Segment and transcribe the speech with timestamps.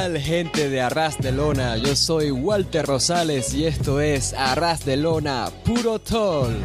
[0.00, 1.76] ¿Qué tal gente de Arras de Lona?
[1.76, 6.56] Yo soy Walter Rosales y esto es Arras de Lona Puro Tol.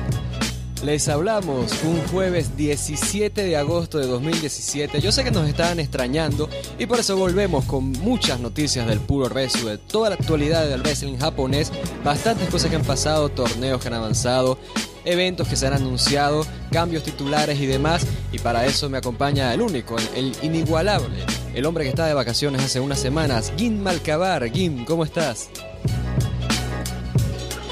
[0.85, 5.01] Les hablamos un jueves 17 de agosto de 2017.
[5.01, 9.27] Yo sé que nos estaban extrañando y por eso volvemos con muchas noticias del puro
[9.27, 11.73] wrestling, de toda la actualidad del wrestling japonés,
[12.05, 14.57] bastantes cosas que han pasado, torneos que han avanzado,
[15.03, 18.07] eventos que se han anunciado, cambios titulares y demás.
[18.31, 21.25] Y para eso me acompaña el único, el inigualable,
[21.55, 24.43] el hombre que está de vacaciones hace unas semanas, Gim Malcabar.
[24.51, 25.49] Gim, ¿cómo estás?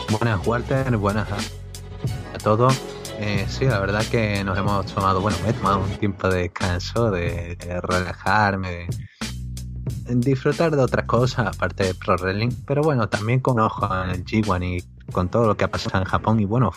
[0.09, 2.81] Buenas, Walter, buenas a, todos.
[3.19, 6.43] Eh, sí, la verdad que nos hemos tomado, bueno, me he tomado un tiempo de
[6.43, 13.41] descanso, de, relajarme, de, disfrutar de otras cosas aparte de Pro Wrestling, pero bueno, también
[13.41, 16.71] con ojo el G1 y con todo lo que ha pasado en Japón y bueno,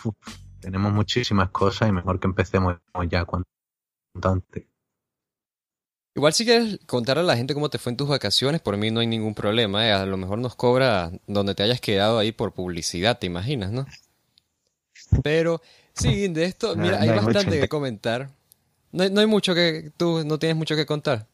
[0.60, 2.76] tenemos muchísimas cosas y mejor que empecemos
[3.08, 3.48] ya cuanto
[4.24, 4.75] antes.
[6.16, 8.90] Igual si quieres contar a la gente cómo te fue en tus vacaciones, por mí
[8.90, 9.86] no hay ningún problema.
[9.86, 9.92] ¿eh?
[9.92, 13.86] A lo mejor nos cobra donde te hayas quedado ahí por publicidad, te imaginas, ¿no?
[15.22, 15.60] Pero
[15.92, 18.30] sí, de esto, mira, hay, bastante que comentar.
[18.92, 19.92] No hay, no hay, mucho que...
[19.98, 21.26] Tú no tienes mucho que contar.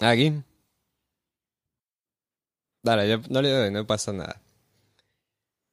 [0.00, 0.42] Aquí.
[2.82, 4.40] Dale, no le doy, no pasa nada.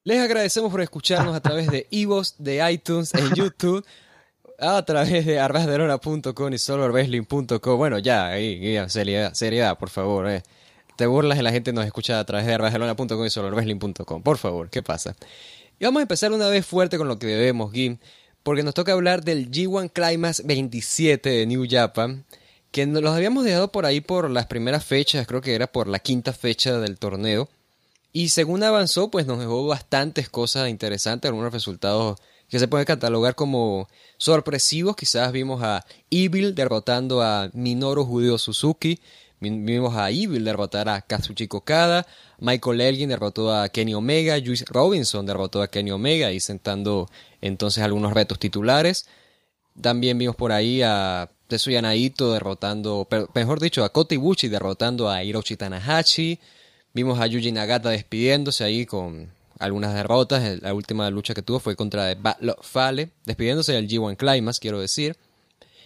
[0.04, 3.84] Les agradecemos por escucharnos a través de Ivos, de iTunes, en YouTube
[4.60, 7.78] a través de arrasderona.com y solorbesling.com.
[7.78, 10.30] Bueno, ya, ahí, seriedad, seriedad, por favor.
[10.30, 10.44] Eh.
[10.96, 14.24] Te burlas y la gente nos escucha a través de arrasderona.com y solorbesling.com.
[14.24, 15.16] Por favor, ¿qué pasa?
[15.80, 17.98] Y vamos a empezar una vez fuerte con lo que debemos, Gim,
[18.42, 22.26] porque nos toca hablar del G1 Climax 27 de New Japan,
[22.72, 25.88] que nos los habíamos dejado por ahí por las primeras fechas, creo que era por
[25.88, 27.48] la quinta fecha del torneo.
[28.12, 32.20] Y según avanzó, pues nos dejó bastantes cosas interesantes, algunos resultados
[32.50, 34.96] que se puede catalogar como sorpresivos.
[34.96, 39.00] Quizás vimos a Evil derrotando a Minoru Judeo Suzuki.
[39.40, 42.08] Vimos a Evil derrotar a Kazuchi Kokada.
[42.40, 44.40] Michael Elgin derrotó a Kenny Omega.
[44.40, 47.10] Juice Robinson derrotó a Kenny Omega y sentando
[47.42, 49.08] entonces algunos retos titulares.
[49.80, 55.24] También vimos por ahí a Tetsuya Naito derrotando, mejor dicho, a Kota Ibushi derrotando a
[55.24, 56.40] Hiroshi Tanahashi.
[56.94, 60.62] Vimos a Yuji Nagata despidiéndose ahí con algunas derrotas.
[60.62, 62.16] La última lucha que tuvo fue contra
[62.62, 65.18] Fale, despidiéndose del G1 Climax, quiero decir.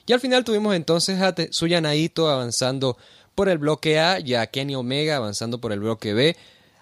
[0.05, 2.97] Y al final tuvimos entonces a Tetsuya Naito avanzando
[3.35, 6.35] por el bloque A y a Kenny Omega avanzando por el bloque B.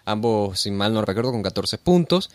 [0.05, 2.29] Ambos, sin mal no recuerdo, con 14 puntos.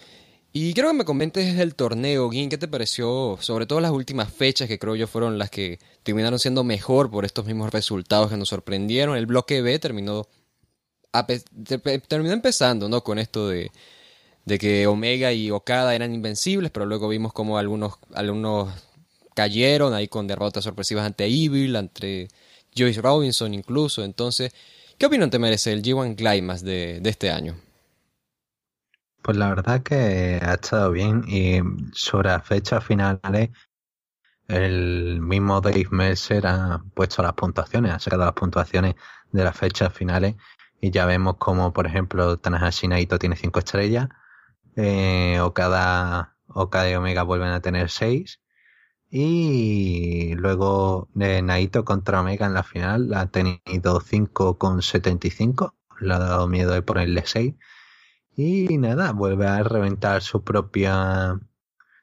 [0.53, 3.37] Y quiero que me comentes el torneo, Gin, ¿qué te pareció?
[3.41, 7.25] Sobre todo las últimas fechas que creo yo fueron las que terminaron siendo mejor por
[7.25, 9.17] estos mismos resultados que nos sorprendieron.
[9.17, 10.29] El bloque B terminó,
[12.07, 13.03] terminó empezando, ¿no?
[13.03, 13.73] Con esto de
[14.45, 18.73] de que Omega y Okada eran invencibles, pero luego vimos como algunos, algunos
[19.35, 22.29] cayeron ahí con derrotas sorpresivas ante Evil, ante
[22.77, 24.05] Joyce Robinson incluso.
[24.05, 24.53] Entonces,
[24.99, 27.57] ¿qué opinión te merece el G1 Climax de, de este año?
[29.23, 31.61] Pues la verdad que ha estado bien y
[31.95, 33.51] sobre las fechas finales
[34.49, 38.95] el mismo Dave Mercer ha puesto las puntuaciones, ha sacado las puntuaciones
[39.33, 40.35] de las fechas finales
[40.81, 44.09] y ya vemos como por ejemplo Tanahashi Naito tiene 5 estrellas,
[44.77, 48.41] eh, Okada, Okada y Omega vuelven a tener 6.
[49.11, 55.75] Y luego de Naito contra Omega en la final ha tenido 5,75.
[56.01, 57.55] Le ha dado miedo de ponerle 6.
[58.37, 61.39] Y nada, vuelve a reventar su propia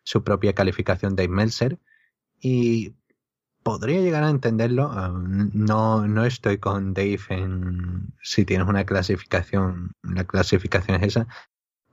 [0.04, 1.80] su propia calificación de Meltzer.
[2.40, 2.96] Y
[3.64, 4.90] podría llegar a entenderlo.
[4.90, 11.28] Um, no, no estoy con Dave en si tienes una clasificación, la clasificación es esa,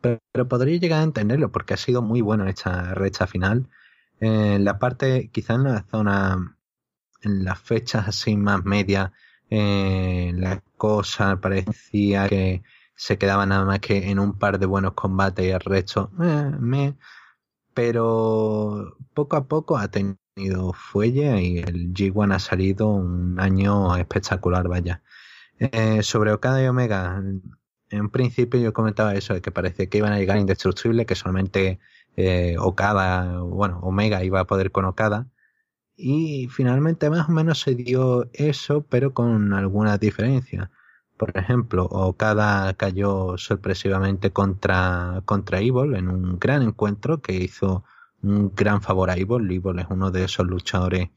[0.00, 3.69] pero, podría llegar a entenderlo porque ha sido muy bueno esta recha final.
[4.21, 6.56] En la parte, quizás en la zona,
[7.23, 9.12] en las fechas así más medias,
[9.50, 12.62] eh, la cosa parecía que
[12.95, 16.50] se quedaba nada más que en un par de buenos combates y el resto, eh,
[16.59, 16.97] me,
[17.75, 24.69] pero poco a poco ha tenido fuelle y el G1 ha salido un año espectacular,
[24.69, 25.03] vaya.
[25.61, 27.23] Eh, sobre Okada y Omega,
[27.90, 31.79] en principio yo comentaba eso, de que parecía que iban a llegar indestructibles, que solamente
[32.17, 35.29] eh, Okada, bueno, Omega iba a poder con Okada.
[35.96, 40.70] Y finalmente más o menos se dio eso, pero con algunas diferencias.
[41.17, 47.85] Por ejemplo, Okada cayó sorpresivamente contra, contra en un gran encuentro que hizo
[48.23, 49.50] un gran favor a Evil.
[49.50, 51.11] Evil es uno de esos luchadores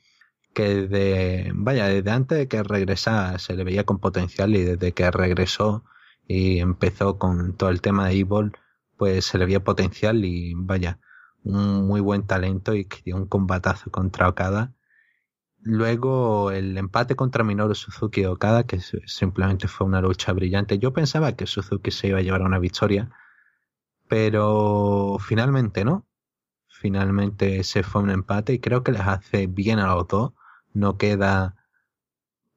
[0.54, 4.92] que de, vaya, desde antes de que regresara se le veía con potencial y desde
[4.92, 5.84] que regresó
[6.28, 8.54] y empezó con todo el tema de Evil,
[8.98, 11.00] pues se le vio potencial y vaya,
[11.44, 14.74] un muy buen talento y que dio un combatazo contra Okada.
[15.64, 20.80] luego el empate contra Minoru Suzuki Okada, que simplemente fue una lucha brillante.
[20.80, 23.12] Yo pensaba que Suzuki se iba a llevar una victoria,
[24.08, 26.06] pero finalmente no.
[26.68, 30.34] Finalmente se fue un empate y creo que les hace bien a los dos.
[30.74, 31.56] No queda,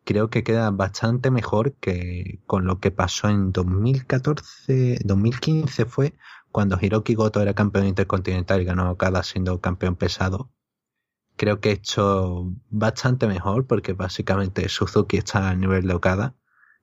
[0.04, 6.14] creo que queda bastante mejor que con lo que pasó en 2014, 2015 fue
[6.52, 10.52] cuando Hiroki Goto era campeón intercontinental y ganó Okada siendo campeón pesado.
[11.36, 16.36] Creo que he hecho bastante mejor porque básicamente Suzuki está al nivel de Okada.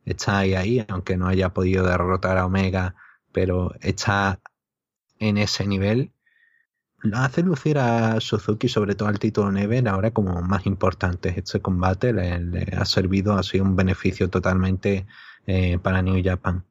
[0.04, 2.96] Está ahí ahí, aunque no haya podido derrotar a Omega,
[3.32, 4.42] pero está
[5.20, 6.14] en ese nivel,
[7.14, 11.34] hace lucir a Suzuki, sobre todo al título Never, ahora como más importante.
[11.38, 15.06] Este combate le, ha servido, ha sido un beneficio totalmente
[15.48, 16.66] eh, para New Japan.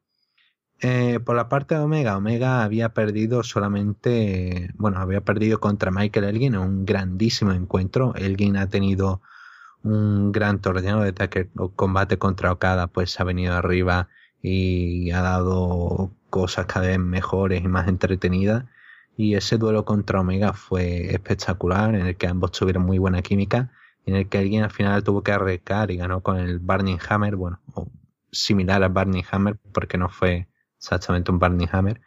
[0.83, 6.25] Eh, por la parte de Omega, Omega había perdido solamente, bueno, había perdido contra Michael
[6.25, 8.15] Elgin en un grandísimo encuentro.
[8.15, 9.21] Elgin ha tenido
[9.83, 11.13] un gran torneo el
[11.75, 14.09] combate contra Okada pues ha venido arriba
[14.41, 18.65] y ha dado cosas cada vez mejores y más entretenidas.
[19.21, 23.71] Y ese duelo contra Omega fue espectacular, en el que ambos tuvieron muy buena química,
[24.07, 27.35] en el que alguien al final tuvo que arrecar y ganó con el Barney Hammer,
[27.35, 27.59] bueno,
[28.31, 32.01] similar al Barney Hammer, porque no fue exactamente un Barney Hammer.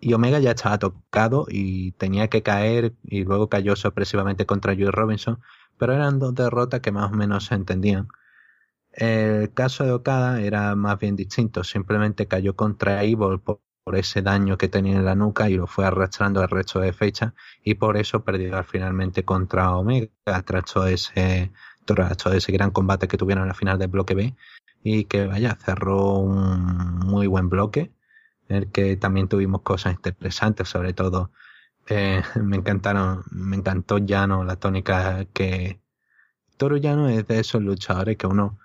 [0.00, 4.90] Y Omega ya estaba tocado y tenía que caer y luego cayó sorpresivamente contra Joey
[4.90, 5.38] Robinson,
[5.78, 8.08] pero eran dos derrotas que más o menos se entendían.
[8.90, 13.60] El caso de Okada era más bien distinto, simplemente cayó contra Evil por,
[13.92, 17.34] ese daño que tenía en la nuca y lo fue arrastrando el resto de fecha
[17.64, 20.08] y por eso perdió finalmente contra Omega
[20.44, 21.52] tras ese,
[21.84, 24.34] tras ese gran combate que tuvieron en la final del bloque B
[24.84, 27.92] y que vaya, cerró un muy buen bloque
[28.48, 31.32] en el que también tuvimos cosas interesantes, sobre todo
[31.88, 35.80] eh, me encantaron, me encantó Llano, la tónica que
[36.56, 38.58] Toro Llano es de esos luchadores que uno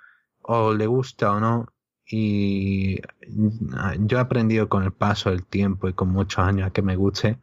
[0.44, 1.68] o le gusta o no.
[2.10, 3.02] Y
[4.00, 6.96] yo he aprendido con el paso del tiempo y con muchos años a que me
[6.96, 7.40] guste.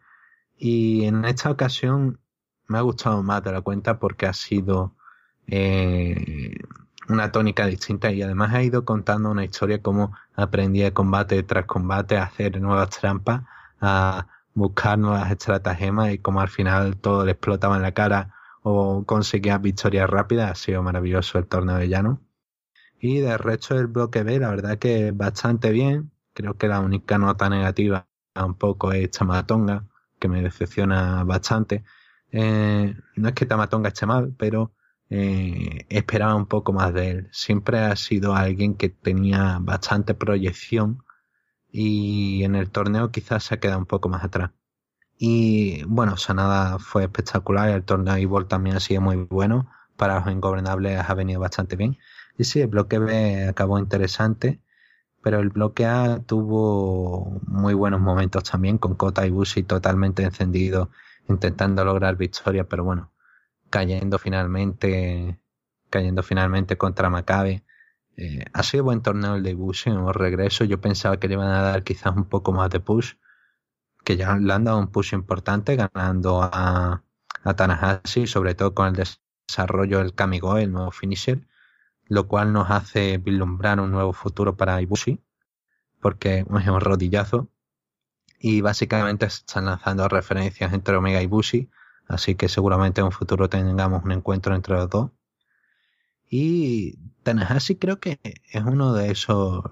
[0.56, 2.19] Y en esta ocasión
[2.69, 4.94] me ha gustado más de la cuenta porque ha sido
[5.46, 6.56] eh,
[7.08, 12.16] una tónica distinta y además ha ido contando una historia como aprendí combate tras combate
[12.16, 13.43] a hacer nuevas trampas,
[13.81, 19.05] a buscar nuevas estratagemas y como al final todo le explotaba en la cara o
[19.05, 20.50] conseguía victorias rápidas.
[20.50, 22.20] Ha sido maravilloso el torneo de llano.
[23.06, 26.11] Y del resto del bloque B, la verdad que bastante bien.
[26.33, 29.85] Creo que la única nota negativa un poco es Tamatonga,
[30.19, 31.85] que me decepciona bastante.
[32.33, 34.73] Eh, no es que Tamatonga esté mal, pero
[35.11, 37.28] eh, esperaba un poco más de él.
[37.31, 41.05] Siempre ha sido alguien que tenía bastante proyección
[41.71, 44.52] y en el torneo quizás se ha quedado un poco más atrás.
[45.19, 50.33] Y bueno, Sanada fue espectacular, el torneo Ivor también ha sido muy bueno, para los
[50.33, 51.99] ingobernables ha venido bastante bien.
[52.37, 54.61] Y sí, el bloque B acabó interesante,
[55.23, 60.91] pero el bloque A tuvo muy buenos momentos también, con Kota y Bushi totalmente encendido,
[61.29, 63.12] intentando lograr victoria, pero bueno,
[63.71, 65.41] cayendo finalmente,
[65.91, 67.62] cayendo finalmente contra Maccabi.
[68.17, 70.64] Eh, ha sido buen torneo el de Bushi en un regreso.
[70.64, 73.14] Yo pensaba que le iban a dar quizás un poco más de push,
[74.05, 77.03] que ya le han dado un push importante, ganando a,
[77.45, 79.05] a sobre todo con el
[79.49, 81.47] desarrollo del Kamigo, el nuevo finisher
[82.06, 85.20] lo cual nos hace vislumbrar un nuevo futuro para Ibushi,
[86.00, 87.49] porque es un rodillazo.
[88.38, 91.70] Y básicamente están lanzando referencias entre Omega y Ibushi,
[92.08, 95.11] así que seguramente en un futuro tengamos un encuentro entre los dos.
[96.28, 99.64] Y Tanahashi creo que es uno de esos.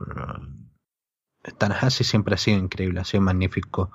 [1.59, 3.91] Tanahashi siempre ha sido increíble, ha sido magnífico.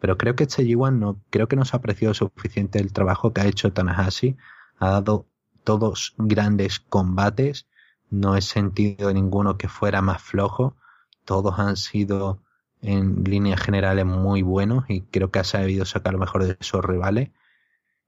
[0.00, 3.32] Pero creo que este G1 no, creo que no se ha apreciado suficiente el trabajo
[3.32, 4.36] que ha hecho Tanahashi.
[4.78, 5.26] Ha dado
[5.64, 7.66] todos grandes combates
[8.10, 10.76] no he sentido ninguno que fuera más flojo.
[11.24, 12.42] Todos han sido
[12.80, 16.84] en líneas generales muy buenos y creo que ha sabido sacar lo mejor de sus
[16.84, 17.30] rivales.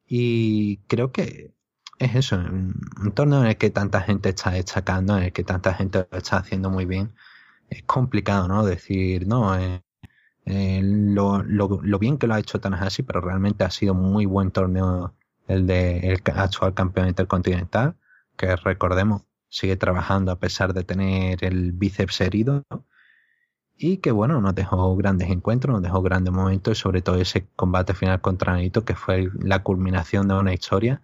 [0.06, 1.54] Y creo que
[1.98, 5.74] es eso, un torneo en el que tanta gente está destacando, en el que tanta
[5.74, 7.12] gente lo está haciendo muy bien.
[7.68, 8.64] Es complicado, ¿no?
[8.64, 9.82] Decir, no, eh,
[10.46, 14.50] eh, lo, lo, bien que lo ha hecho Tanahashi, pero realmente ha sido muy buen
[14.50, 15.14] torneo
[15.46, 17.96] el de el actual campeón intercontinental,
[18.36, 22.64] que recordemos, sigue trabajando a pesar de tener el bíceps herido.
[23.76, 27.46] Y que bueno, nos dejó grandes encuentros, nos dejó grandes momentos, y sobre todo ese
[27.56, 31.02] combate final contra Naito, que fue la culminación de una historia,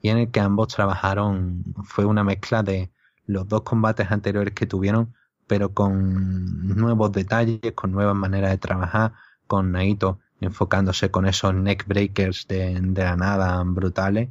[0.00, 2.90] y en el que ambos trabajaron, fue una mezcla de
[3.26, 5.14] los dos combates anteriores que tuvieron,
[5.46, 9.12] pero con nuevos detalles, con nuevas maneras de trabajar,
[9.46, 14.30] con Naito enfocándose con esos neck breakers de, de la nada brutales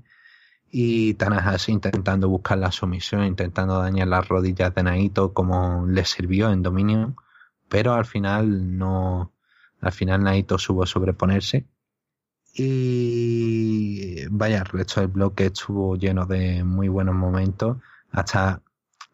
[0.76, 6.52] y Tanahashi intentando buscar la sumisión, intentando dañar las rodillas de Naito como le sirvió
[6.52, 7.16] en Dominion,
[7.70, 9.32] pero al final no,
[9.82, 11.68] al final Naito supo sobreponerse.
[12.56, 17.78] Y vaya, el resto del bloque estuvo lleno de muy buenos momentos,
[18.12, 18.64] hasta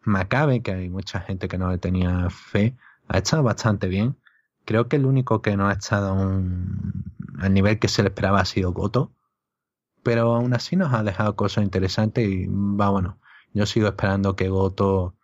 [0.02, 2.74] Macabe, que hay mucha gente que no le tenía fe,
[3.06, 4.16] ha estado bastante bien.
[4.64, 7.04] Creo que el único que no ha estado un,
[7.38, 9.12] al nivel que se le esperaba ha sido Goto
[10.02, 13.18] pero aún así nos ha dejado cosas interesantes y va bueno.
[13.52, 15.16] Yo sigo esperando que Goto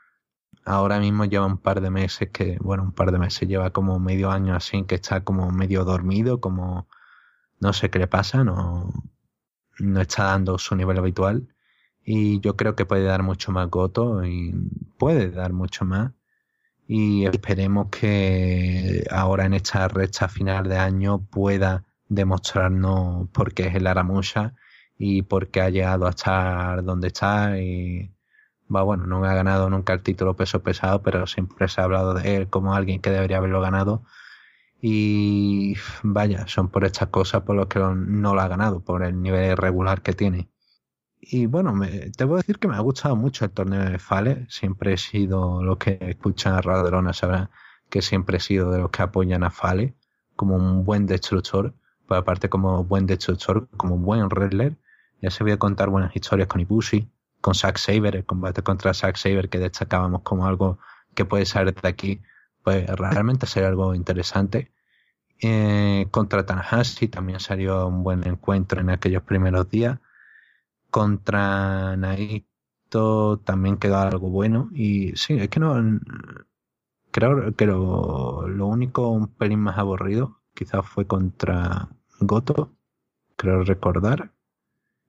[0.65, 3.99] ahora mismo lleva un par de meses que, bueno, un par de meses, lleva como
[4.01, 6.89] medio año así que está como medio dormido, como
[7.61, 8.93] no sé qué le pasa, no,
[9.79, 11.49] no está dando su nivel habitual.
[12.05, 14.55] Y yo creo que puede dar mucho más Goto y
[14.99, 16.13] puede dar mucho más.
[16.89, 23.75] Y esperemos que ahora en esta recta final de año pueda demostrarnos por qué es
[23.75, 24.55] el Aramusha
[24.99, 28.11] y porque ha llegado a estar donde está y
[28.75, 32.15] va bueno, no ha ganado nunca el título peso pesado, pero siempre se ha hablado
[32.15, 34.05] de él como alguien que debería haberlo ganado.
[34.81, 39.21] Y vaya, son por estas cosas por las que no lo ha ganado, por el
[39.23, 40.49] nivel regular que tiene.
[41.21, 43.99] Y bueno, me, te voy a decir que me ha gustado mucho el torneo de
[43.99, 47.51] Fale, siempre he sido, los que escuchan a Raderona sabrán
[47.91, 49.97] que siempre he sido de los que apoyan a Fale
[50.37, 51.75] como un buen destructor,
[52.07, 54.77] pues aparte como buen destructor, como un buen wrestler,
[55.21, 57.09] ya se voy a contar buenas historias con Ibushi,
[57.41, 60.79] con Zack Saber, el combate contra Zack Saber que destacábamos como algo
[61.15, 62.23] que puede salir de aquí,
[62.63, 64.73] pues realmente sería algo interesante.
[65.41, 69.99] Eh, contra Tanahashi también salió un buen encuentro en aquellos primeros días.
[70.91, 74.71] Contra Naito también quedó algo bueno.
[74.73, 75.75] Y sí, es que no.
[77.11, 81.89] Creo que lo, lo único un pelín más aburrido quizás fue contra
[82.21, 82.73] Goto,
[83.37, 84.33] creo recordar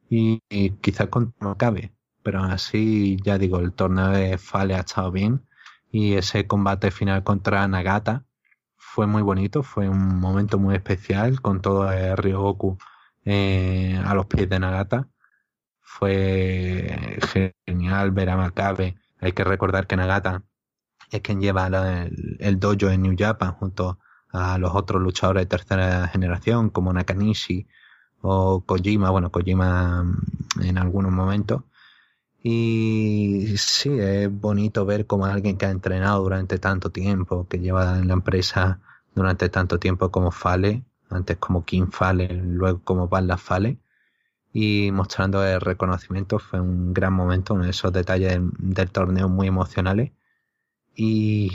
[0.09, 0.39] y,
[0.81, 5.45] quizás con no cabe, pero así ya digo, el torneo de Fale ha estado bien
[5.91, 8.25] y ese combate final contra Nagata
[8.75, 12.77] fue muy bonito, fue un momento muy especial con todo el Ryogoku
[13.25, 15.07] eh, a los pies de Nagata.
[15.81, 17.19] Fue
[17.65, 18.95] genial ver a Makabe.
[19.19, 20.43] Hay que recordar que Nagata
[21.11, 23.99] es quien lleva el, el, dojo en New Japan junto
[24.31, 27.67] a los otros luchadores de tercera generación como Nakanishi
[28.21, 31.63] o Kojima, bueno, Kojima mm, en algunos momentos.
[32.43, 37.97] Y sí, es bonito ver como alguien que ha entrenado durante tanto tiempo, que lleva
[37.99, 38.79] en la empresa
[39.15, 43.79] durante tanto tiempo como Fale, antes como King Fale, luego como Balla Fale,
[44.53, 49.47] y mostrando el reconocimiento fue un gran momento, uno de esos detalles del, torneo muy
[49.47, 50.11] emocionales.
[50.95, 51.51] Y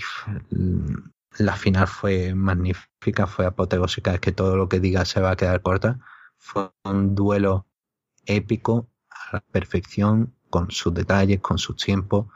[1.39, 5.37] la final fue magnífica, fue apoteósica, es que todo lo que diga se va a
[5.37, 5.99] quedar corta
[6.43, 7.67] fue un duelo
[8.27, 12.27] épico a la perfección, con sus detalles, con sus tiempos.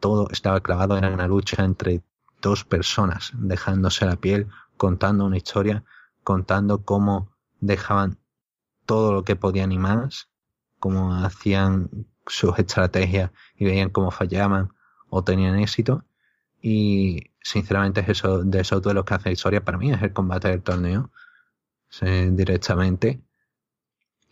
[0.00, 2.02] Todo estaba clavado, en una lucha entre
[2.40, 5.84] dos personas, dejándose la piel, contando una historia,
[6.24, 7.30] contando cómo
[7.60, 8.18] dejaban
[8.86, 10.30] todo lo que podían y más,
[10.80, 14.72] cómo hacían sus estrategias y veían cómo fallaban
[15.10, 16.04] o tenían éxito.
[16.62, 20.48] Y sinceramente es eso, de esos duelos que hace historia para mí es el combate
[20.48, 21.12] del torneo.
[22.00, 23.22] directamente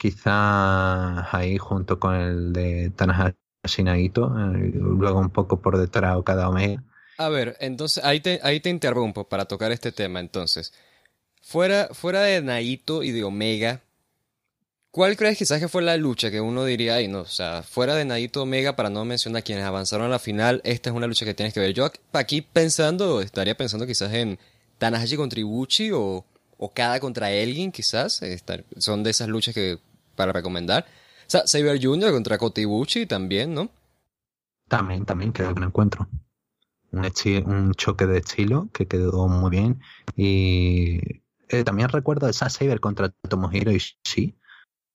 [0.01, 6.25] quizá ahí junto con el de Tanahashi Naito, eh, luego un poco por detrás o
[6.25, 6.83] cada Omega.
[7.19, 10.73] A ver, entonces ahí te, ahí te interrumpo para tocar este tema entonces.
[11.43, 13.83] Fuera, fuera de Naito y de Omega,
[14.91, 17.95] ¿cuál crees quizás que fue la lucha que uno diría, ahí no, o sea, fuera
[17.95, 21.27] de Naito Omega, para no mencionar quienes avanzaron a la final, esta es una lucha
[21.27, 21.75] que tienes que ver.
[21.75, 24.39] Yo aquí pensando, estaría pensando quizás en
[24.79, 26.25] Tanahashi contra Ibuchi o,
[26.57, 28.23] o Kada contra alguien quizás.
[28.79, 29.79] Son de esas luchas que
[30.21, 30.85] para recomendar.
[31.21, 32.13] O sea, Saber Jr.
[32.13, 33.71] contra Kotibuchi también, ¿no?
[34.69, 36.09] También, también quedó un encuentro.
[36.93, 37.11] Un,
[37.47, 39.81] un choque de estilo que quedó muy bien.
[40.17, 44.37] Y eh, también recuerdo esa Saber contra Tomohiro Ishii.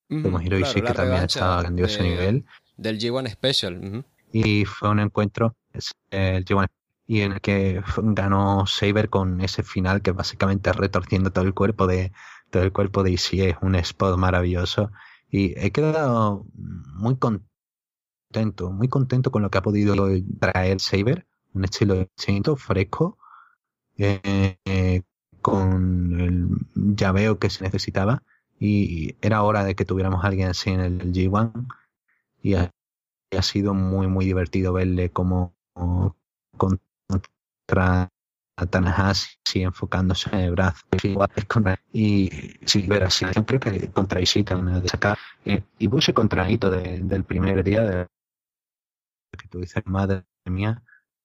[0.10, 2.46] Tomohiro Ishii que también estaba a ese nivel.
[2.78, 4.06] Del G1 Special.
[4.32, 5.56] Y fue un encuentro,
[6.12, 6.68] el G1
[7.08, 11.88] y en el que ganó Saber con ese final que básicamente retorciendo todo el cuerpo
[11.88, 12.12] de
[12.52, 14.92] todo el cuerpo de Ishii es un spot maravilloso
[15.36, 19.94] y he quedado muy contento, muy contento con lo que ha podido
[20.40, 23.18] traer Saber, un estilo distinto, fresco,
[23.98, 25.02] eh,
[25.42, 28.24] con el llaveo que se necesitaba.
[28.58, 31.68] Y era hora de que tuviéramos a alguien así en el G1.
[32.42, 32.72] Y ha,
[33.42, 35.54] sido muy, muy divertido verle como
[36.56, 38.10] contra
[38.56, 40.86] Tanahashi enfocándose en el brazo
[41.92, 42.30] y
[42.66, 47.24] si ver así creo que contra Ishika de sacar eh, y puse contra Ito del
[47.26, 48.08] primer día de
[49.38, 50.82] que tú dices madre mía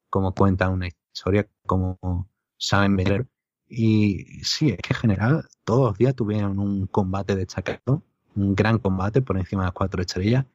[0.09, 1.99] cómo cuenta una historia cómo
[2.59, 3.27] saben vender.
[3.69, 8.03] Y sí es que en general todos los días tuvieron un combate destacado
[8.35, 10.47] un gran combate por encima de las cuatro estrellas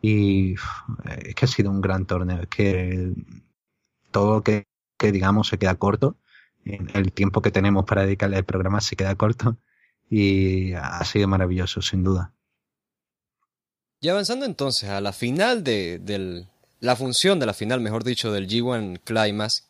[0.00, 3.12] y es que ha sido un gran torneo es que
[4.10, 4.66] todo lo que,
[4.98, 6.16] que digamos se queda corto
[6.64, 9.56] el tiempo que tenemos para dedicarle al programa se queda corto
[10.08, 12.32] y ha sido maravilloso, sin duda.
[14.00, 16.44] Y avanzando entonces a la final de,
[16.80, 19.68] la función de la final, mejor dicho, del G1 Climax,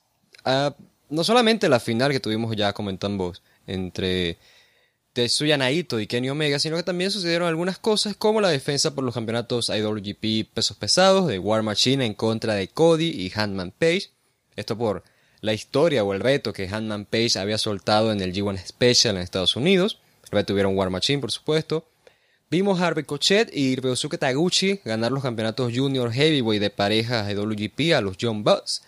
[1.11, 3.35] no solamente la final que tuvimos ya comentando
[3.67, 4.39] entre
[5.13, 9.05] Tetsuya Naito y Kenny Omega, sino que también sucedieron algunas cosas como la defensa por
[9.05, 14.11] los campeonatos IWGP pesos pesados de War Machine en contra de Cody y Handman Page.
[14.57, 15.05] Esto por
[15.43, 19.23] la historia o el reto que Hanman Page había soltado en el G1 Special en
[19.23, 19.99] Estados Unidos.
[20.31, 21.85] Luego tuvieron War Machine, por supuesto.
[22.49, 27.35] Vimos a Harvey Cochet y Ryosuke Taguchi ganar los campeonatos Junior Heavyweight de parejas de
[27.35, 28.83] WGP a los John Bucks.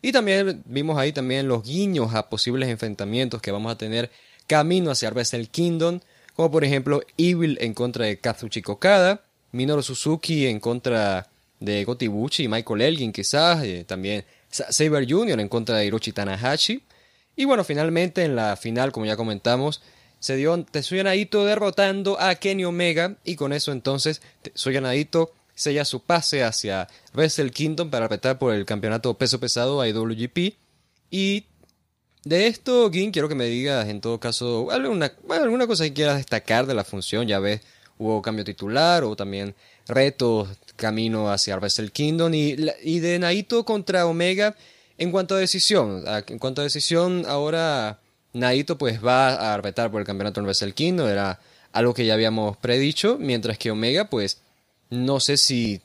[0.00, 4.10] Y también vimos ahí también los guiños a posibles enfrentamientos que vamos a tener
[4.46, 6.00] camino hacia Wrestle Kingdom,
[6.34, 11.26] como por ejemplo Evil en contra de Kazuchi Kokada, Minoru Suzuki en contra
[11.58, 15.40] de Gotibuchi y Michael Elgin quizás, eh, también Saber Jr.
[15.40, 16.82] en contra de Hiroshi Tanahashi.
[17.36, 19.82] Y bueno, finalmente en la final, como ya comentamos,
[20.18, 25.84] se dio Tetsuya Naito derrotando a Kenny Omega y con eso entonces Tetsuya Naito sella
[25.84, 30.56] su pase hacia Wrestle Kingdom para apretar por el campeonato peso pesado IWGP.
[31.10, 31.46] Y
[32.24, 36.16] de esto, Gin, quiero que me digas en todo caso alguna, alguna cosa que quieras
[36.16, 37.26] destacar de la función.
[37.26, 37.60] Ya ves,
[37.98, 39.54] hubo cambio titular o también
[39.88, 44.54] retos camino hacia Wrestle Kingdom y, y de Naito contra Omega
[44.96, 46.04] en cuanto a decisión.
[46.26, 47.98] En cuanto a decisión, ahora
[48.32, 51.40] Naito pues va a retar por el campeonato en Wrestle Kingdom, era
[51.72, 54.40] algo que ya habíamos predicho, mientras que Omega pues
[54.90, 55.80] no sé si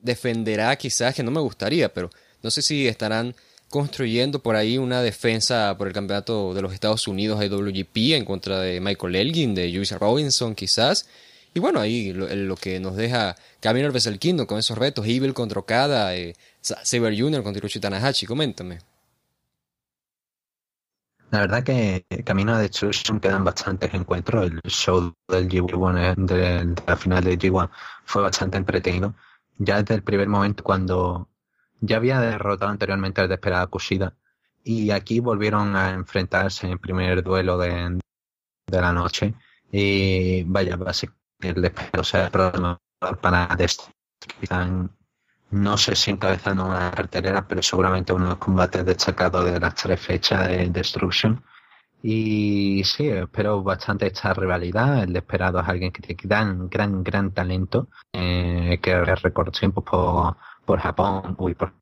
[0.00, 2.10] defenderá quizás, que no me gustaría, pero
[2.42, 3.34] no sé si estarán
[3.68, 8.24] construyendo por ahí una defensa por el campeonato de los Estados Unidos de WGP en
[8.24, 11.06] contra de Michael Elgin, de Juice Robinson quizás,
[11.58, 15.58] y bueno, ahí lo, que nos deja Camino al Kingdom con esos retos, Evil contra
[15.58, 17.42] Okada, eh, Saber Jr.
[17.42, 18.78] contra Hiroshi Tanahashi, coméntame.
[21.32, 24.46] La verdad que Camino de Destruction quedan bastantes encuentros.
[24.46, 27.68] El show del G1, eh, de, la final del G1,
[28.04, 29.16] fue bastante entretenido.
[29.56, 31.28] Ya desde el primer momento cuando
[31.80, 34.14] ya había derrotado anteriormente al desesperada Kushida
[34.62, 37.98] y aquí volvieron a enfrentarse en el primer duelo de,
[38.68, 39.34] de la noche.
[39.72, 42.78] Y vaya, básicamente el o sea, problema
[43.20, 43.48] para
[44.40, 44.90] están
[45.50, 49.74] no sé si encabezando una cartelera, pero seguramente uno de los combates destacados de las
[49.74, 51.42] tres fechas de Destruction.
[52.02, 55.02] Y sí, espero bastante esta rivalidad.
[55.02, 60.36] El esperado es alguien que tiene gran, gran, gran talento, eh, que recorre tiempo por,
[60.64, 61.72] por Japón, uy, por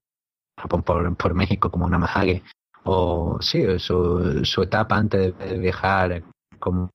[0.57, 2.45] Japón, por, por México como Namahage.
[2.85, 6.23] O sí, su, su etapa antes de viajar
[6.61, 6.91] como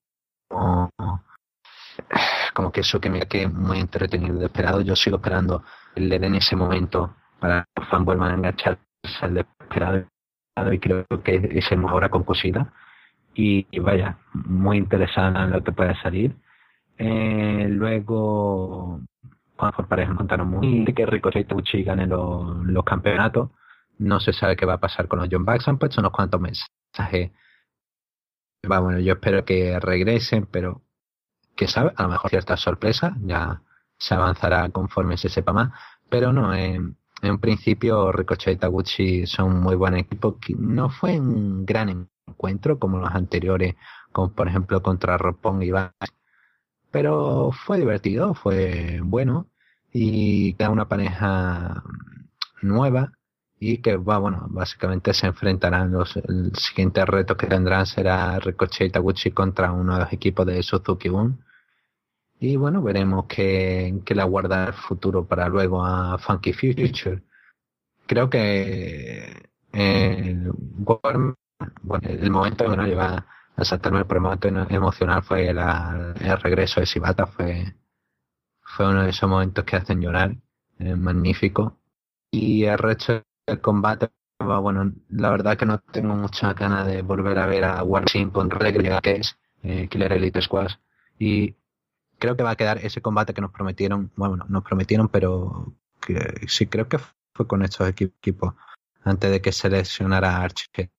[2.72, 4.82] que eso que me quede muy entretenido de esperado.
[4.82, 5.64] Yo sigo esperando
[5.96, 8.82] el le den ese momento para que los fans vuelvan a engancharse
[9.22, 10.06] al esperado
[10.72, 12.74] y creo que es el ahora con cosida.
[13.34, 16.36] Y, vaya, muy interesante lo que puede salir.
[16.98, 19.00] Eh, luego,
[19.56, 23.52] por pareja contaron muy que Ricochet y Taguchi ganen los, los campeonatos.
[23.98, 25.68] No se sabe qué va a pasar con los John Bucks.
[25.68, 27.32] Han puesto unos cuantos mensajes.
[28.68, 30.82] Bueno, yo espero que regresen, pero
[31.62, 33.62] que sabe, a lo mejor cierta sorpresa, ya
[33.96, 35.72] se avanzará conforme se sepa más,
[36.10, 41.64] pero no, en, en principio Ricochet y Taguchi son muy buen equipo, no fue un
[41.64, 43.76] gran encuentro como los anteriores,
[44.12, 45.74] como por ejemplo contra Roppongi y
[46.90, 49.46] pero fue divertido, fue bueno
[49.94, 51.84] y queda una pareja
[52.64, 53.12] nueva
[53.60, 58.88] y que va, bueno, básicamente se enfrentarán los, el siguiente reto que tendrán será Ricochet
[58.88, 61.51] y Taguchi contra uno de los equipos de Suzuki Gun
[62.42, 67.22] y bueno, veremos qué, qué le aguarda el futuro para luego a Funky Future.
[68.08, 70.52] Creo que el,
[70.82, 71.36] bueno,
[72.02, 75.60] el momento que nos lleva a saltarme el momento emocional fue el,
[76.42, 77.76] regreso de Sibata, fue,
[78.64, 80.36] fue uno de esos momentos que hacen llorar,
[80.80, 81.78] magnífico.
[82.32, 87.38] Y el resto del combate, bueno, la verdad que no tengo mucha ganas de volver
[87.38, 90.70] a ver a War Regla, que es eh, Killer Elite Squad.
[91.20, 91.56] Y
[92.22, 96.48] creo que va a quedar ese combate que nos prometieron, bueno, nos prometieron, pero que
[96.48, 97.00] sí creo que
[97.34, 98.54] fue con estos equipos
[99.04, 100.92] antes de que se lesionara Archie.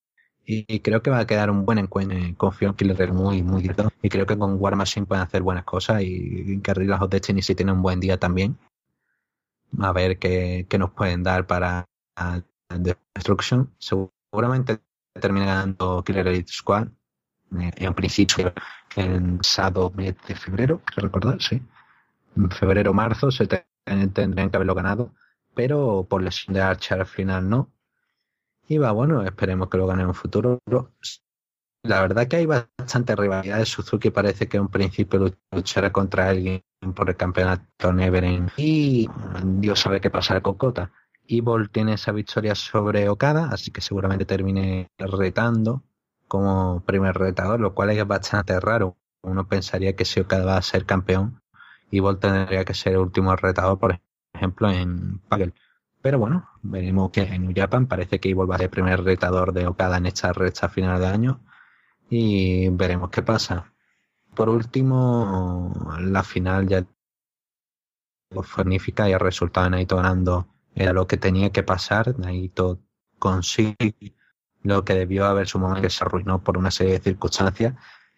[0.44, 2.18] Y, creo que va a quedar un buen encuentro.
[2.36, 3.88] Confío en Killer muy, muy directo.
[4.02, 6.02] Y creo que con War Machine pueden hacer buenas cosas.
[6.02, 8.58] Y Guerrillas of Destiny si tiene un buen día también.
[9.78, 11.86] A ver qué, qué nos pueden dar para
[12.68, 13.72] Destruction.
[13.78, 14.80] Seguramente
[15.12, 16.88] termina ganando Killer Elite Squad.
[17.60, 18.52] Eh, en principio,
[18.96, 21.62] en sábado de febrero, recordar, sí.
[22.36, 25.14] En febrero marzo se tendrían que haberlo ganado.
[25.54, 27.70] Pero por lesión de Archer al final no
[28.68, 30.60] y va, bueno, esperemos que lo gane en un futuro.
[31.82, 33.64] La verdad que hay bastante rivalidad.
[33.64, 36.62] Suzuki parece que en un principio luchará contra alguien
[36.94, 38.50] por el campeonato Neveren.
[38.56, 39.08] Y
[39.44, 40.90] Dios sabe qué pasará con Kota.
[41.26, 45.82] Evil tiene esa victoria sobre Okada, así que seguramente termine retando
[46.32, 48.96] como primer retador, lo cual es bastante raro.
[49.20, 51.42] Uno pensaría que si Okada va a ser campeón,
[51.90, 54.00] Evil tendría que ser el último retador, por
[54.32, 55.52] ejemplo, en Pagel.
[56.00, 59.52] Pero bueno, veremos que en Japan parece que Evil va a ser el primer retador
[59.52, 61.40] de Okada en esta recta final de año.
[62.08, 63.70] Y veremos qué pasa.
[64.34, 66.86] Por último, la final ya
[68.30, 72.18] fue magnífica y el resultado de Naito ganando era lo que tenía que pasar.
[72.18, 72.80] Naito
[73.18, 74.14] consigue
[74.62, 77.74] lo que debió haber su momento que se arruinó por una serie de circunstancias.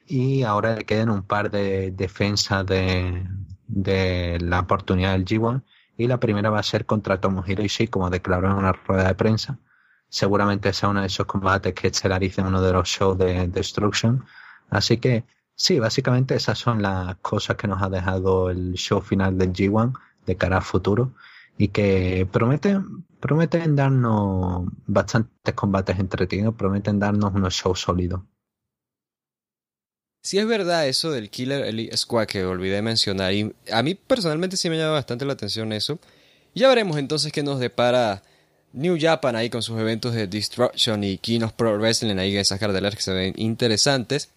[0.07, 3.27] Y ahora le quedan un par de defensas de,
[4.41, 5.63] la oportunidad del G1
[5.97, 9.15] y la primera va a ser contra Tomohiro Ishii, como declaró en una rueda de
[9.15, 9.59] prensa.
[10.09, 14.25] Seguramente sea uno de esos combates que estelarice en uno de los shows de Destruction.
[14.71, 19.39] Así que sí, básicamente esas son las cosas que nos ha dejado el show final
[19.39, 19.95] del G1
[20.27, 21.13] de cara al futuro
[21.57, 28.21] y que prometen, prometen darnos bastantes combates entretenidos, prometen darnos unos shows sólidos.
[30.23, 34.59] Si es verdad eso del Killer Elite Squad que olvidé mencionar, y a mí personalmente
[34.59, 35.99] sí me llama bastante la atención eso.
[36.55, 38.23] Ya veremos entonces qué nos depara
[38.75, 42.61] New Japan ahí con sus eventos de Destruction y King of Pro Wrestling ahí esas
[42.61, 44.33] carteleras que se ven interesantes.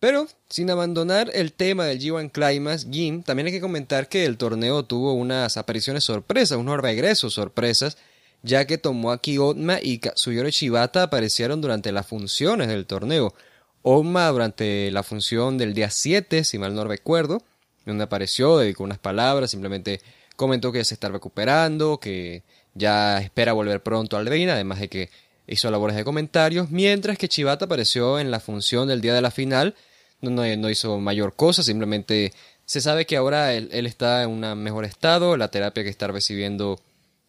[0.00, 4.36] Pero, sin abandonar el tema del G1 Climax, Jim, también hay que comentar que el
[4.36, 7.98] torneo tuvo unas apariciones sorpresas, unos regresos sorpresas,
[8.42, 13.34] ya que Tomoaki Otma y Katsuyori Shibata aparecieron durante las funciones del torneo.
[13.82, 17.42] Oma durante la función del día 7, si mal no recuerdo,
[17.84, 20.00] donde apareció, dedicó unas palabras, simplemente
[20.36, 25.10] comentó que se está recuperando, que ya espera volver pronto al reino, además de que
[25.48, 29.32] hizo labores de comentarios, mientras que Chivata apareció en la función del día de la
[29.32, 29.74] final,
[30.20, 32.32] no, hizo mayor cosa, simplemente
[32.64, 36.80] se sabe que ahora él, está en un mejor estado, la terapia que está recibiendo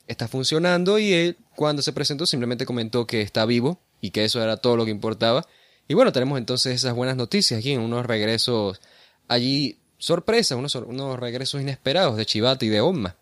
[0.08, 4.41] está funcionando y él cuando se presentó simplemente comentó que está vivo y que eso
[4.41, 5.45] era todo lo que importaba
[5.88, 8.80] y bueno, tenemos entonces esas buenas noticias aquí, unos regresos
[9.28, 13.15] allí sorpresa, unos, unos regresos inesperados de Chivata y de Onma.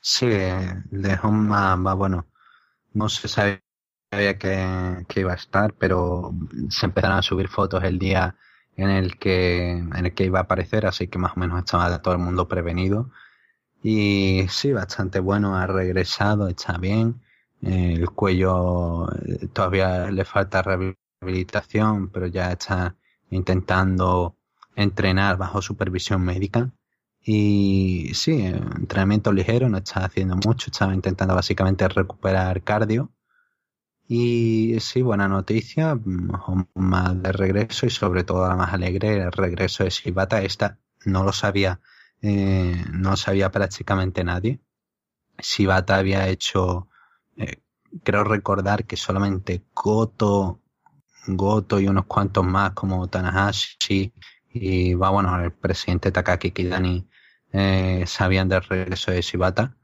[0.00, 2.26] Sí, de Onma va bueno.
[2.92, 3.60] No se
[4.16, 6.34] sabía que, que, iba a estar, pero
[6.70, 8.36] se empezaron a subir fotos el día
[8.76, 12.00] en el que en el que iba a aparecer, así que más o menos estaba
[12.02, 13.10] todo el mundo prevenido.
[13.82, 17.20] Y sí, bastante bueno, ha regresado, está bien
[17.62, 22.96] el cuello eh, todavía le falta rehabilitación, pero ya está
[23.30, 24.36] intentando
[24.76, 26.70] entrenar bajo supervisión médica.
[27.24, 33.10] Y sí, entrenamiento ligero, no está haciendo mucho, estaba intentando básicamente recuperar cardio.
[34.08, 35.98] Y sí, buena noticia,
[36.74, 40.42] más de regreso y sobre todo la más alegre, el regreso de Shibata.
[40.42, 41.80] Esta no lo sabía,
[42.22, 44.60] eh, no lo sabía prácticamente nadie.
[45.38, 46.88] Shibata había hecho
[47.36, 47.60] eh,
[48.02, 50.60] creo recordar que solamente Goto,
[51.26, 54.12] Goto y unos cuantos más como Tanahashi
[54.52, 57.06] y va bueno el presidente Takaki Kidani
[57.52, 59.76] eh, sabían del regreso de Shibata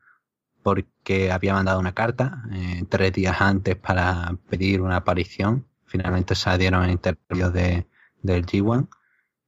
[0.62, 5.66] porque había mandado una carta eh, tres días antes para pedir una aparición.
[5.86, 7.86] Finalmente se dieron en interview de,
[8.22, 8.88] del G1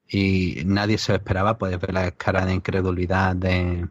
[0.09, 1.59] y nadie se esperaba.
[1.59, 3.88] Puedes ver la cara de incredulidad de,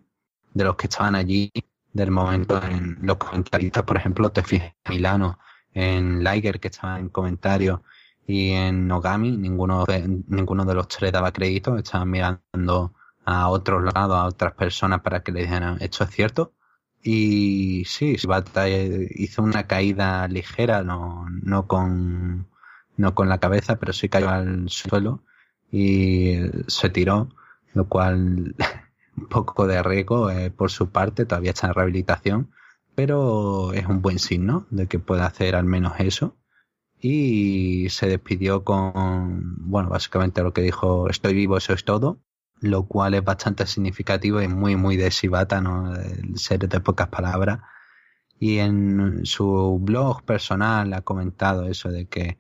[0.54, 1.52] de los que estaban allí
[1.94, 5.40] del momento en los comentaristas, por ejemplo, te fijas en Milano,
[5.74, 7.82] en Liger, que estaba en comentarios,
[8.26, 12.94] y en Nogami, ninguno de, ninguno de los tres daba crédito, estaban mirando
[13.26, 16.54] a otros lados, a otras personas para que le dijeran, esto es cierto.
[17.04, 22.48] Y sí, Shibata hizo una caída ligera, no, no con,
[22.96, 25.22] no con la cabeza, pero sí cayó al suelo
[25.70, 26.36] y
[26.68, 27.30] se tiró,
[27.74, 28.56] lo cual
[29.18, 32.52] un poco de riesgo eh, por su parte, todavía está en rehabilitación,
[32.96, 36.38] pero es un buen signo de que pueda hacer al menos eso.
[37.02, 42.22] Y se despidió con, bueno, básicamente lo que dijo, estoy vivo, eso es todo,
[42.64, 45.94] lo cual es bastante significativo y muy, muy de Shibata, ¿no?
[45.96, 47.60] El ser de pocas palabras.
[48.40, 52.40] Y en su blog personal ha comentado eso de que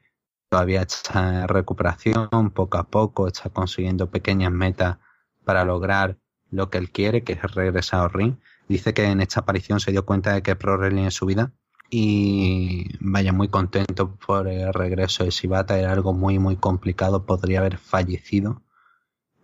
[0.49, 4.97] todavía está en recuperación, poco a poco está consiguiendo pequeñas metas
[5.43, 6.17] para lograr
[6.51, 8.35] lo que él quiere, que es regresar al ring.
[8.69, 11.51] Dice que en esta aparición se dio cuenta de que Pro Wrestling es su vida
[11.89, 15.77] y vaya muy contento por el regreso de Shibata.
[15.77, 17.25] Era algo muy, muy complicado.
[17.25, 18.61] Podría haber fallecido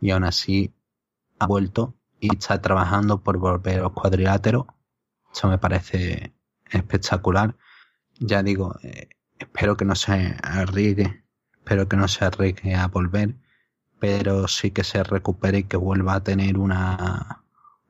[0.02, 0.74] y aún así
[1.40, 4.66] ha vuelto y está trabajando por volver los cuadriláteros.
[5.34, 6.34] Eso me parece
[6.70, 7.56] espectacular.
[8.20, 13.36] Ya digo, eh, espero que no se arriesgue, espero que no se arriesgue a volver,
[14.00, 17.44] pero sí que se recupere y que vuelva a tener una,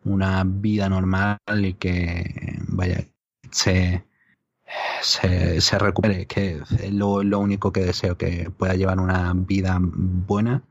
[0.03, 3.05] una vida normal y que vaya,
[3.51, 4.05] se,
[5.01, 9.79] se, se recupere, que es lo, lo único que deseo, que pueda llevar una vida
[9.81, 10.63] buena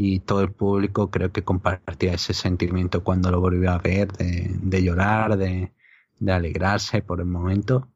[0.00, 4.82] y todo el público creo que compartía ese sentimiento cuando lo volvió a ver, de,
[4.82, 5.72] llorar, de,
[6.20, 7.88] de, alegrarse por el momento.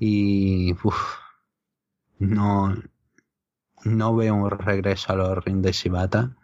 [0.00, 0.74] Y
[2.18, 2.74] no,
[3.84, 6.34] no veo un regreso a los rings de Shibata,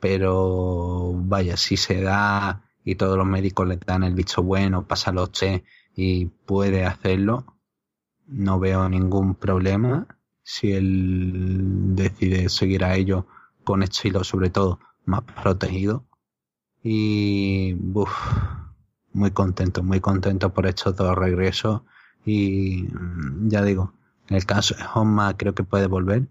[0.00, 5.12] pero vaya, si se da y todos los médicos le dan el bicho bueno, pasa
[5.12, 5.62] los che
[5.94, 7.60] y puede hacerlo,
[8.26, 10.08] no veo ningún problema.
[10.42, 13.28] Si él decide seguir a ello
[13.66, 16.06] con estilo sobre todo más protegido.
[16.82, 17.76] Y
[19.12, 21.82] muy contento, muy contento por estos dos regresos.
[22.24, 23.92] Y mm, ya digo,
[24.28, 26.28] en el caso de Honma creo que puede volver.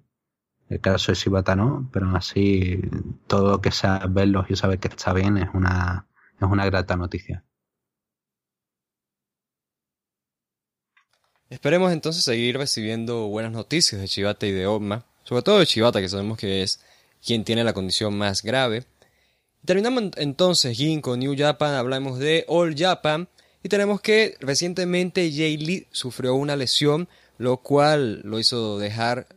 [0.69, 2.81] El caso de Shibata no, pero así
[3.27, 6.07] todo lo que sea verlos y saber que está bien es una,
[6.39, 7.43] es una grata noticia.
[11.49, 16.01] Esperemos entonces seguir recibiendo buenas noticias de Chibata y de Oma, sobre todo de Chibata,
[16.01, 16.83] que sabemos que es
[17.25, 18.85] quien tiene la condición más grave.
[19.65, 23.27] Terminamos entonces con New Japan, hablamos de All Japan
[23.63, 27.09] y tenemos que recientemente Jay Lee sufrió una lesión,
[27.39, 29.27] lo cual lo hizo dejar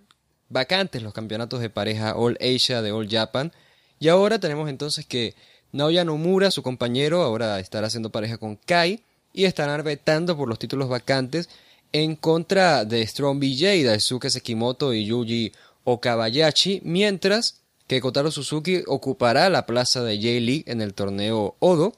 [0.51, 3.53] vacantes los campeonatos de pareja All Asia de All Japan.
[3.98, 5.35] Y ahora tenemos entonces que
[5.72, 10.59] Naoya Nomura, su compañero, ahora estará haciendo pareja con Kai y estarán vetando por los
[10.59, 11.48] títulos vacantes
[11.92, 15.53] en contra de Strong BJ, Daisuke Sekimoto y Yuji
[15.85, 21.94] Okabayashi, mientras que Kotaro Suzuki ocupará la plaza de Jay Lee en el torneo Odo.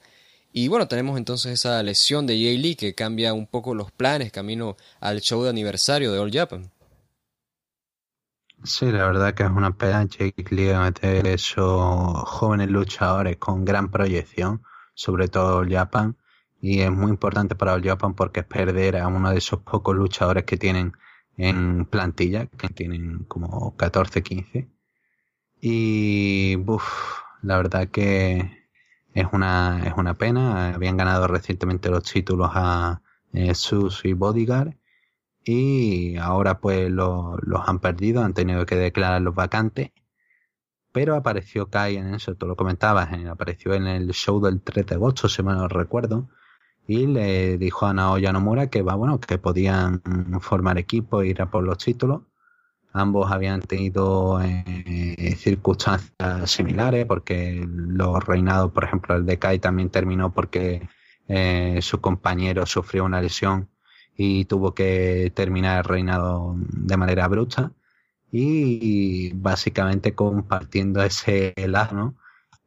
[0.53, 4.33] Y bueno, tenemos entonces esa lesión de Jay Lee que cambia un poco los planes
[4.33, 6.71] camino al show de aniversario de All Japan.
[8.65, 10.05] Sí, la verdad que es una pena.
[10.05, 14.63] Jake Lee meter esos jóvenes luchadores con gran proyección,
[14.95, 16.17] sobre todo All Japan
[16.61, 19.97] y es muy importante para el Japan porque es perder a uno de esos pocos
[19.97, 20.93] luchadores que tienen
[21.37, 24.69] en plantilla, que tienen como 14, 15.
[25.61, 26.85] Y uf,
[27.43, 28.67] la verdad que
[29.15, 30.75] es una, es una pena.
[30.75, 34.75] Habían ganado recientemente los títulos a eh, Sus y Bodyguard
[35.45, 39.93] y ahora pues los han perdido, han tenido que declarar los vacantes.
[40.93, 44.95] Pero apareció Kai en eso, tú lo comentabas, apareció en el show del 3 de
[44.97, 46.29] agosto, si mal no recuerdo
[46.91, 50.03] y le dijo a Naoya Nomura que va bueno que podían
[50.41, 52.23] formar equipo ir a por los títulos
[52.93, 59.91] ambos habían tenido eh, circunstancias similares porque los reinados por ejemplo el de Kai también
[59.91, 60.89] terminó porque
[61.29, 63.69] eh, su compañero sufrió una lesión
[64.17, 67.73] y tuvo que terminar el reinado de manera bruta
[68.33, 72.15] y básicamente compartiendo ese lazo ¿no?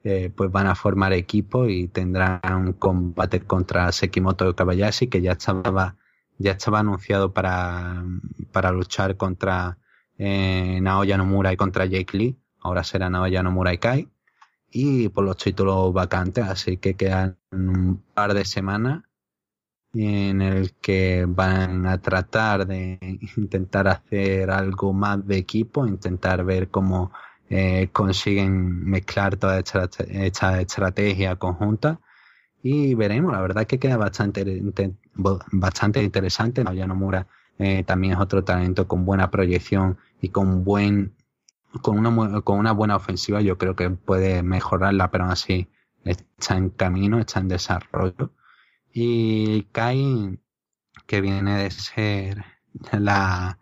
[0.06, 5.32] Eh, pues van a formar equipo y tendrán un combate contra Sekimoto Kabayashi que ya
[5.34, 5.96] estaba
[6.38, 8.04] ya estaba anunciado para,
[8.52, 9.78] para luchar contra
[10.18, 12.38] eh, Naoya Nomura contra Jake Lee.
[12.62, 14.10] Ahora será Naoya Nomura y Kai.
[14.72, 19.04] Y por los títulos vacantes, así que quedan un par de semanas
[19.94, 26.70] en el que van a tratar de intentar hacer algo más de equipo, intentar ver
[26.70, 27.12] cómo
[27.50, 32.00] eh, consiguen mezclar toda esta, estrategia conjunta
[32.64, 34.62] y veremos, la verdad que queda bastante,
[35.52, 36.64] bastante interesante.
[36.64, 37.28] Naoya Nomura
[37.60, 41.14] eh, también es otro talento con buena proyección y con buen
[41.82, 43.42] con una, con una buena ofensiva.
[43.42, 45.70] Yo creo que puede mejorarla, pero aún así
[46.04, 48.32] está en camino, está en desarrollo.
[48.94, 50.40] Y Kai,
[51.08, 52.46] que viene de ser
[52.92, 53.58] la,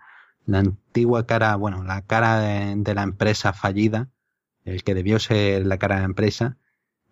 [0.46, 4.10] la antigua cara, bueno, la cara de, la empresa fallida,
[4.66, 6.58] el que debió ser la cara de la empresa,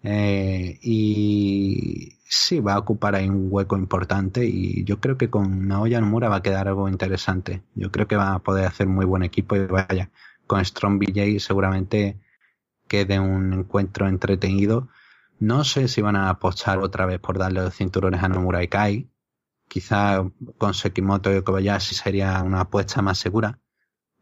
[0.03, 5.67] eh, y sí, va a ocupar ahí un hueco importante y yo creo que con
[5.67, 7.63] Naoya Nomura va a quedar algo interesante.
[7.75, 10.11] Yo creo que va a poder hacer muy buen equipo y vaya,
[10.45, 12.19] con Strong BJ seguramente
[12.87, 14.89] quede un encuentro entretenido.
[15.39, 18.67] No sé si van a apostar otra vez por darle los cinturones a Nomura y
[18.67, 19.09] Kai,
[19.67, 20.23] quizá
[20.59, 23.59] con Sekimoto y Kobayashi sería una apuesta más segura.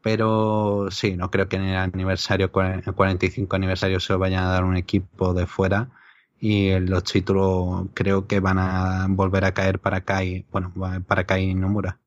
[0.02, 4.64] Pero sí, no creo que en el aniversario, el 45 aniversario se vayan a dar
[4.64, 5.90] un equipo de fuera
[6.40, 10.72] y los títulos creo que van a volver a caer para Kai, bueno,
[11.06, 12.00] para Kai Nomura.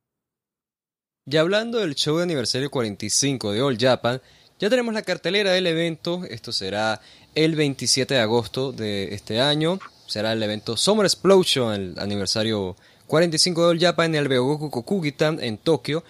[1.26, 4.22] Ya hablando del show de aniversario 45 de All Japan,
[4.60, 6.24] ya tenemos la cartelera del evento.
[6.30, 7.02] Esto será
[7.36, 9.80] el 27 de agosto de este año.
[10.08, 12.76] Será el evento Summer Explosion, el aniversario
[13.08, 16.04] 45 de All Japan en el Beogoku Kokugitan en Tokio.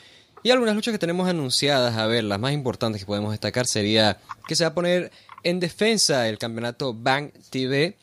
[0.44, 4.18] Y algunas luchas que tenemos anunciadas, a ver, las más importantes que podemos destacar sería
[4.48, 5.12] que se va a poner
[5.44, 7.98] en defensa el campeonato Bang TV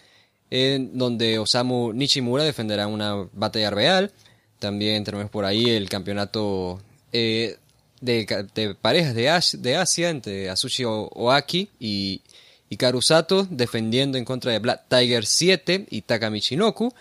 [0.51, 4.13] en donde Osamu Nishimura defenderá una batalla real.
[4.59, 6.81] También tenemos por ahí el campeonato
[7.13, 7.57] eh,
[8.01, 12.23] de, parejas de, de, Asia entre Asushi Oaki y
[12.71, 16.93] Hikaru Sato defendiendo en contra de Black Tiger 7 y Taka Michinoku.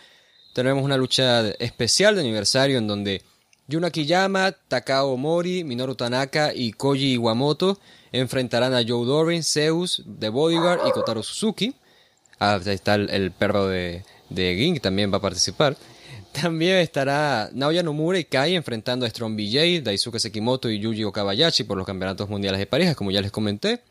[0.54, 3.22] Tenemos una lucha especial de aniversario en donde
[3.68, 7.80] Yuna Kiyama, Takao Mori, Minoru Tanaka y Koji Iwamoto
[8.12, 11.76] enfrentarán a Joe Dorin, Zeus, The Bodyguard y Kotaro Suzuki.
[12.40, 15.76] Ah, ahí está el, perro de, de Ging, también va a participar.
[16.32, 21.64] También estará Naoya Nomura y Kai enfrentando a Strong BJ, Daisuke Sekimoto y Yuji Okabayashi
[21.64, 23.82] por los campeonatos mundiales de parejas, como ya les comenté.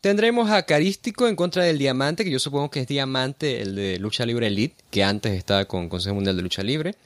[0.00, 3.98] Tendremos a Carístico en contra del Diamante, que yo supongo que es Diamante, el de
[3.98, 6.96] Lucha Libre Elite, que antes estaba con Consejo Mundial de Lucha Libre.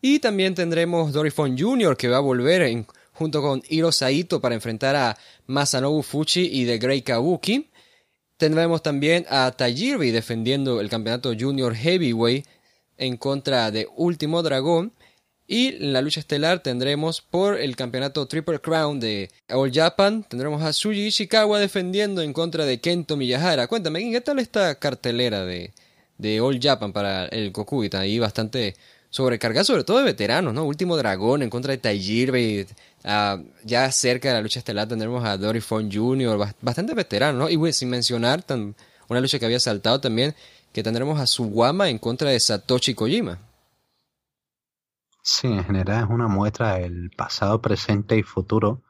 [0.00, 4.94] Y también tendremos Dorifon Jr., que va a volver junto con Hiro Saito para enfrentar
[4.96, 7.68] a Masanobu Fuchi y The Grey Kabuki.
[8.42, 12.44] Tendremos también a Tajiri defendiendo el campeonato Junior Heavyweight
[12.98, 14.92] en contra de Último Dragón.
[15.46, 20.60] Y en la lucha estelar tendremos por el campeonato Triple Crown de All Japan, tendremos
[20.60, 23.68] a Suji Ishikawa defendiendo en contra de Kento Miyahara.
[23.68, 25.72] Cuéntame, ¿qué tal esta cartelera de,
[26.18, 28.00] de All Japan para el Kokuita?
[28.00, 28.74] Ahí bastante
[29.10, 30.64] sobrecargada, sobre todo de veteranos, ¿no?
[30.64, 32.66] Último Dragón en contra de Tajiri,
[33.04, 37.48] Ah, ya cerca de la lucha estelar tendremos a Dory Fon Jr., bastante veterano, ¿no?
[37.48, 38.44] Y sin mencionar
[39.08, 40.34] una lucha que había saltado también,
[40.72, 43.38] que tendremos a Suwama en contra de Satoshi Kojima.
[45.22, 48.82] Sí, en general es una muestra del pasado, presente y futuro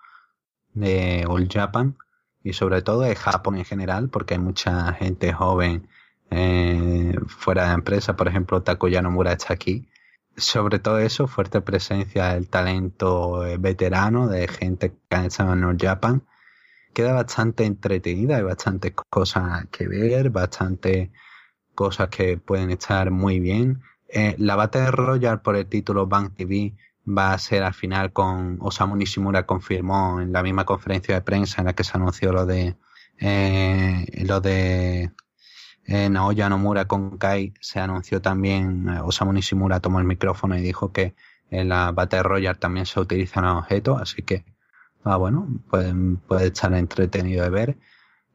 [0.72, 1.96] de All Japan
[2.42, 5.88] y sobre todo de Japón en general, porque hay mucha gente joven
[6.30, 9.86] eh, fuera de empresa, por ejemplo, Takuya Nomura está aquí
[10.36, 15.60] sobre todo eso, fuerte presencia del talento eh, veterano de gente que ha estado en
[15.60, 16.22] North Japan.
[16.94, 21.10] Queda bastante entretenida, hay bastantes cosas que ver, bastantes
[21.74, 23.82] cosas que pueden estar muy bien.
[24.08, 26.74] Eh, la Battle Royale por el título Bank TV
[27.06, 31.62] va a ser al final con Osamu Nishimura confirmó en la misma conferencia de prensa
[31.62, 32.76] en la que se anunció lo de
[33.18, 35.10] eh, lo de
[35.86, 40.62] en Naoya Nomura con Kai se anunció también, eh, Osamu Nishimura tomó el micrófono y
[40.62, 41.14] dijo que
[41.50, 44.44] en la Battle Royale también se utilizan objetos, así que,
[45.04, 47.78] ah, bueno, puede, estar entretenido de ver.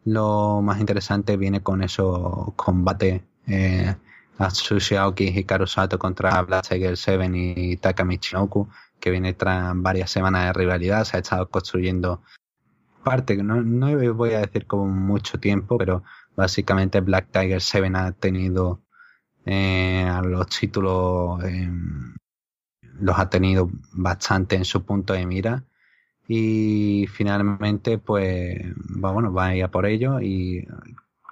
[0.06, 3.96] Lo más interesante viene con esos combates eh,
[4.38, 9.74] Atsushi Aoki y Hikaru Sato contra Black Tiger 7 y Taka Michinoku, que viene tras
[9.76, 12.22] varias semanas de rivalidad, se ha estado construyendo
[13.04, 16.04] parte, no, no voy a decir con mucho tiempo, pero
[16.38, 18.84] Básicamente Black Tiger 7 ha tenido
[19.46, 22.16] eh, los títulos, em,
[23.00, 25.64] los ha tenido bastante en su punto de mira
[26.28, 28.60] y finalmente pues
[29.04, 30.68] va, bueno, va a ir a por ello y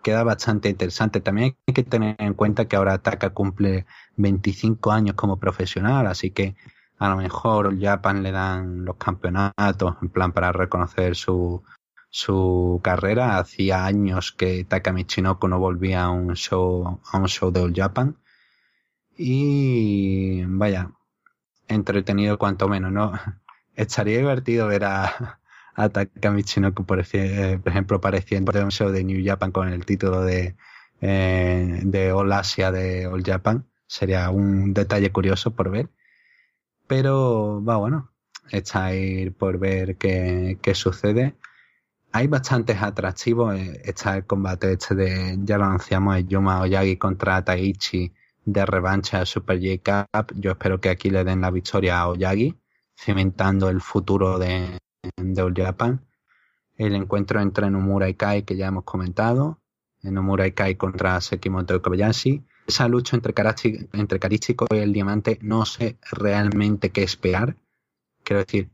[0.04, 1.22] queda bastante interesante.
[1.22, 3.86] También hay que tener en cuenta que ahora Taka cumple
[4.18, 6.56] 25 años como profesional, así que
[6.98, 11.64] a lo mejor Japan le dan los campeonatos en plan para reconocer su,
[12.16, 13.38] su carrera.
[13.38, 17.74] Hacía años que Takami Chinoko no volvía a un show, a un show de All
[17.76, 18.18] Japan.
[19.18, 20.92] Y vaya,
[21.68, 23.12] entretenido cuanto menos, ¿no?
[23.76, 25.40] Estaría divertido ver a,
[25.76, 30.22] a Takami Chinoko, por, ejemplo, apareciendo en un show de New Japan con el título
[30.24, 30.56] de,
[31.02, 33.68] eh, de All Asia de All Japan.
[33.88, 35.90] Sería un detalle curioso por ver.
[36.88, 38.14] Pero va bueno,
[38.52, 41.36] está ahí por ver qué, qué sucede
[42.16, 43.56] hay bastantes atractivos.
[43.56, 48.14] Eh, está el combate este de, ya lo anunciamos, el Yuma Oyagi contra Taichi
[48.46, 50.34] de revancha Super J Cup.
[50.40, 52.56] Yo espero que aquí le den la victoria a Oyagi,
[52.96, 54.80] cimentando el futuro de,
[55.18, 56.06] de All Japan.
[56.78, 59.60] El encuentro entre Nomura y Kai que ya hemos comentado.
[60.02, 62.46] Nomura y Kai contra Sekimoto Kobayashi.
[62.66, 63.34] Esa lucha entre,
[63.92, 67.58] entre Karichiko y el Diamante no sé realmente qué esperar.
[68.24, 68.70] Quiero decir,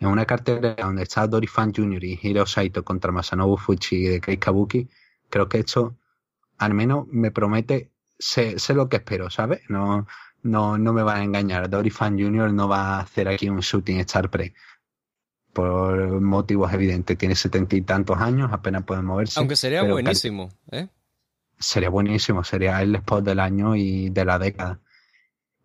[0.00, 2.04] en una cartera donde está Dory Fan Jr.
[2.04, 4.88] y Hiro Saito contra Masanobu Fuchi y de Kei Kabuki,
[5.30, 5.96] creo que esto
[6.58, 9.60] al menos me promete sé, sé lo que espero, ¿sabes?
[9.68, 10.06] No,
[10.42, 11.68] no, no me van a engañar.
[11.68, 12.52] Dory Fan Jr.
[12.52, 14.54] no va a hacer aquí un shooting star pre.
[15.52, 17.16] Por motivos evidentes.
[17.16, 19.38] Tiene setenta y tantos años, apenas puede moverse.
[19.38, 20.88] Aunque sería buenísimo, ¿eh?
[21.58, 24.80] Sería buenísimo, sería el spot del año y de la década.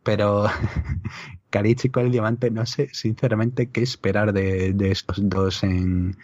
[0.03, 0.45] Pero
[1.51, 6.17] Carichi con el diamante, no sé sinceramente qué esperar de, de estos dos en,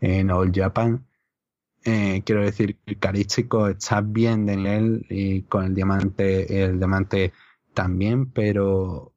[0.00, 1.04] en All Japan.
[1.84, 7.32] Eh, quiero decir Carichico está bien de nivel y con el diamante, el diamante
[7.74, 9.12] también, pero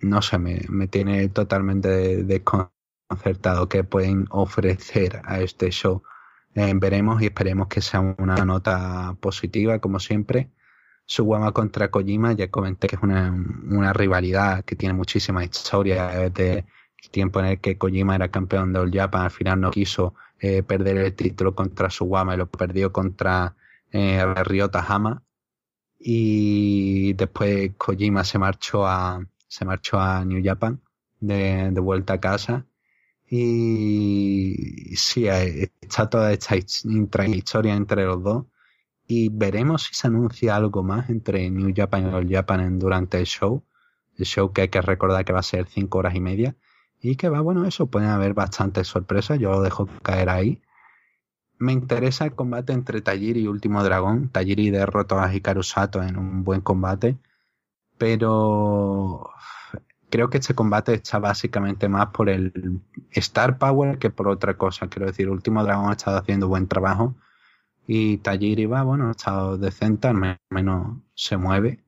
[0.00, 6.02] no sé, me, me tiene totalmente desconcertado que pueden ofrecer a este show.
[6.54, 10.50] Eh, veremos y esperemos que sea una nota positiva, como siempre.
[11.10, 16.08] Su guama contra Kojima, ya comenté que es una, una rivalidad que tiene muchísima historia
[16.08, 16.66] desde
[17.02, 20.14] el tiempo en el que Kojima era campeón de All Japan, al final no quiso
[20.38, 23.56] eh, perder el título contra Suwama y lo perdió contra
[23.90, 25.22] eh, Ryota Hama
[25.98, 30.80] y después Kojima se marchó a se marchó a New Japan
[31.20, 32.66] de, de vuelta a casa.
[33.30, 38.46] Y sí está toda esta historia entre los dos
[39.08, 43.26] y veremos si se anuncia algo más entre New Japan y All Japan durante el
[43.26, 43.64] show
[44.16, 46.54] el show que hay que recordar que va a ser cinco horas y media
[47.00, 50.60] y que va bueno eso pueden haber bastantes sorpresas yo lo dejo caer ahí
[51.58, 54.28] me interesa el combate entre Tajiri y Último Dragón.
[54.30, 57.18] Tajiri derrotó a Hikaru Sato en un buen combate,
[57.98, 59.30] pero
[60.08, 62.80] creo que este combate está básicamente más por el
[63.10, 64.88] Star Power que por otra cosa.
[64.88, 67.16] Quiero decir, Último Dragón ha estado haciendo buen trabajo
[67.90, 71.82] y Tajiri va, bueno, ha estado decente, al menos se mueve.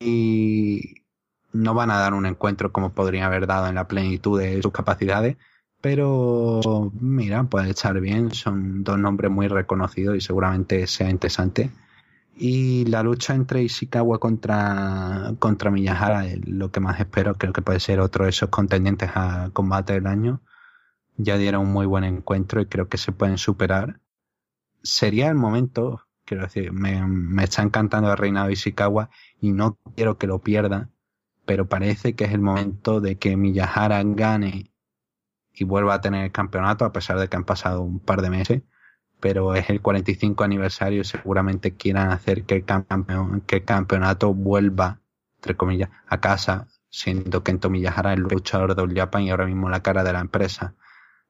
[0.00, 1.02] Y
[1.52, 4.72] no van a dar un encuentro como podría haber dado en la plenitud de sus
[4.72, 5.36] capacidades,
[5.82, 11.70] pero mira, puede estar bien, son dos nombres muy reconocidos y seguramente sea interesante.
[12.38, 17.62] Y la lucha entre Ishikawa contra, contra Miyahara es lo que más espero, creo que
[17.62, 20.40] puede ser otro de esos contendientes a combate del año.
[21.18, 24.00] Ya dieron un muy buen encuentro y creo que se pueden superar.
[24.86, 29.10] Sería el momento, quiero decir, me, me está encantando el reinado de Ishikawa
[29.40, 30.90] y no quiero que lo pierda,
[31.44, 34.72] pero parece que es el momento de que Miyahara gane
[35.52, 38.30] y vuelva a tener el campeonato a pesar de que han pasado un par de
[38.30, 38.62] meses
[39.20, 45.00] pero es el 45 aniversario y seguramente quieran hacer que el, que campeonato vuelva
[45.36, 49.82] entre comillas a casa siendo Kento Miyahara el luchador del Japan y ahora mismo la
[49.82, 50.74] cara de la empresa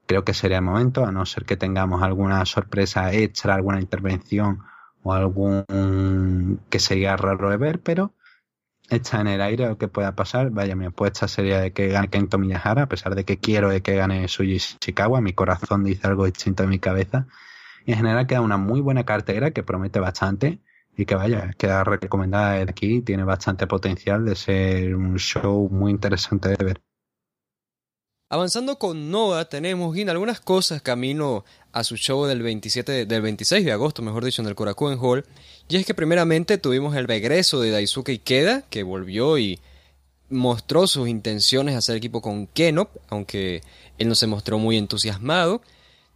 [0.07, 4.63] creo que sería el momento a no ser que tengamos alguna sorpresa extra alguna intervención
[5.03, 8.13] o algún que sería raro de ver pero
[8.89, 10.51] está en el aire lo que pueda pasar.
[10.51, 13.83] Vaya, mi apuesta sería de que gane Kento Miyahara, a pesar de que quiero de
[13.83, 15.21] que gane Suji Ishikawa.
[15.21, 17.27] Mi corazón dice algo distinto en mi cabeza.
[17.85, 20.61] Y en general queda una muy buena cartera que promete bastante
[20.97, 23.03] y que vaya, queda recomendada aquí.
[23.03, 26.86] Tiene bastante potencial de ser un show muy interesante de ver.
[28.29, 33.71] Avanzando con Noah, tenemos algunas cosas camino a su show del 27 del 26 de
[33.71, 35.25] agosto, mejor dicho, en el Korakuen Hall.
[35.69, 39.61] Y es que primeramente tuvimos el regreso de Daisuke Ikeda, que volvió y
[40.29, 43.63] mostró sus intenciones de hacer equipo con Kenop, aunque
[43.97, 45.63] él no se mostró muy entusiasmado.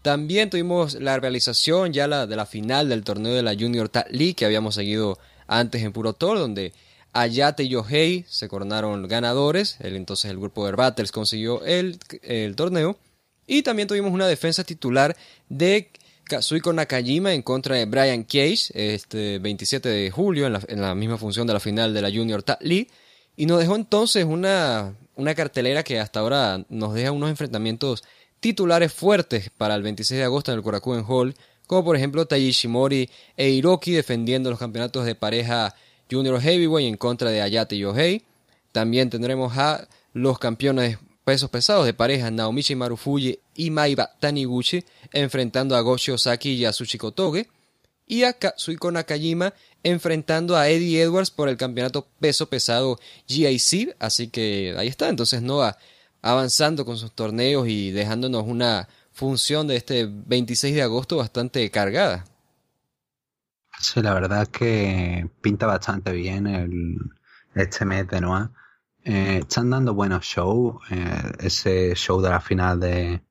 [0.03, 4.09] También tuvimos la realización ya la, de la final del torneo de la Junior Tag
[4.11, 6.73] League que habíamos seguido antes en Puro Tor, donde
[7.13, 9.77] Ayate y Yohei se coronaron ganadores.
[9.81, 12.99] El, entonces el grupo de Battles consiguió el, el, torneo.
[13.47, 15.17] Y también tuvimos una defensa titular
[15.49, 15.91] de
[16.25, 20.95] Kazuiko Nakajima en contra de Brian Cage este 27 de julio en la, en la
[20.95, 22.89] misma función de la final de la Junior Tag League.
[23.37, 28.05] Y nos dejó entonces una, una cartelera que hasta ahora nos deja unos enfrentamientos
[28.41, 31.35] titulares fuertes para el 26 de agosto en el Korakuen Hall,
[31.67, 35.75] como por ejemplo Taiji Shimori e Hiroki defendiendo los campeonatos de pareja
[36.11, 38.25] Junior Heavyweight en contra de Ayate Yohei.
[38.73, 45.77] También tendremos a los campeones pesos pesados de pareja Naomichi Marufuji y Maiba Taniguchi enfrentando
[45.77, 47.49] a Goshi Osaki y Yasushi Kotoge.
[48.07, 49.55] Y a Katsuhiko Nakajima
[49.85, 52.99] enfrentando a Eddie Edwards por el campeonato peso pesado
[53.29, 53.95] GIC.
[54.01, 55.09] Así que ahí está.
[55.09, 55.79] Entonces Noah
[56.23, 62.25] avanzando con sus torneos y dejándonos una función de este 26 de agosto bastante cargada.
[63.83, 66.99] Sí, la verdad es que pinta bastante bien el,
[67.55, 68.53] este mes de Noah.
[69.05, 70.77] Eh, están dando buenos shows.
[70.91, 73.23] Eh, ese show de la final de,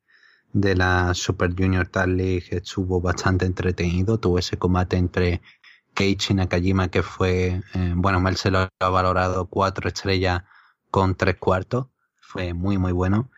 [0.52, 4.20] de la Super Junior Tag League estuvo bastante entretenido.
[4.20, 5.42] Tuvo ese combate entre
[5.94, 10.44] Keiichi Nakajima que fue, eh, bueno, Mel se lo ha valorado cuatro estrellas
[10.90, 11.88] con tres cuartos.
[12.20, 13.30] Fue muy, muy bueno.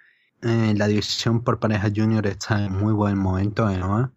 [0.41, 4.12] La división por parejas junior está en muy buen momento de Noah.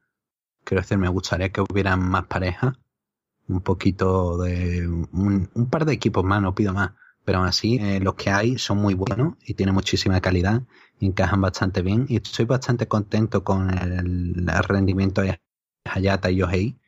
[0.64, 2.74] Quiero decir, me gustaría que hubieran más parejas
[3.49, 6.92] un poquito de un, par de equipos más, no pido más,
[7.24, 10.62] pero aún así eh, los que hay son muy buenos y tienen muchísima calidad,
[11.01, 15.40] encajan bastante bien y estoy bastante contento con el, rendimiento de
[15.84, 16.78] Hayata y Yohei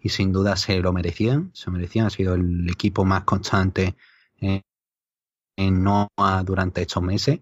[0.00, 3.96] y sin duda se lo merecían, se merecían, ha sido el equipo más constante
[4.38, 4.62] en,
[5.56, 7.40] NOAA durante estos meses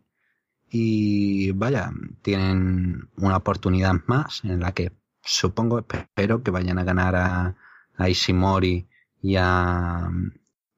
[0.71, 1.91] y vaya,
[2.23, 7.57] tienen una oportunidad más en la que supongo, espero que vayan a ganar a,
[7.97, 8.89] a Ishimori
[9.23, 10.11] y a,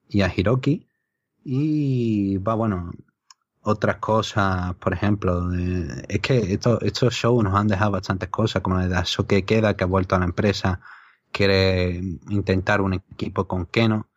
[0.08, 0.86] y a Hiroki.
[1.44, 2.92] Y va, bueno,
[3.62, 5.52] otras cosas, por ejemplo,
[6.08, 9.84] es que estos, shows nos han dejado bastantes cosas, como la de que Queda, que
[9.84, 10.80] ha vuelto a la empresa,
[11.32, 12.00] quiere
[12.30, 14.08] intentar un equipo con Keno.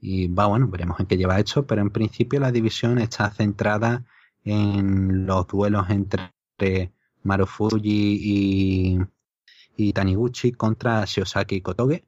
[0.00, 4.04] Y va, bueno, veremos en qué lleva esto, pero en principio la división está centrada
[4.44, 6.92] en los duelos entre
[7.22, 7.80] Marufuji
[8.22, 8.98] y,
[9.76, 12.04] y Taniguchi contra Shiosaki y Kotoge.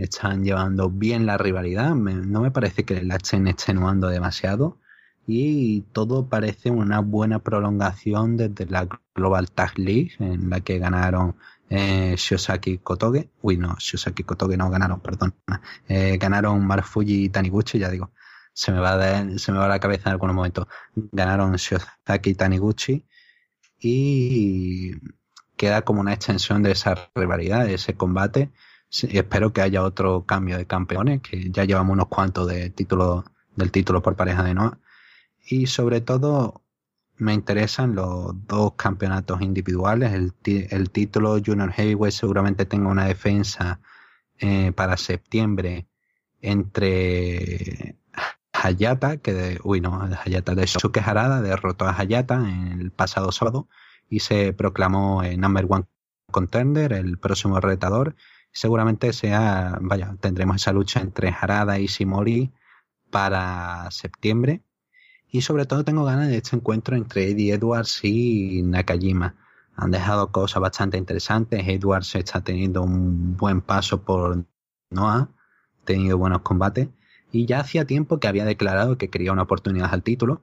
[0.00, 1.94] Están llevando bien la rivalidad.
[1.94, 4.78] no me parece que la estén extenuando demasiado.
[5.26, 11.36] Y todo parece una buena prolongación desde la Global Tag League, en la que ganaron
[11.68, 13.30] eh, Shiosaki Kotoge.
[13.42, 15.34] Uy, no, Shiosaki Kotoge no ganaron, perdón.
[15.86, 18.10] Eh, ganaron Marufuji y Taniguchi, ya digo.
[18.54, 18.98] Se me, va
[19.38, 20.66] se me va la cabeza en algunos momentos.
[20.94, 23.04] Ganaron Shiosaki y Taniguchi.
[23.78, 24.92] Y
[25.56, 28.50] queda como una extensión de esa rivalidad, de ese combate.
[28.90, 33.24] Espero que haya otro cambio de campeones, que ya llevamos unos cuantos de título,
[33.56, 34.78] del título por pareja de Noah.
[35.46, 36.62] Y sobre todo
[37.16, 40.12] me interesan los dos campeonatos individuales.
[40.12, 40.34] El,
[40.70, 43.80] el título Junior Heavyweight seguramente tenga una defensa
[44.38, 45.86] eh, para septiembre
[46.40, 47.96] entre
[48.52, 52.42] Hayata, que de, uy no, Hayata de Shuke Harada derrotó a Hayata
[52.78, 53.68] el pasado sábado
[54.08, 55.84] y se proclamó el number one
[56.30, 58.16] contender, el próximo retador.
[58.52, 62.52] Seguramente sea, vaya, tendremos esa lucha entre Harada y Shimori
[63.10, 64.62] para septiembre.
[65.30, 69.36] Y sobre todo tengo ganas de este encuentro entre Eddie Edwards y Nakajima.
[69.76, 71.66] Han dejado cosas bastante interesantes.
[71.68, 74.44] Edwards está teniendo un buen paso por
[74.90, 76.88] Noah, ha tenido buenos combates.
[77.30, 80.42] Y ya hacía tiempo que había declarado que quería una oportunidad al título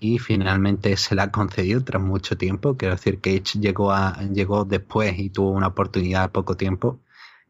[0.00, 2.76] y finalmente se la ha concedido tras mucho tiempo.
[2.76, 7.00] Quiero decir, que Cage llegó, a, llegó después y tuvo una oportunidad poco tiempo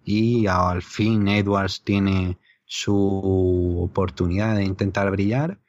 [0.04, 5.60] y al fin Edwards tiene su oportunidad de intentar brillar,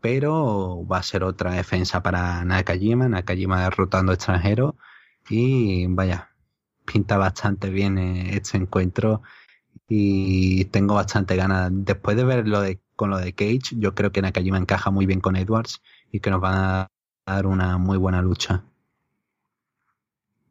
[0.00, 4.74] pero va a ser otra defensa para Nakajima, Nakajima derrotando extranjeros
[5.28, 6.30] y vaya,
[6.84, 9.22] pinta bastante bien eh, este encuentro
[9.88, 11.70] y tengo bastante ganas.
[11.72, 15.06] Después de ver lo de, con lo de Cage, yo creo que Nakajima encaja muy
[15.06, 16.88] bien con Edwards y que nos van a
[17.26, 18.64] dar una muy buena lucha.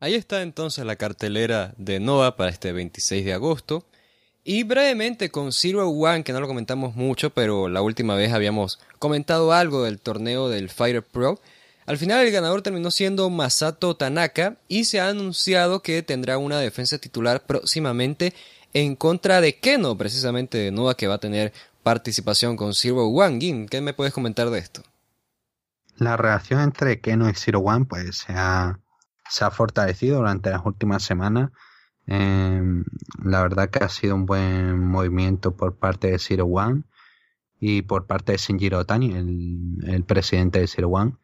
[0.03, 3.85] Ahí está entonces la cartelera de Noah para este 26 de agosto.
[4.43, 8.81] Y brevemente con Zero One, que no lo comentamos mucho, pero la última vez habíamos
[8.99, 11.39] comentado algo del torneo del Fighter Pro.
[11.85, 16.59] Al final el ganador terminó siendo Masato Tanaka y se ha anunciado que tendrá una
[16.59, 18.33] defensa titular próximamente
[18.73, 23.39] en contra de Keno, precisamente de Noah, que va a tener participación con Zero One.
[23.39, 24.83] Gin, ¿qué me puedes comentar de esto?
[25.95, 28.79] La relación entre Keno y Zero One pues se ha,
[29.29, 31.51] se ha fortalecido durante las últimas semanas.
[32.05, 32.83] Em,
[33.23, 36.83] la verdad que ha sido un buen movimiento por parte de Zero One
[37.59, 41.15] y por parte de Shinjiro Otani, el, presidente de Zero One.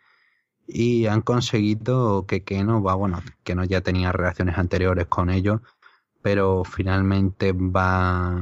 [0.68, 5.62] Y han conseguido que Keno va, bueno, Keno ya tenía relaciones anteriores con ellos,
[6.22, 8.39] pero finalmente va,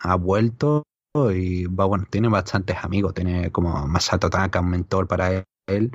[0.00, 0.84] ha vuelto
[1.14, 5.90] y va, bueno, tiene bastantes amigos, tiene como Masato Tanaka, un mentor para él,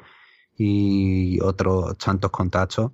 [0.57, 2.91] y otros tantos contactos,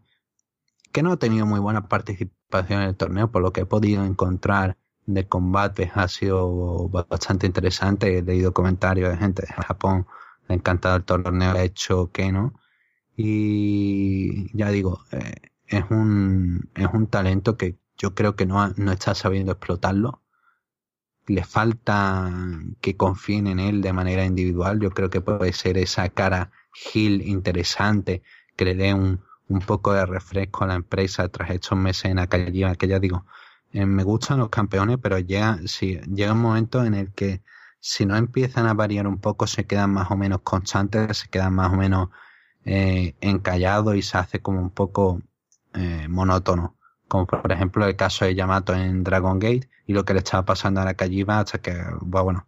[0.91, 4.03] que no ha tenido muy buena participación en el torneo, por lo que he podido
[4.05, 10.07] encontrar de combates ha sido bastante interesante, he leído comentarios de gente de Japón,
[10.47, 12.53] encantado el torneo, ha hecho que no,
[13.15, 18.91] y ya digo, eh, es un, es un talento que yo creo que no, no
[18.91, 20.21] está sabiendo explotarlo.
[21.27, 22.31] Le falta
[22.81, 24.79] que confíen en él de manera individual.
[24.79, 28.23] Yo creo que puede ser esa cara Gil interesante
[28.55, 32.19] que le dé un, un poco de refresco a la empresa tras estos meses en
[32.19, 33.25] aquella que ya digo,
[33.73, 37.41] eh, me gustan los campeones, pero llega, si, llega un momento en el que
[37.79, 41.53] si no empiezan a variar un poco, se quedan más o menos constantes, se quedan
[41.55, 42.09] más o menos
[42.65, 45.21] eh, encallados y se hace como un poco
[45.73, 46.77] eh, monótono
[47.11, 50.45] como por ejemplo el caso de Yamato en Dragon Gate y lo que le estaba
[50.45, 52.47] pasando a Nakajima hasta que, bueno,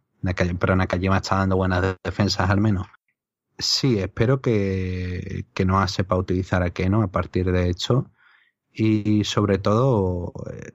[0.57, 2.87] pero Nakajima está dando buenas defensas al menos.
[3.57, 8.11] Sí, espero que, que no sepa utilizar a Keno a partir de hecho
[8.71, 10.71] y sobre todo eh,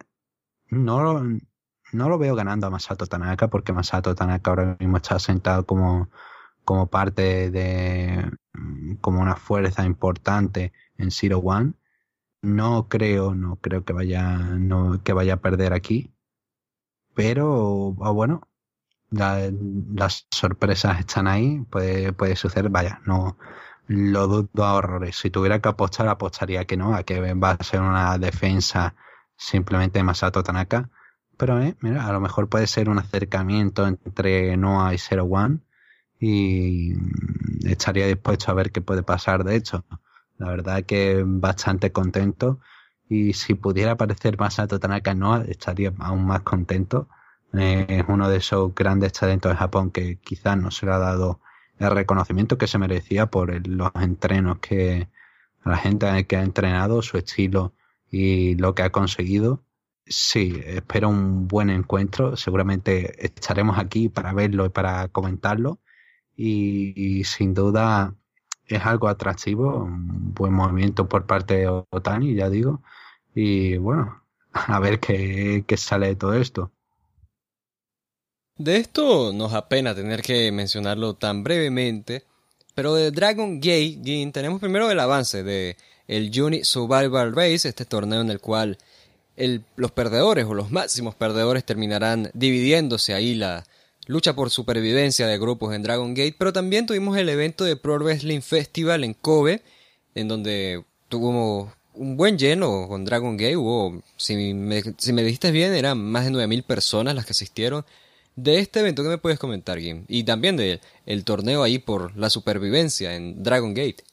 [0.70, 1.22] no,
[1.92, 6.10] no lo veo ganando a Masato Tanaka porque Masato Tanaka ahora mismo está sentado como,
[6.64, 11.74] como parte de mm, como una fuerza importante en Zero One.
[12.42, 16.12] No creo, no creo que vaya, no, que vaya a perder aquí.
[17.14, 18.10] Pero ah,
[19.10, 23.36] las sorpresas están ahí, puede, puede suceder, vaya, no
[23.88, 25.16] lo dudo a horrores.
[25.16, 28.94] Si tuviera que apostar, apostaría que no, a que va a ser una defensa
[29.36, 30.90] simplemente de Masato Tanaka.
[31.36, 35.60] Pero eh, mira, a lo mejor puede ser un acercamiento entre Noah y Zero One
[36.20, 36.94] y
[37.64, 39.84] estaría dispuesto a ver qué puede pasar de hecho.
[40.36, 42.60] La verdad que bastante contento
[43.08, 47.08] y si pudiera aparecer Masato Tanaka Noah estaría aún más contento
[47.52, 51.40] es uno de esos grandes talentos de Japón que quizás no se le ha dado
[51.78, 55.08] el reconocimiento que se merecía por los entrenos que
[55.64, 57.74] la gente que ha entrenado, su estilo
[58.10, 59.64] y lo que ha conseguido.
[60.06, 62.36] Sí, espero un buen encuentro.
[62.36, 65.80] Seguramente estaremos aquí para verlo y para comentarlo.
[66.36, 68.14] Y, sin duda
[68.66, 72.82] es algo atractivo, un buen movimiento por parte de Otani, ya digo.
[73.34, 74.22] Y bueno,
[74.52, 76.72] a ver qué sale de todo esto.
[78.58, 82.24] De esto nos apena tener que mencionarlo tan brevemente,
[82.74, 85.76] pero de Dragon Gate tenemos primero el avance de
[86.08, 88.76] el Unit Survival Race, este torneo en el cual
[89.76, 93.64] los perdedores o los máximos perdedores terminarán dividiéndose ahí la
[94.06, 98.00] lucha por supervivencia de grupos en Dragon Gate, pero también tuvimos el evento de Pro
[98.00, 99.62] Wrestling Festival en Kobe,
[100.16, 105.52] en donde tuvo un buen lleno con Dragon Gate, hubo, si me, si me dijiste
[105.52, 107.84] bien, eran más de 9.000 personas las que asistieron,
[108.42, 110.04] de este evento, ¿qué me puedes comentar, Gim?
[110.06, 114.04] Y también de el torneo ahí por la supervivencia en Dragon Gate.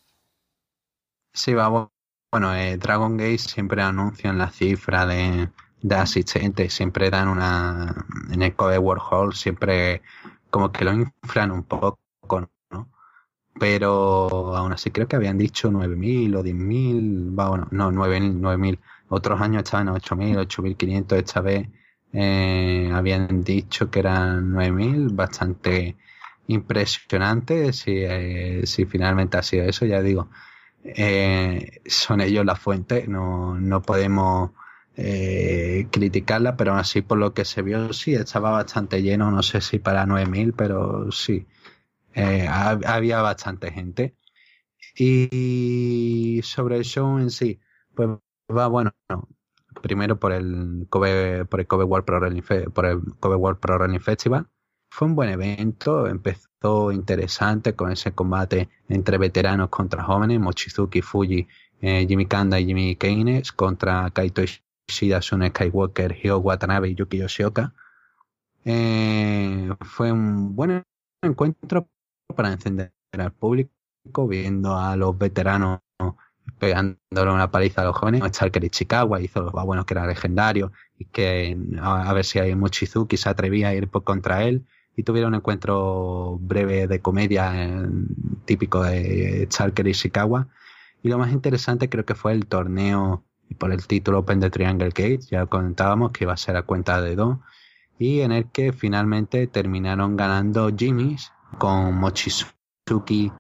[1.34, 1.90] Sí, vamos.
[2.32, 5.50] Bueno, eh, Dragon Gate siempre anuncian la cifra de,
[5.82, 8.06] de asistentes, siempre dan una.
[8.32, 10.02] En el Code World Hall siempre
[10.50, 12.00] como que lo inflan un poco,
[12.72, 12.90] ¿no?
[13.60, 18.80] Pero aún así creo que habían dicho 9.000 o 10.000, bueno, no, 9.000, 9.000.
[19.10, 21.70] Otros años estaban 8.000, 8.500, esta vez
[22.16, 25.98] eh, habían dicho que eran 9.000, bastante
[26.48, 27.74] impresionante.
[27.74, 30.30] Si, eh, si finalmente ha sido eso, ya digo,
[30.84, 34.52] eh, son ellos la fuente, no, no podemos
[35.92, 39.78] criticarla, pero así por lo que se vio, sí, estaba bastante lleno, no sé si
[39.80, 41.48] para 9.000, pero sí,
[42.16, 44.16] había bastante gente.
[44.98, 47.60] Y sobre el show en sí,
[47.94, 48.10] pues
[48.50, 48.94] va bueno,
[49.86, 53.78] primero por el Kobe, por el Kobe World Pro Wrestling, por el Kobe World Pro
[53.78, 54.48] Wrestling Festival.
[54.90, 61.48] Fue un buen evento, empezó interesante con ese combate entre veteranos contra jóvenes, Mochizuki Fuji,
[61.82, 64.42] eh, Jimmy Kanda y Jimmy Keynes contra Kaito
[64.88, 67.76] Ishida, Sun Skywalker, Hyo Watanabe y Yuki Yoshioka.
[68.64, 70.82] Eh, fue un buen
[71.22, 71.88] encuentro
[72.36, 73.70] para encender al público,
[74.28, 75.82] viendo a los veteranos
[76.60, 78.22] pegándole una paliza a los jóvenes.
[78.34, 82.56] Stalker y Chicago hizo los bueno que era legendario y que a, ver si hay
[82.56, 84.66] Mochizuki se atrevía a ir por contra él
[84.96, 87.88] y tuvieron un encuentro breve de comedia
[88.46, 90.46] típico de Stalker y Chicago.
[91.04, 93.24] Y lo más interesante creo que fue el torneo
[93.58, 97.02] por el título Open de Triangle Gate, ya comentábamos que iba a ser a cuenta
[97.02, 97.38] de dos,
[98.00, 103.32] y en el que finalmente terminaron ganando Jimmy's con Mochizuki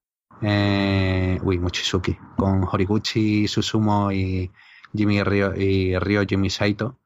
[0.41, 4.51] eh, uy, Mochizuki, con Horiguchi Susumo y
[4.93, 6.99] Jimmy Ryo, y Ryo Jimmy Saito.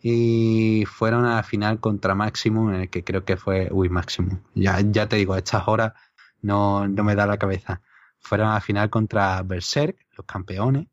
[0.00, 4.40] Y fueron a la final contra Maximum, en el que creo que fue, uy, Maximum.
[4.54, 5.92] Ya, ya te digo, a estas horas
[6.40, 7.82] no, no me da la cabeza.
[8.20, 10.86] Fueron a la final contra Berserk, los campeones.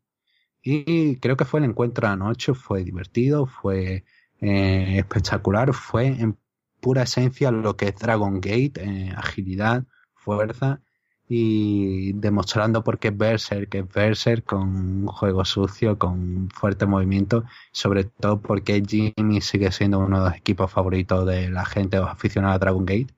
[0.62, 4.04] Y creo que fue el encuentro anoche, fue divertido, fue
[4.40, 6.36] eh, espectacular, fue en
[6.80, 10.80] pura esencia lo que es Dragon Gate, eh, agilidad, fuerza
[11.28, 16.86] y demostrando por qué es Berserk, que es Berserk con un juego sucio, con fuerte
[16.86, 21.98] movimiento, sobre todo porque Jimmy sigue siendo uno de los equipos favoritos de la gente
[21.98, 23.14] o aficionados a Dragon Gate.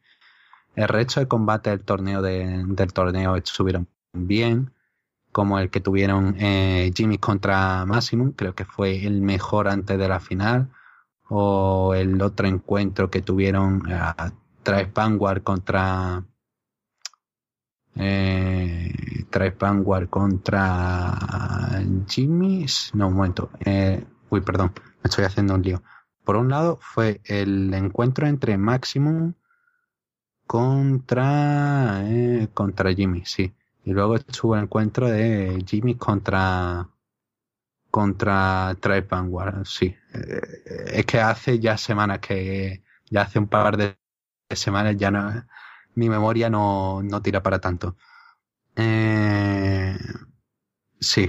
[0.74, 4.72] El resto de combate del torneo de, del torneo estuvieron bien,
[5.32, 10.08] como el que tuvieron eh, Jimmy contra Maximum, creo que fue el mejor antes de
[10.08, 10.70] la final,
[11.28, 14.00] o el otro encuentro que tuvieron eh,
[14.62, 16.24] Travis Vanguard contra
[17.98, 19.24] eh,
[19.58, 21.16] Vanguard contra
[22.08, 22.66] Jimmy.
[22.94, 23.50] No, un momento.
[23.64, 24.72] Eh, uy, perdón,
[25.02, 25.82] me estoy haciendo un lío.
[26.24, 29.34] Por un lado fue el encuentro entre Maximum
[30.46, 33.54] contra, eh, contra Jimmy, sí.
[33.84, 36.88] Y luego estuvo el encuentro de Jimmy contra
[37.90, 39.94] contra Tribe Vanguard, sí.
[40.14, 40.40] Eh,
[40.92, 43.96] es que hace ya semanas que, ya hace un par de
[44.50, 45.46] semanas ya no,
[45.98, 47.96] mi memoria no, no tira para tanto.
[48.76, 49.98] Eh,
[51.00, 51.28] sí,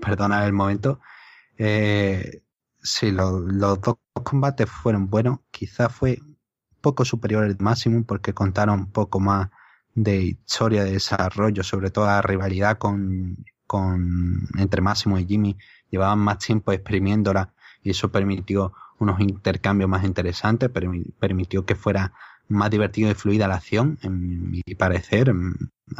[0.00, 1.00] perdona el momento.
[1.56, 2.42] Eh,
[2.82, 5.38] sí, los dos combates fueron buenos.
[5.50, 6.18] Quizás fue
[6.82, 9.48] poco superior al máximo porque contaron un poco más
[9.94, 13.36] de historia, de desarrollo, sobre todo la rivalidad con,
[13.66, 15.56] con entre Máximo y Jimmy.
[15.90, 20.70] Llevaban más tiempo exprimiéndola y eso permitió unos intercambios más interesantes,
[21.18, 22.12] permitió que fuera
[22.48, 25.32] más divertido y fluida la acción, en mi parecer.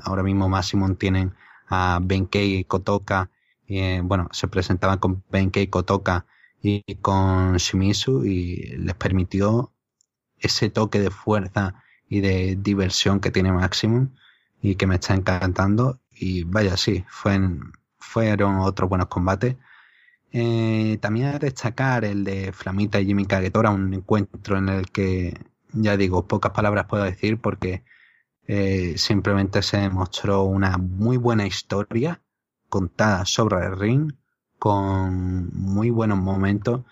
[0.03, 1.35] Ahora mismo Máximo tienen
[1.69, 3.31] a Benkei Kotoka,
[3.67, 6.27] eh, bueno, se presentaban con Benkei Kotoka
[6.61, 9.73] y con Shimizu y les permitió
[10.39, 14.11] ese toque de fuerza y de diversión que tiene Maximum
[14.61, 16.01] y que me está encantando.
[16.13, 19.57] Y vaya, sí, fueron, fueron otros buenos combates.
[20.33, 25.35] Eh, también a destacar el de Flamita y Jimmy Kagetora, un encuentro en el que,
[25.75, 27.85] ya digo, pocas palabras puedo decir porque
[28.47, 32.23] eh, simplemente se demostró una muy buena historia
[32.69, 34.13] contada sobre el ring,
[34.59, 36.83] con muy buenos momentos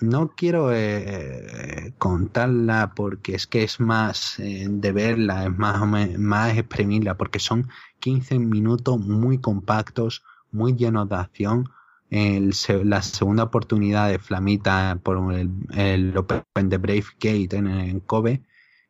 [0.00, 6.56] no quiero eh, contarla porque es que es más eh, de verla, es más, más
[6.56, 7.68] exprimirla, porque son
[8.00, 11.68] 15 minutos muy compactos, muy llenos de acción.
[12.10, 18.42] La segunda oportunidad de Flamita por el, Open de Brave Gate en, Kobe.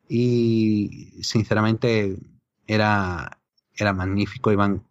[0.07, 2.17] Y sinceramente
[2.65, 3.39] era,
[3.75, 4.83] era magnífico, iban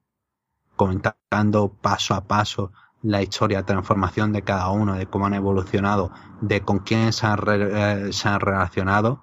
[0.77, 2.73] comentando paso a paso
[3.03, 7.39] la historia, transformación de cada uno, de cómo han evolucionado, de con quién se han,
[7.49, 9.23] eh, se han relacionado.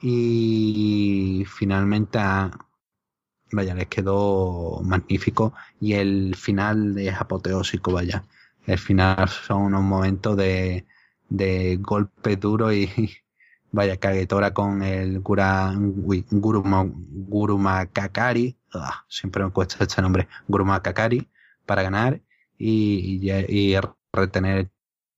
[0.00, 2.18] Y finalmente
[3.52, 5.52] vaya, les quedó magnífico.
[5.80, 8.24] Y el final es apoteósico, vaya.
[8.66, 10.86] El final son unos momentos de,
[11.28, 12.88] de golpe duro y
[13.72, 20.82] vaya, caguetora con el Gura, Guruma, Guruma Kakari, ah, siempre me cuesta este nombre, Guruma
[20.82, 21.28] Kakari,
[21.66, 22.20] para ganar
[22.58, 23.76] y, y,
[24.12, 24.70] retener el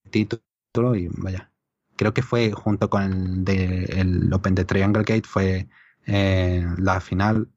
[0.09, 1.51] título y vaya.
[1.97, 5.67] Creo que fue junto con el, de, el Open de Triangle Gate, fue
[6.07, 7.49] eh, la final,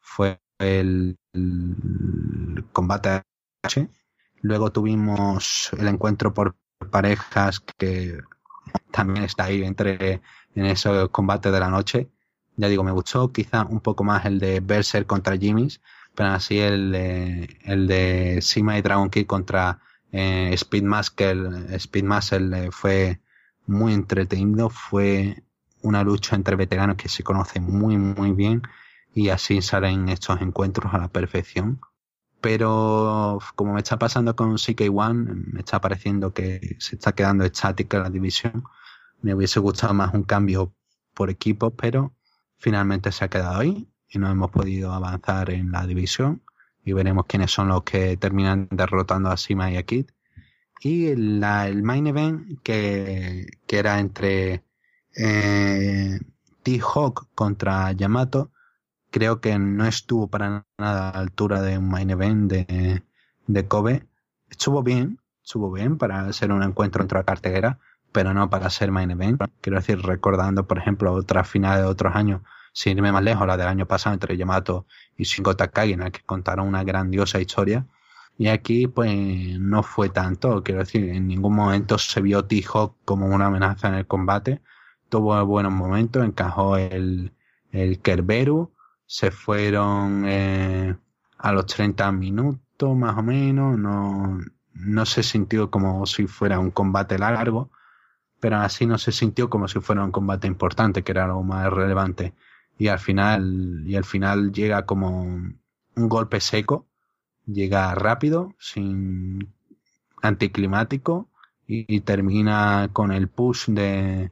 [0.00, 1.18] fue el,
[2.72, 3.22] combate
[3.62, 3.88] H.
[4.42, 6.56] Luego tuvimos el encuentro por
[6.90, 8.18] parejas que
[8.90, 10.22] también está ahí entre
[10.54, 12.10] en ese combate de la noche.
[12.56, 15.80] Ya digo, me gustó quizá un poco más el de Berser contra Jimmy's,
[16.14, 19.80] pero así el de, el de Sima y Dragon Kid contra
[20.12, 23.20] eh, Speed Muscle, Muscle fue
[23.66, 25.44] muy entretenido, fue
[25.82, 28.62] una lucha entre veteranos que se conocen muy muy bien
[29.14, 31.80] y así salen estos encuentros a la perfección.
[32.40, 37.98] Pero como me está pasando con CK1, me está pareciendo que se está quedando estática
[37.98, 38.64] la división.
[39.22, 40.74] Me hubiese gustado más un cambio
[41.14, 42.14] por equipo, pero
[42.56, 46.42] finalmente se ha quedado ahí y no hemos podido avanzar en la división
[46.84, 50.06] y veremos quiénes son los que terminan derrotando a Sima y a Kid.
[50.80, 54.64] Y el main event que, que era entre
[55.14, 56.18] eh,
[56.62, 58.50] T-Hawk contra Yamato,
[59.10, 63.02] creo que no estuvo para nada a la altura de un main event de,
[63.46, 64.06] de Kobe.
[64.50, 67.78] Estuvo bien, estuvo bien para ser un encuentro entre la cartera,
[68.12, 69.40] pero no para ser main event.
[69.60, 72.42] Quiero decir, recordando, por ejemplo, otras finales de otros años
[72.72, 74.86] sin irme más lejos, la del año pasado entre Yamato
[75.16, 77.86] y Shingo Takagi, en la que contaron una grandiosa historia.
[78.38, 80.62] Y aquí, pues, no fue tanto.
[80.62, 84.62] Quiero decir, en ningún momento se vio T-Hawk como una amenaza en el combate.
[85.08, 87.32] Tuvo buenos momentos, encajó el,
[87.72, 88.72] el Kerberu.
[89.12, 90.96] Se fueron eh,
[91.38, 93.76] a los 30 minutos, más o menos.
[93.76, 94.38] No,
[94.74, 97.70] no se sintió como si fuera un combate largo,
[98.38, 101.72] pero así no se sintió como si fuera un combate importante, que era lo más
[101.72, 102.34] relevante
[102.80, 105.58] y al final, y al final llega como un
[105.94, 106.86] golpe seco,
[107.44, 109.52] llega rápido, sin
[110.22, 111.28] anticlimático
[111.66, 114.30] y, termina con el push de,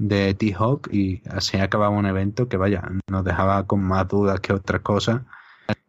[0.00, 4.52] de T-Hawk y así acababa un evento que vaya, nos dejaba con más dudas que
[4.52, 5.24] otra cosa.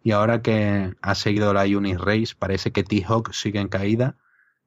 [0.03, 4.15] Y ahora que ha seguido la Unit Race, parece que T-Hawk sigue en caída,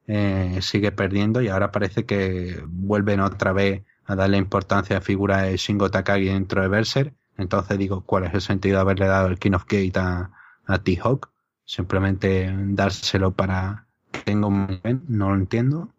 [0.07, 5.43] eh, sigue perdiendo y ahora parece que vuelven otra vez a darle importancia a figura
[5.43, 9.27] de Shingo Takagi dentro de Berser entonces digo, ¿cuál es el sentido de haberle dado
[9.27, 10.31] el King of Gate a,
[10.65, 11.29] a T-Hawk?
[11.65, 15.89] Simplemente dárselo para que tenga un no lo entiendo.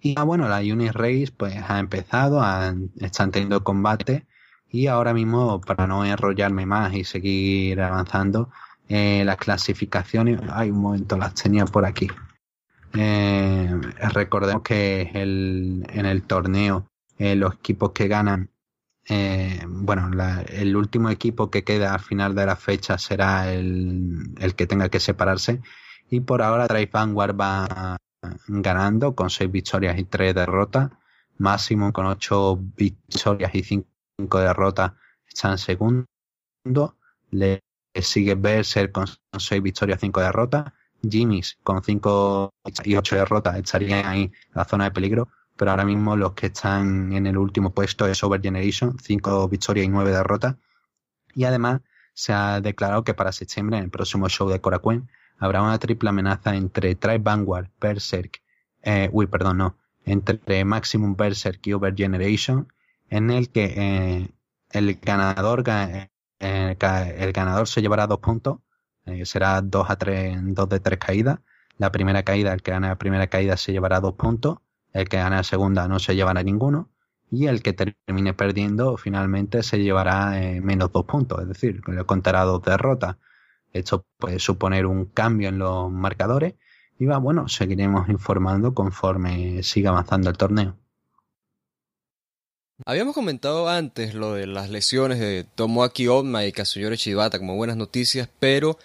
[0.00, 2.42] Y bueno, la Unit Race pues ha empezado,
[3.00, 4.26] están teniendo combate
[4.70, 8.50] y ahora mismo para no enrollarme más y seguir avanzando,
[8.88, 12.08] eh, las clasificaciones, hay un momento, las tenía por aquí.
[12.94, 13.70] Eh,
[14.12, 16.88] recordemos que el, en el torneo
[17.18, 18.50] eh, los equipos que ganan,
[19.66, 20.10] bueno,
[20.48, 24.88] el último equipo que queda al final de la fecha será el, el que tenga
[24.88, 25.60] que separarse.
[26.10, 27.96] Y por ahora Drive Vanguard va
[28.46, 30.90] ganando con seis victorias y tres derrotas.
[31.38, 34.92] Máximo con ocho victorias y cinco derrotas
[35.26, 36.06] está en segundo.
[37.30, 37.62] Le
[37.94, 39.06] sigue Berser con
[39.38, 40.72] seis victorias y cinco derrotas.
[41.02, 42.50] Jimmy's con cinco
[42.84, 45.28] y ocho derrotas estarían ahí en la zona de peligro.
[45.56, 49.86] Pero ahora mismo los que están en el último puesto es Over Generation, cinco victorias
[49.86, 50.56] y nueve derrotas.
[51.34, 51.80] Y además
[52.12, 55.08] se ha declarado que para septiembre, en el próximo show de Korakuen,
[55.40, 58.42] habrá una triple amenaza entre Tribe Vanguard, Berserk,
[58.82, 62.72] eh, uy, perdón, no, entre Maximum Berserk y Over Generation,
[63.08, 64.28] en el que eh,
[64.70, 68.58] el ganador eh, el ganador se llevará dos puntos,
[69.24, 71.40] será dos a tres, dos de tres caídas.
[71.78, 74.58] La primera caída, el que gana la primera caída se llevará dos puntos,
[74.92, 76.90] el que gana la segunda no se llevará ninguno,
[77.30, 80.32] y el que termine perdiendo finalmente se llevará
[80.62, 83.16] menos dos puntos, es decir, le contará dos derrotas.
[83.72, 86.54] Esto puede suponer un cambio en los marcadores.
[86.98, 90.76] Y va, bueno, seguiremos informando conforme siga avanzando el torneo.
[92.86, 97.76] Habíamos comentado antes lo de las lesiones de Tomoaki Onma y Kazuyori Shibata como buenas
[97.76, 98.78] noticias, pero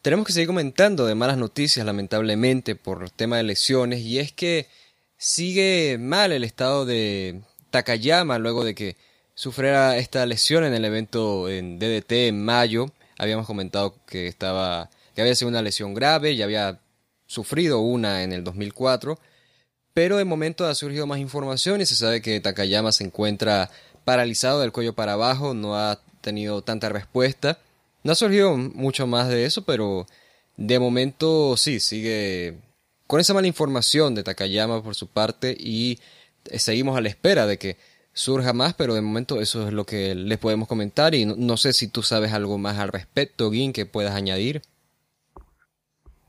[0.00, 4.32] tenemos que seguir comentando de malas noticias, lamentablemente, por el tema de lesiones, y es
[4.32, 4.68] que
[5.16, 8.96] sigue mal el estado de Takayama luego de que
[9.34, 15.20] sufriera esta lesión en el evento en DDT en mayo habíamos comentado que estaba que
[15.20, 16.80] había sido una lesión grave, y había
[17.26, 19.18] sufrido una en el 2004,
[19.94, 23.70] pero de momento ha surgido más información y se sabe que Takayama se encuentra
[24.04, 27.58] paralizado del cuello para abajo, no ha tenido tanta respuesta.
[28.02, 30.06] No ha surgido mucho más de eso, pero
[30.56, 32.58] de momento sí, sigue
[33.06, 35.98] con esa mala información de Takayama por su parte y
[36.56, 37.76] seguimos a la espera de que
[38.12, 41.72] surja más, pero de momento eso es lo que les podemos comentar y no, sé
[41.72, 44.62] si tú sabes algo más al respecto, Gin, que puedas añadir.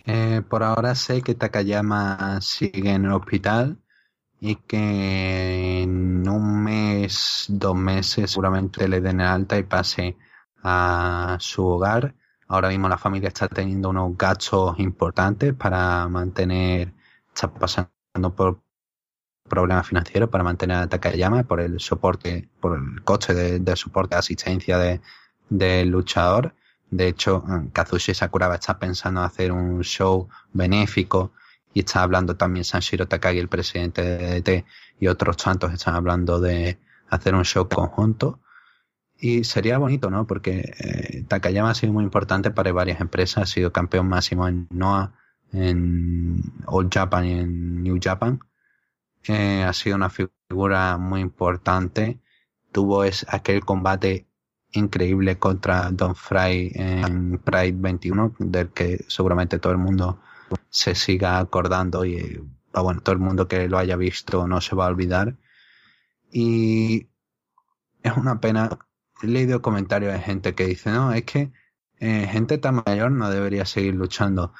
[0.05, 3.77] Eh, por ahora sé que Takayama sigue en el hospital
[4.39, 10.17] y que en un mes, dos meses seguramente le den alta y pase
[10.63, 12.13] a su hogar.
[12.47, 16.93] Ahora mismo la familia está teniendo unos gastos importantes para mantener,
[17.33, 17.89] está pasando
[18.35, 18.61] por
[19.53, 24.19] problemas financieros para mantener a Takayama por el soporte, por el coste de, soporte de
[24.19, 24.99] asistencia de,
[25.49, 26.55] del luchador.
[26.89, 31.33] De hecho, Kazushi Sakuraba está pensando en hacer un show benéfico
[31.71, 34.65] y está hablando también Sanshiro Takagi, el presidente de DDT,
[34.99, 36.79] y otros tantos están hablando de
[37.09, 38.39] hacer un show conjunto.
[39.17, 40.25] Y sería bonito, ¿no?
[40.25, 44.67] Porque eh, Takayama ha sido muy importante para varias empresas, ha sido campeón máximo en
[44.71, 45.11] NOAH,
[45.51, 48.39] en All Japan y en New Japan
[49.31, 52.19] ha sido una figura muy importante.
[52.71, 54.27] Tuvo es, aquel combate
[54.71, 60.19] increíble contra Don Fry en Pride 21, del que seguramente todo el mundo
[60.69, 62.43] se siga acordando y
[62.73, 65.37] ah, bueno, todo el mundo que lo haya visto no se va a olvidar.
[66.31, 67.07] Y
[68.01, 68.79] es una pena.
[69.21, 71.51] He leído comentarios de gente que dice, no, es que
[71.99, 74.53] eh, gente tan mayor no debería seguir luchando.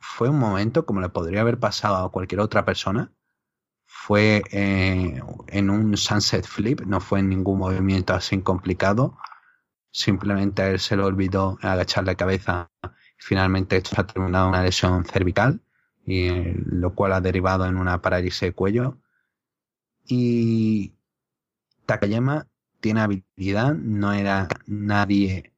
[0.00, 3.12] Fue un momento como le podría haber pasado a cualquier otra persona
[4.06, 9.16] fue eh, en un sunset flip, no fue en ningún movimiento así complicado.
[9.92, 12.70] Simplemente él se le olvidó agachar la cabeza.
[13.16, 15.62] Finalmente esto ha terminado una lesión cervical,
[16.04, 16.28] y,
[16.66, 18.98] lo cual ha derivado en una parálisis de cuello.
[20.06, 20.92] Y
[21.86, 22.46] Takayama
[22.80, 25.54] tiene habilidad, no era nadie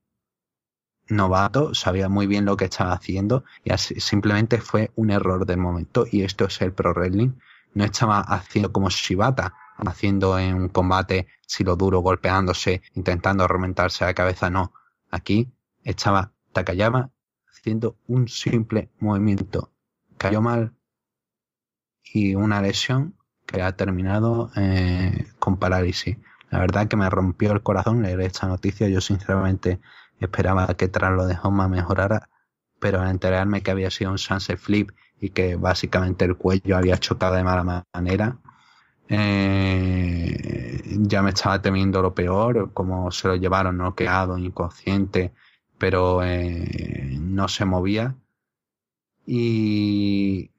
[1.09, 5.59] novato, sabía muy bien lo que estaba haciendo y así, simplemente fue un error del
[5.59, 7.33] momento y esto es el pro wrestling
[7.77, 14.15] no estaba haciendo como Shibata, haciendo en un combate silo duro, golpeándose, intentando reventarse la
[14.15, 14.73] cabeza, no.
[15.11, 15.53] Aquí
[15.85, 17.11] estaba Takayama
[17.51, 19.73] haciendo un simple movimiento.
[20.17, 20.75] Cayó mal
[22.03, 23.15] y una lesión
[23.45, 26.17] que ha terminado eh, con parálisis.
[26.49, 28.89] La verdad que me rompió el corazón leer esta noticia.
[28.89, 29.81] Yo sinceramente
[30.19, 32.31] esperaba que tras lo de Homa mejorara,
[32.81, 36.99] pero al enterarme que había sido un sunset flip y que básicamente el cuello había
[36.99, 38.39] chocado de mala manera.
[39.09, 45.33] Eh, ya me estaba temiendo lo peor, como se lo llevaron noqueado, inconsciente,
[45.79, 48.17] pero eh, no se movía.
[49.27, 50.51] Y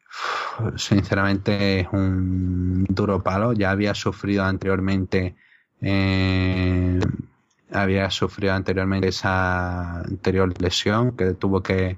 [0.75, 3.53] sinceramente es un duro palo.
[3.53, 5.35] Ya había sufrido anteriormente,
[5.81, 6.99] eh,
[7.71, 11.97] había sufrido anteriormente esa anterior lesión que tuvo que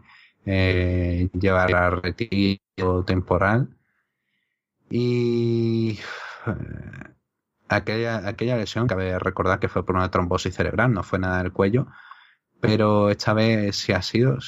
[0.52, 3.70] eh, llevar a retiro temporal.
[4.90, 6.00] Y
[6.48, 7.14] eh,
[7.68, 11.54] aquella, aquella lesión, cabe recordar que fue por una trombosis cerebral, no fue nada del
[11.54, 11.88] cuello,
[12.60, 14.40] pero esta vez sí ha sido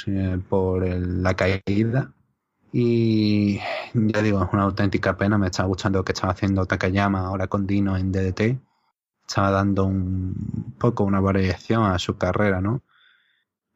[0.50, 2.14] por la caída.
[2.74, 3.60] Y
[3.94, 7.48] ya digo, es una auténtica pena, me está gustando lo que estaba haciendo Takayama ahora
[7.48, 8.60] con Dino en DDT.
[9.28, 12.82] Estaba dando un poco una variación a su carrera, ¿no?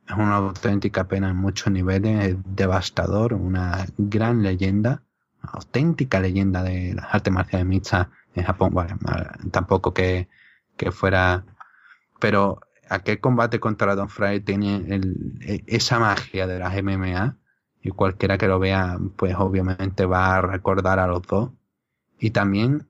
[0.07, 5.01] Es una auténtica pena en muchos niveles, es devastador, una gran leyenda,
[5.41, 8.71] una auténtica leyenda de las artes marciales mixtas en Japón.
[8.73, 8.97] Bueno,
[9.51, 10.27] tampoco que,
[10.77, 11.43] que fuera,
[12.19, 15.01] pero aquel combate contra Don Fry tiene
[15.41, 17.37] e, esa magia de las MMA
[17.81, 21.51] y cualquiera que lo vea, pues obviamente va a recordar a los dos.
[22.19, 22.87] Y también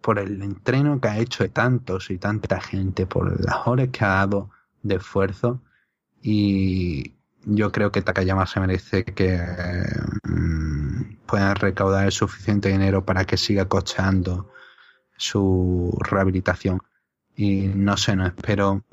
[0.00, 4.04] por el entreno que ha hecho de tantos y tanta gente, por las horas que
[4.04, 4.50] ha dado
[4.82, 5.62] de esfuerzo.
[6.28, 7.14] Y
[7.44, 9.38] yo creo que Takayama se merece que
[10.24, 14.50] mm, puedan recaudar el suficiente dinero para que siga cocheando
[15.16, 16.80] su rehabilitación.
[17.36, 18.84] Y no sé, no espero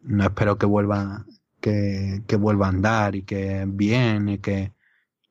[0.00, 1.24] no espero que vuelva
[1.60, 4.74] que, que vuelva a andar y que bien y que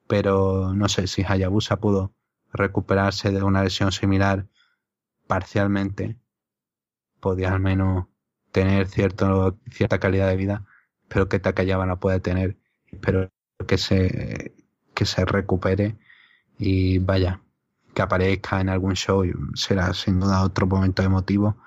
[0.07, 2.12] pero no sé si Hayabusa pudo
[2.53, 4.47] recuperarse de una lesión similar
[5.28, 6.18] parcialmente
[7.20, 8.07] podía al menos
[8.51, 10.66] tener cierto, cierta calidad de vida
[11.12, 12.57] pero que Takayama la puede tener
[12.91, 13.30] espero
[13.68, 14.53] que se
[14.93, 15.97] que se recupere
[16.57, 17.41] y vaya
[17.93, 19.24] que aparezca en algún show
[19.55, 21.57] será sin duda otro momento emotivo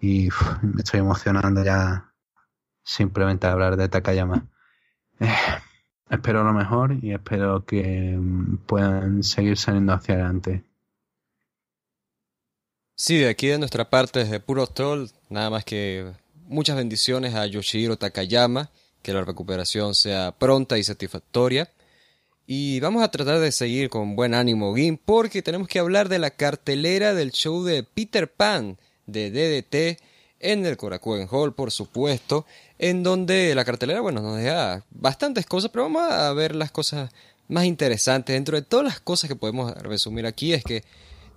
[0.00, 0.28] y
[0.62, 2.12] me estoy emocionando ya
[2.82, 4.46] simplemente hablar de Takayama.
[5.20, 5.32] Eh,
[6.10, 10.64] espero lo mejor y espero que mm, puedan seguir saliendo hacia adelante.
[12.96, 16.12] Sí, de aquí de nuestra parte, desde Puro Troll, nada más que
[16.46, 18.70] muchas bendiciones a Yoshihiro Takayama,
[19.02, 21.70] que la recuperación sea pronta y satisfactoria.
[22.46, 26.18] Y vamos a tratar de seguir con buen ánimo, Gim, porque tenemos que hablar de
[26.18, 30.00] la cartelera del show de Peter Pan de DDT
[30.40, 32.44] en el Korakuen Hall, por supuesto,
[32.78, 37.10] en donde la cartelera, bueno, nos deja bastantes cosas, pero vamos a ver las cosas
[37.48, 38.34] más interesantes.
[38.34, 40.84] Dentro de todas las cosas que podemos resumir aquí es que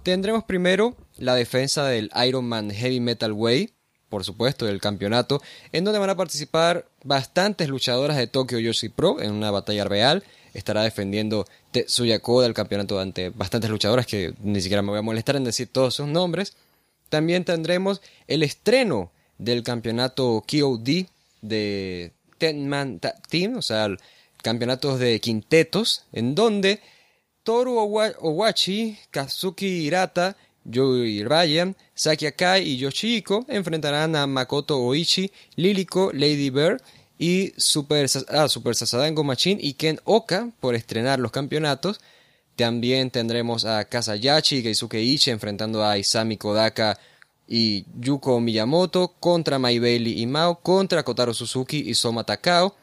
[0.04, 3.74] tendremos primero la defensa del Iron Man Heavy Metal Way,
[4.10, 5.42] por supuesto, del campeonato,
[5.72, 10.24] en donde van a participar bastantes luchadoras de Tokyo Yoshi Pro en una batalla real.
[10.54, 15.04] Estará defendiendo Tetsuya Koda el campeonato ante bastantes luchadoras que ni siquiera me voy a
[15.04, 16.56] molestar en decir todos sus nombres.
[17.10, 21.06] También tendremos el estreno del campeonato KOD
[21.42, 23.00] de Tenman
[23.30, 23.90] Team, o sea,
[24.42, 26.82] campeonatos de quintetos, en donde
[27.44, 30.36] Toru Owachi, Kazuki Hirata,
[30.70, 36.82] Yui Ryan, Saki Akai y Yoshiko enfrentarán a Makoto Oichi, Liliko, Lady Bird
[37.18, 42.00] y Super, ah, Super Sasadango Machine y Ken Oka por estrenar los campeonatos.
[42.56, 47.00] También tendremos a Kasayachi y Keisuke Ichi enfrentando a Isami Kodaka
[47.48, 52.76] y Yuko Miyamoto contra Mai Bailey y Mao contra Kotaro Suzuki y Soma Takao.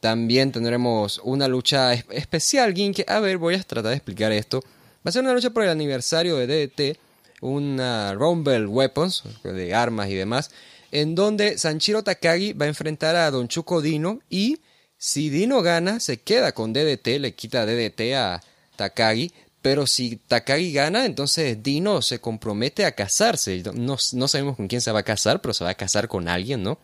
[0.00, 4.60] También tendremos una lucha especial, que A ver, voy a tratar de explicar esto.
[4.60, 6.98] Va a ser una lucha por el aniversario de DDT,
[7.44, 10.50] una Rumble Weapons, de armas y demás,
[10.90, 14.60] en donde Sanchiro Takagi va a enfrentar a Don Chuko Dino y
[14.96, 18.40] si Dino gana, se queda con DDT, le quita DDT a
[18.76, 19.30] Takagi,
[19.60, 23.62] pero si Takagi gana, entonces Dino se compromete a casarse.
[23.74, 26.62] No, sabemos con quién se va a casar, pero se va a casar con alguien,
[26.62, 26.78] ¿no?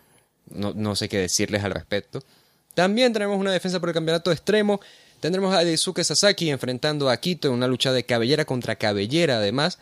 [0.51, 2.23] No, sé qué decirles al respecto.
[2.75, 4.81] También tenemos una defensa por el campeonato extremo.
[5.21, 9.79] Tendremos a Daisuke Sasaki enfrentando a Akito en una lucha de cabellera contra cabellera, además.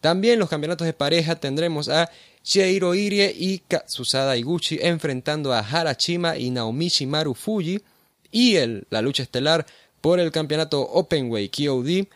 [0.00, 2.10] También los campeonatos de pareja tendremos a
[2.44, 7.80] Shiro Irie y Katsusada Iguchi enfrentando a Harashima y Naomichi Maru Fuji.
[8.30, 9.66] Y el, la lucha estelar
[10.00, 12.06] por el campeonato Openway KOD,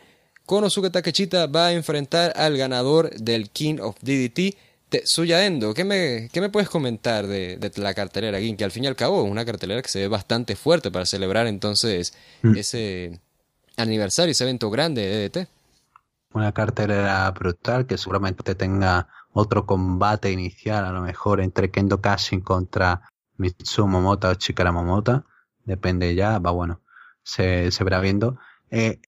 [0.46, 4.56] Konosuke Takechita va a enfrentar al ganador del King of DDT,
[4.88, 5.72] Tetsuya Endo.
[5.72, 8.56] ¿Qué me, qué me puedes comentar de, la cartelera, Gin?
[8.56, 11.06] Que al fin y al cabo es una cartelera que se ve bastante fuerte para
[11.06, 12.12] celebrar entonces
[12.42, 12.56] mm.
[12.56, 13.18] ese
[13.76, 15.48] aniversario, ese evento grande de DDT.
[16.34, 22.40] Una cartelera brutal que seguramente tenga otro combate inicial, a lo mejor entre Kendo Kashin
[22.40, 23.02] contra
[23.36, 25.24] Mitsu Momota o Chikara Momota.
[25.64, 26.82] Depende ya, va bueno
[27.22, 28.38] se, se verá viendo.
[28.70, 29.00] Eh,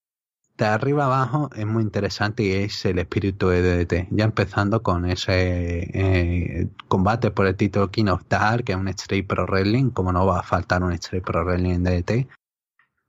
[0.56, 4.08] de arriba abajo es muy interesante y es el espíritu de DDT.
[4.10, 8.88] Ya empezando con ese eh, combate por el título King of Dark, que es un
[8.88, 12.28] Street Pro Wrestling, como no va a faltar un Street Pro Wrestling en DDT.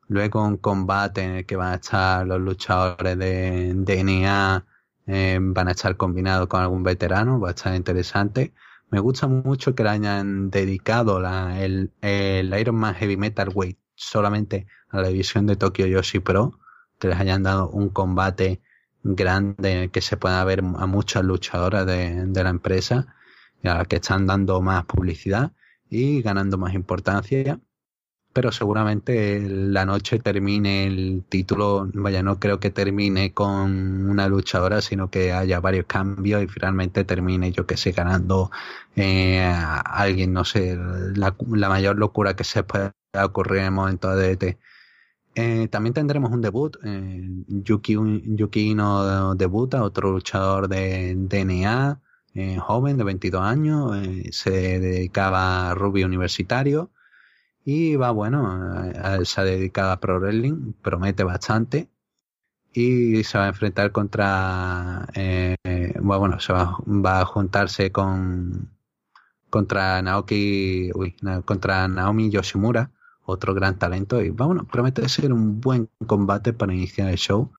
[0.07, 4.65] Luego un combate en el que van a estar los luchadores de DNA,
[5.07, 8.53] eh, van a estar combinados con algún veterano, va a estar interesante.
[8.91, 11.19] Me gusta mucho que le hayan dedicado
[11.55, 11.91] el
[12.59, 16.59] Iron Man Heavy Metal Weight solamente a la división de Tokyo Yoshi Pro,
[16.99, 18.61] que les hayan dado un combate
[19.03, 23.15] grande en el que se pueda ver a muchas luchadoras de, de la empresa,
[23.63, 25.53] a las que están dando más publicidad
[25.89, 27.59] y ganando más importancia
[28.35, 34.81] pero seguramente la noche termine el título, vaya, no creo que termine con una luchadora,
[34.81, 38.51] sino que haya varios cambios y finalmente termine, yo que sé, ganando
[38.97, 40.77] eh, a alguien, no sé,
[41.15, 41.33] la,
[41.69, 44.57] mayor locura que se pueda ocurrir en el momento de DT.
[45.35, 46.75] Eh, también tendremos un debut.
[46.83, 47.95] Eh, Yuki,
[48.35, 52.01] Yuki no debuta, otro luchador de DNA,
[52.59, 53.97] joven de 22 años,
[54.31, 56.91] se dedicaba a rugby universitario
[57.65, 58.93] y va bueno,
[59.23, 61.89] se ha dedicado a Pro Wrestling, promete bastante.
[62.73, 65.07] Y se va a enfrentar contra.
[65.15, 65.55] Eh,
[66.01, 68.69] bueno, se va, va, a juntarse con.
[69.49, 70.91] Contra Naoki.
[70.93, 72.91] Uy, contra Naomi Yoshimura,
[73.25, 74.21] otro gran talento.
[74.21, 77.51] Y bueno, promete ser un buen combate para iniciar el show.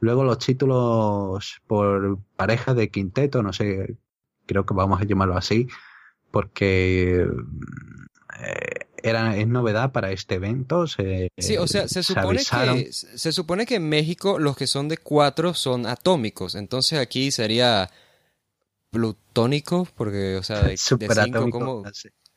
[0.00, 3.96] Luego los títulos por pareja de quinteto, no sé,
[4.46, 5.68] creo que vamos a llamarlo así,
[6.30, 7.26] porque
[8.40, 10.86] eh, era, es novedad para este evento.
[10.86, 14.88] Se, sí, o sea, se supone, que, se supone que en México los que son
[14.88, 16.54] de cuatro son atómicos.
[16.54, 17.90] Entonces aquí sería
[18.90, 21.84] plutónico, porque, o sea, de, cinco como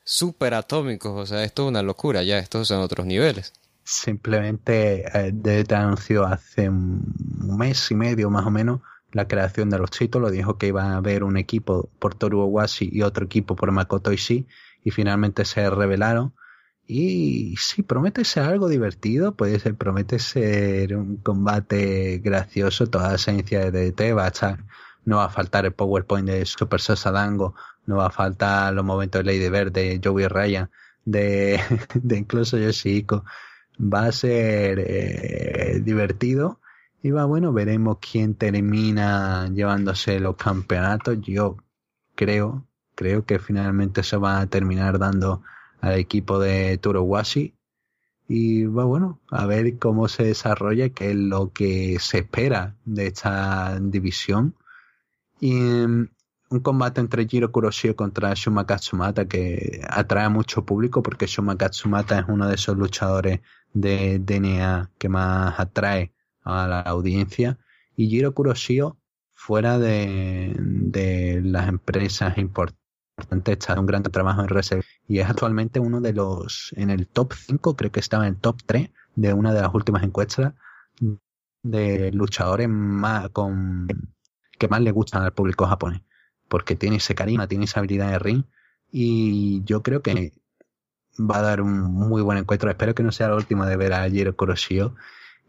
[0.03, 1.11] superatómicos.
[1.11, 3.53] O sea, esto es una locura ya, estos son otros niveles.
[3.83, 7.13] Simplemente eh, te anunció hace un
[7.57, 10.31] mes y medio más o menos la creación de los títulos.
[10.31, 14.11] Dijo que iba a haber un equipo por Toru Owashi y otro equipo por Makoto
[14.11, 14.47] Ishii
[14.83, 16.33] y finalmente se revelaron
[16.91, 23.15] y sí, promete ser algo divertido, puede ser, promete ser un combate gracioso, toda la
[23.15, 24.65] esencia de DT va a estar,
[25.05, 27.53] no va a faltar el PowerPoint de Super Sosa Dango,
[27.85, 30.71] no va a faltar los momentos de Lady Bird, de Joey Ryan,
[31.05, 31.59] de,
[31.93, 33.23] de incluso Yoshihiko.
[33.79, 36.59] Va a ser eh, divertido
[37.03, 41.19] y va bueno, veremos quién termina llevándose los campeonatos.
[41.21, 41.57] Yo
[42.15, 42.65] creo,
[42.95, 45.43] creo que finalmente se va a terminar dando
[45.81, 47.55] al equipo de Turowashi.
[48.27, 53.07] Y va bueno a ver cómo se desarrolla qué es lo que se espera de
[53.07, 54.55] esta división.
[55.39, 56.09] Y mm,
[56.51, 62.19] un combate entre Jiro Kuroshio contra Shuma Katsumata que atrae mucho público porque Shuma Katsumata
[62.19, 63.41] es uno de esos luchadores
[63.73, 66.13] de DNA que más atrae
[66.43, 67.59] a la audiencia.
[67.95, 68.97] Y Jiro Kuroshio
[69.33, 72.37] fuera de, de las empresas
[73.19, 74.83] importantes está un gran trabajo en reserva.
[75.07, 78.39] Y es actualmente uno de los, en el top 5, creo que estaba en el
[78.39, 80.53] top 3 de una de las últimas encuestas
[81.61, 83.29] de luchadores más
[84.57, 86.01] que más le gustan al público japonés.
[86.47, 88.43] Porque tiene ese carisma, tiene esa habilidad de ring.
[88.91, 90.33] Y yo creo que
[91.19, 92.69] va a dar un muy buen encuentro.
[92.69, 94.95] Espero que no sea la última de ver a Jiro Kuroshio.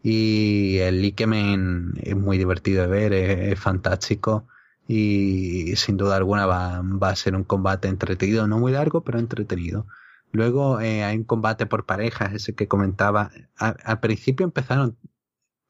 [0.03, 4.47] Y el Ikemen es muy divertido de ver, es fantástico
[4.91, 9.87] y sin duda alguna va, a ser un combate entretenido, no muy largo, pero entretenido.
[10.33, 13.31] Luego eh, hay un combate por parejas, ese que comentaba.
[13.57, 14.97] al principio empezaron,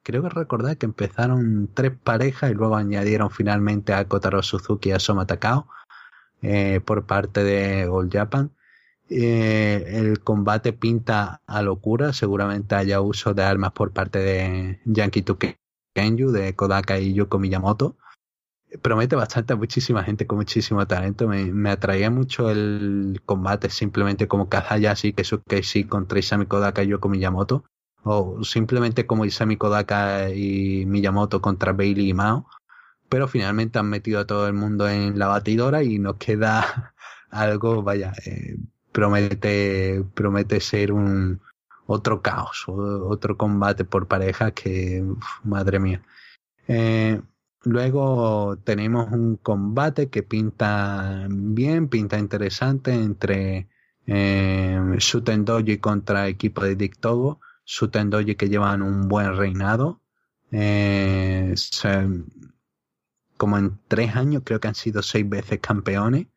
[0.03, 4.93] creo que recordar que empezaron tres parejas y luego añadieron finalmente a Kotaro Suzuki y
[4.93, 5.67] a Soma Takao
[6.41, 8.51] eh, por parte de All Japan.
[9.09, 15.23] Eh, el combate pinta a locura, seguramente haya uso de armas por parte de Yankee
[15.93, 17.97] Kenju, de Kodaka y Yuko Miyamoto
[18.81, 21.27] promete bastante a muchísima gente con muchísimo talento.
[21.27, 25.13] Me, me atraía mucho el combate simplemente como Kazayashi,
[25.63, 27.63] sí contra Isami Kodaka y Yoko Miyamoto.
[28.03, 32.47] O simplemente como Isami Kodaka y Miyamoto contra Bailey y Mao.
[33.09, 36.93] Pero finalmente han metido a todo el mundo en la batidora y nos queda
[37.29, 38.57] algo, vaya, eh,
[38.91, 41.41] promete, promete ser un
[41.87, 45.03] otro caos, otro combate por pareja que,
[45.43, 46.01] madre mía.
[46.67, 47.21] Eh,
[47.63, 53.67] Luego tenemos un combate que pinta bien, pinta interesante entre
[54.07, 57.39] eh, Shuten Doji contra equipo de Dick Togo.
[58.37, 60.01] Que llevan un buen reinado.
[60.51, 61.53] Eh,
[63.37, 66.27] como en tres años creo que han sido seis veces campeones.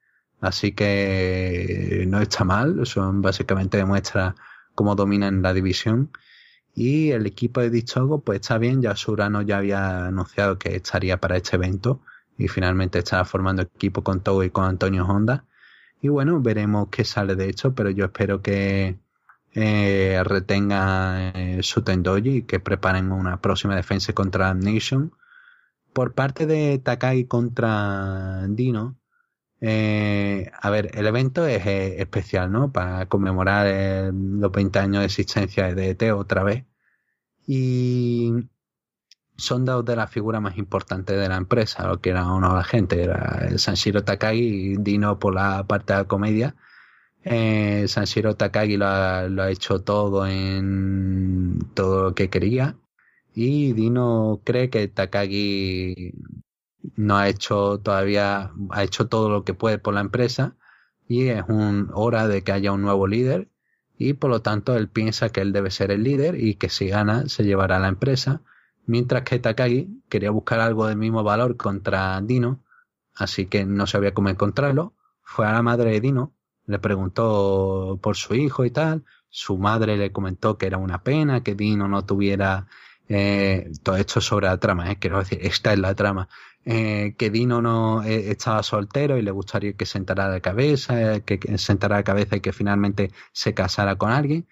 [0.40, 2.86] Así que no está mal.
[2.86, 4.34] Son básicamente demuestra
[4.74, 6.10] cómo dominan la división.
[6.74, 11.20] Y el equipo de Dichogo, pues está bien, ya Surano ya había anunciado que estaría
[11.20, 12.00] para este evento
[12.36, 15.44] y finalmente está formando equipo con Togo y con Antonio Honda.
[16.00, 18.98] Y bueno, veremos qué sale de esto, pero yo espero que
[19.54, 25.12] eh, retenga eh, su Tendoji y que preparen una próxima defensa contra Nation.
[25.92, 28.96] Por parte de Takai contra Dino,
[29.66, 32.70] Eh, a ver, el evento es especial, ¿no?
[32.70, 36.66] Para conmemorar los 20 años de existencia de ET otra vez.
[37.46, 38.32] Y
[39.36, 42.54] son dos de las figuras más importantes de la empresa, lo que era uno de
[42.56, 46.56] la gente, era el Sanshiro Takagi Dino por la parte de la comedia.
[47.24, 52.76] Eh, Sanshiro Takagi lo ha hecho todo en todo lo que quería
[53.34, 56.12] y Dino cree que Takagi
[56.96, 60.56] no ha hecho todavía, ha hecho todo lo que puede por la empresa
[61.08, 63.48] y es un hora de que haya un nuevo líder
[63.96, 66.88] y por lo tanto él piensa que él debe ser el líder y que si
[66.88, 68.42] gana se llevará a la empresa.
[68.86, 72.62] Mientras que Takagi quería buscar algo del mismo valor contra Dino
[73.14, 74.94] así que no sabía cómo encontrarlo.
[75.22, 76.34] Fue a la madre de Dino
[76.66, 79.04] le preguntó por su hijo y tal.
[79.28, 82.66] Su madre le comentó que era una pena que Dino no tuviera
[83.08, 86.28] eh, todo esto sobre la trama, eh, quiero decir, esta es la trama,
[86.64, 91.38] eh, que Dino no eh, estaba soltero y le gustaría que sentara de cabeza, que,
[91.38, 94.46] que sentara de cabeza y que finalmente se casara con alguien.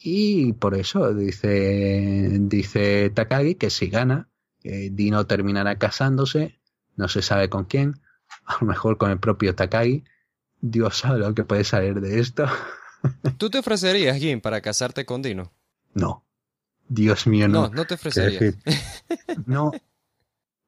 [0.00, 4.28] Y por eso dice, dice Takagi que si gana,
[4.62, 6.58] Dino terminará casándose,
[6.96, 8.00] no se sabe con quién,
[8.46, 10.04] a lo mejor con el propio Takagi.
[10.60, 12.46] Dios sabe lo que puede salir de esto.
[13.38, 15.52] ¿Tú te ofrecerías, Jim, para casarte con Dino?
[15.94, 16.25] No.
[16.88, 17.68] Dios mío, no.
[17.68, 18.40] No, no te ofrecerías.
[18.40, 18.58] Decir,
[19.46, 19.72] no,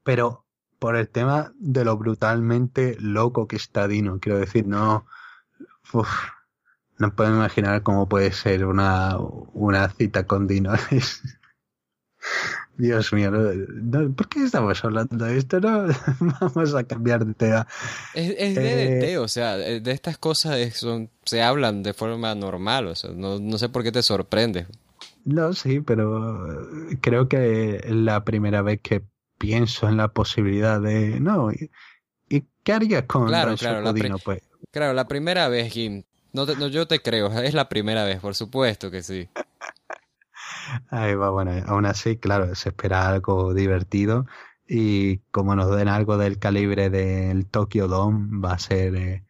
[0.03, 0.45] pero
[0.79, 5.07] por el tema de lo brutalmente loco que está Dino, quiero decir, no.
[5.93, 6.09] Uf,
[6.99, 10.73] no puedo imaginar cómo puede ser una, una cita con Dino.
[12.77, 15.59] Dios mío, no, ¿por qué estamos hablando de esto?
[15.61, 15.89] No,
[16.41, 17.67] vamos a cambiar de tema.
[18.15, 22.87] Es, es DDT, eh, o sea, de estas cosas son, se hablan de forma normal,
[22.87, 24.67] o sea, no, no sé por qué te sorprende.
[25.29, 26.67] No, sí, pero
[27.03, 29.05] creo que la primera vez que
[29.37, 31.21] pienso en la posibilidad de.
[31.21, 31.71] No, ¿y,
[32.31, 34.43] y qué harías con claro, Rancho claro, la pues?
[34.71, 36.05] Claro, la primera vez, Jim.
[36.33, 39.29] No, te, no, yo te creo, es la primera vez, por supuesto que sí.
[40.89, 44.25] Ahí va, bueno, aún así, claro, se espera algo divertido
[44.67, 49.27] y como nos den algo del calibre del Tokyo Dome, va a ser, eh,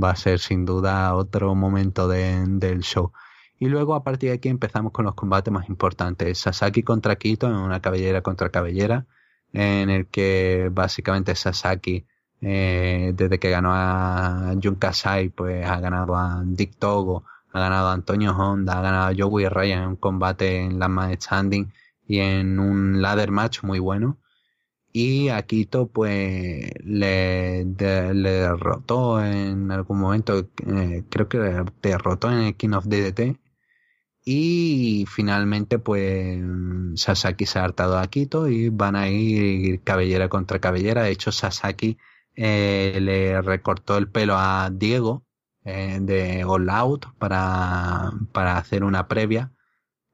[0.00, 3.12] va a ser sin duda otro momento de, del show.
[3.62, 6.38] Y luego a partir de aquí empezamos con los combates más importantes.
[6.38, 9.06] Sasaki contra Kito en una cabellera contra cabellera,
[9.52, 12.06] en el que básicamente Sasaki,
[12.40, 17.88] eh, desde que ganó a Jun Kasai, pues ha ganado a Dick Togo, ha ganado
[17.88, 20.88] a Antonio Honda, ha ganado a Joey Ryan en un combate en la
[21.20, 21.70] Standing
[22.08, 24.18] y en un ladder match muy bueno.
[24.92, 31.38] Y a Quito pues le derrotó en algún momento, eh, creo que
[31.82, 33.38] derrotó en el King of DDT.
[34.32, 36.40] Y finalmente pues
[36.94, 41.02] Sasaki se ha hartado a Quito y van a ir cabellera contra cabellera.
[41.02, 41.98] De hecho Sasaki
[42.36, 45.24] eh, le recortó el pelo a Diego
[45.64, 49.50] eh, de All Out para, para hacer una previa.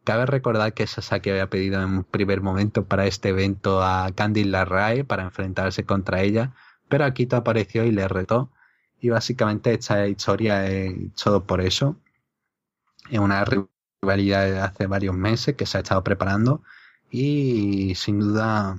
[0.05, 4.45] Cabe recordar que Sasaki había pedido en un primer momento para este evento a Candy
[4.45, 6.55] Larrae para enfrentarse contra ella,
[6.89, 8.51] pero Akito apareció y le retó.
[8.99, 12.01] Y básicamente esta historia es todo por eso.
[13.11, 13.45] Es una
[14.03, 16.63] rivalidad hace varios meses que se ha estado preparando
[17.11, 18.79] y sin duda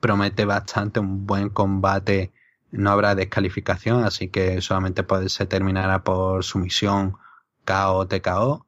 [0.00, 2.32] promete bastante un buen combate
[2.72, 7.16] no habrá descalificación, así que solamente puede, se terminará por sumisión
[7.64, 8.66] KO TKO.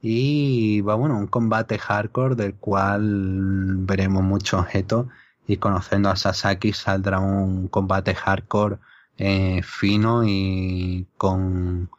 [0.00, 5.06] Y va bueno, un combate hardcore del cual veremos muchos objetos
[5.46, 8.78] y conociendo a Sasaki saldrá un combate hardcore
[9.18, 11.90] eh, fino y con,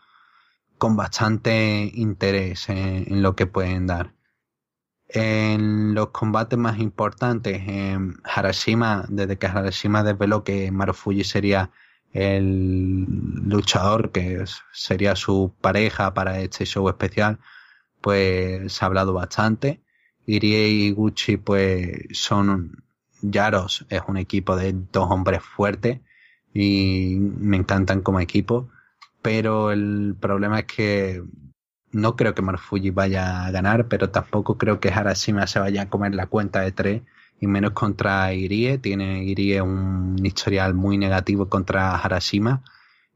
[0.83, 4.11] con bastante interés en, lo que pueden dar.
[5.07, 11.71] En los combates más importantes, en Harashima, desde que Harashima desveló que Marufuji sería
[12.11, 13.05] el
[13.47, 14.43] luchador, que
[14.73, 17.39] sería su pareja para este show especial,
[18.01, 19.81] pues se ha hablado bastante.
[20.25, 22.83] Irie y Gucci, pues son
[23.21, 26.01] Yaros, es un equipo de dos hombres fuertes
[26.53, 28.67] y me encantan como equipo,
[29.23, 31.23] pero el problema es que
[31.91, 35.89] no creo que Marfuji vaya a ganar, pero tampoco creo que Harashima se vaya a
[35.89, 37.01] comer la cuenta de tres,
[37.39, 38.77] y menos contra Irie.
[38.79, 42.63] Tiene Irie un historial muy negativo contra Harashima.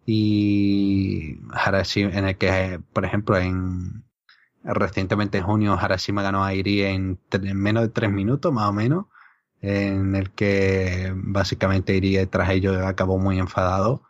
[0.05, 4.03] Y Harashima, en el que, por ejemplo, en
[4.63, 8.73] recientemente en junio, Harashima ganó a Irie en, en menos de tres minutos, más o
[8.73, 9.05] menos.
[9.61, 14.03] En el que básicamente Irie tras ello acabó muy enfadado.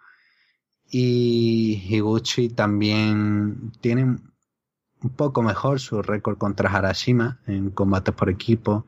[0.90, 8.88] Y Higuchi también tiene un poco mejor su récord contra Harashima en combates por equipo,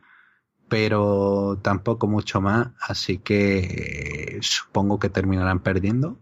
[0.69, 6.19] pero tampoco mucho más, así que supongo que terminarán perdiendo.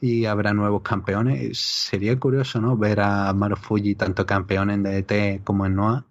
[0.00, 1.58] y habrá nuevos campeones.
[1.58, 2.76] Sería curioso, ¿no?
[2.76, 6.06] Ver a Marufuji tanto campeón en DDT como en Noah.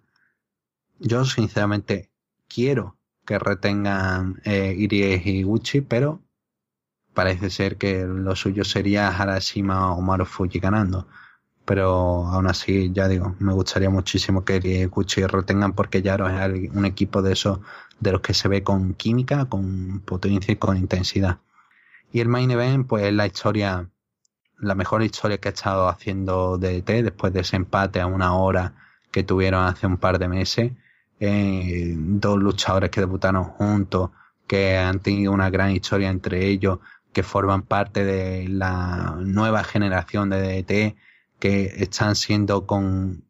[0.98, 2.10] Yo, sinceramente,
[2.48, 6.22] quiero que retengan eh, Irie y Gucci, pero
[7.18, 11.08] parece ser que lo suyo sería Harashima o Marufuji ganando.
[11.64, 11.88] Pero
[12.28, 17.20] aún así, ya digo, me gustaría muchísimo que Gucci retengan porque ya es un equipo
[17.20, 17.58] de esos
[17.98, 21.38] de los que se ve con química, con potencia y con intensidad.
[22.12, 23.90] Y el main event, pues la historia,
[24.60, 28.74] la mejor historia que ha estado haciendo DDT después de ese empate a una hora
[29.10, 30.72] que tuvieron hace un par de meses.
[31.18, 34.10] Eh, dos luchadores que debutaron juntos,
[34.46, 36.78] que han tenido una gran historia entre ellos,
[37.12, 40.96] que forman parte de la nueva generación de DDT,
[41.38, 43.24] que están siendo con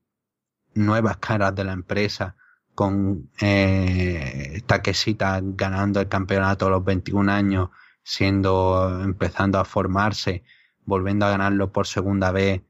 [0.75, 2.37] nuevas caras de la empresa,
[2.75, 7.71] con eh, Takeshita ganando el campeonato a los 21 años
[8.09, 10.43] siendo, empezando a formarse,
[10.87, 12.63] volviendo a ganarlo por segunda vez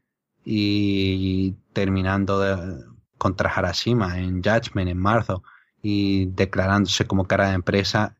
[0.45, 2.43] y terminando
[3.19, 5.43] contra Harashima en Judgment en marzo
[5.83, 8.17] y declarándose como cara de empresa,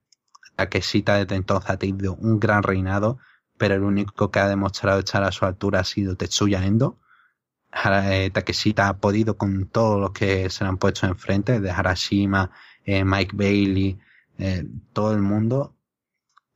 [0.59, 3.19] Takeshita desde entonces ha tenido un gran reinado,
[3.57, 6.99] pero el único que ha demostrado estar a su altura ha sido Tetsuya Endo.
[7.85, 12.51] Eh, Takeshita ha podido con todos los que se le han puesto enfrente, de Harashima,
[12.85, 14.01] eh, Mike Bailey,
[14.39, 15.77] eh, todo el mundo,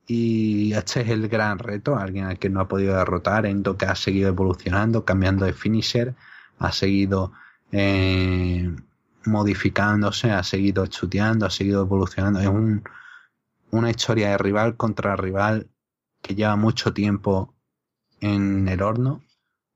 [0.05, 3.85] y este es el gran reto, alguien al que no ha podido derrotar, Endo que
[3.85, 6.13] ha seguido evolucionando, cambiando de finisher,
[6.59, 7.31] ha seguido
[7.71, 8.69] eh,
[9.23, 12.41] modificándose, ha seguido estudiando, ha seguido evolucionando.
[12.41, 12.83] Es un,
[13.73, 15.69] una historia de rival contra rival
[16.21, 17.53] que lleva mucho tiempo
[18.21, 19.21] en el horno,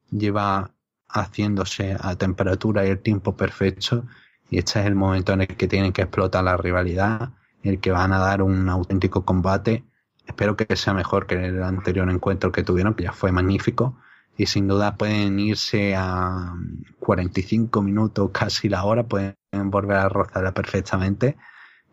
[0.09, 0.71] lleva
[1.09, 4.05] haciéndose a temperatura y el tiempo perfecto
[4.49, 7.31] y este es el momento en el que tienen que explotar la rivalidad,
[7.63, 9.83] en el que van a dar un auténtico combate
[10.27, 13.97] Espero que sea mejor que el anterior encuentro que tuvieron, que ya fue magnífico.
[14.37, 16.53] Y sin duda pueden irse a
[16.99, 21.37] 45 minutos, casi la hora, pueden volver a rozarla perfectamente.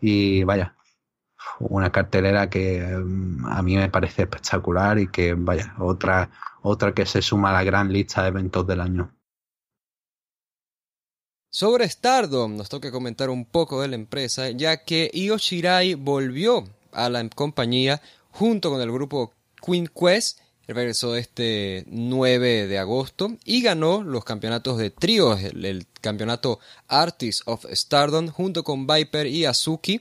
[0.01, 0.75] Y vaya,
[1.61, 6.31] una cartelera que mm, a mí me parece espectacular y que vaya, otra,
[6.63, 9.15] otra que se suma a la gran lista de eventos del año.
[11.51, 16.65] Sobre Stardom, nos toca comentar un poco de la empresa, ya que Io Shirai volvió
[16.91, 18.03] a la compañía
[18.33, 19.33] junto con el grupo
[19.65, 20.41] Queen Quest.
[20.67, 26.59] Regresó este 9 de agosto y ganó los campeonatos de tríos, el, campeonato
[26.89, 30.01] Artist of Stardom junto con Viper y Azuki.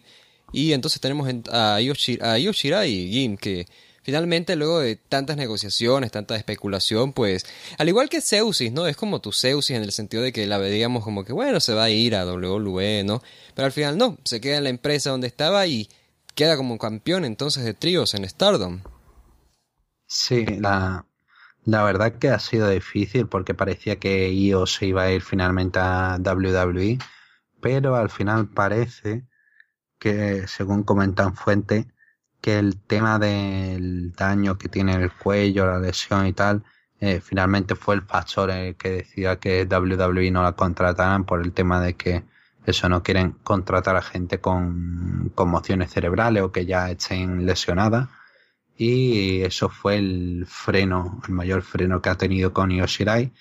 [0.53, 3.65] Y entonces tenemos a, Yoshira, y Jim que
[4.03, 7.45] finalmente luego de tantas negociaciones, tanta especulación, pues
[7.77, 8.85] al igual que Zeusis, ¿no?
[8.85, 11.73] Es como tu Zeusis en el sentido de que la veíamos como que bueno, se
[11.73, 13.23] va a ir a WWE, ¿no?
[13.55, 15.89] Pero al final no, se queda en la empresa donde estaba y
[16.35, 18.81] queda como campeón entonces de tríos en Stardom.
[20.05, 21.07] Sí, la,
[21.65, 25.79] la verdad que ha sido difícil porque parecía que IO se iba a ir finalmente
[25.79, 26.99] a WWE,
[27.61, 29.25] pero al final parece
[30.03, 31.87] que, según comentan fuente,
[32.41, 36.61] que el tema del daño que tiene el cuello, la lesión y tal,
[36.99, 41.53] eh, finalmente fue el factor el que decía que WWE no la contrataran por el
[41.53, 42.25] tema de que
[42.65, 48.09] eso no quieren contratar a gente con conmociones cerebrales o que ya estén lesionadas.
[48.75, 53.31] Y eso fue el freno, el mayor freno que ha tenido con Yoshirai.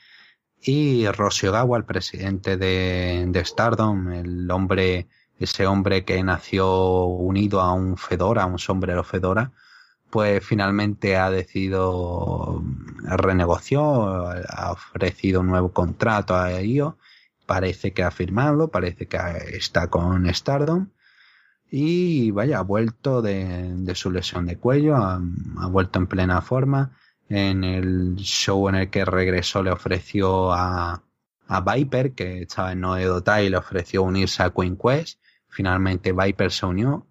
[0.60, 5.09] Y Rosio Gawa, el presidente de, de Stardom, el hombre,
[5.44, 9.52] ese hombre que nació unido a un Fedora, a un sombrero Fedora,
[10.10, 12.62] pues finalmente ha decidido,
[13.02, 16.94] renegoció, ha ofrecido un nuevo contrato a ellos
[17.52, 19.19] parece que ha firmado, parece que
[19.52, 20.89] está con Stardom.
[21.70, 25.20] Y vaya, ha vuelto de, su lesión de cuello, ha,
[25.69, 26.97] vuelto en plena forma.
[27.28, 31.02] En el show en el que regresó le ofreció a,
[31.47, 35.19] a Viper, que estaba en Noedotai, y le ofreció unirse a Queen Quest.
[35.52, 37.06] Finalmente Viper se unió.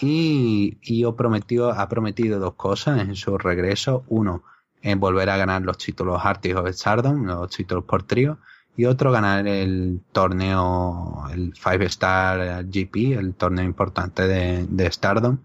[0.00, 4.04] Y, y prometió, ha prometido dos cosas en su regreso.
[4.08, 4.44] Uno,
[4.96, 8.38] volver a ganar los títulos Artis of Stardom, los títulos por trío
[8.76, 15.38] y otro ganar el torneo, el Five Star GP, el torneo importante de, de Stardom.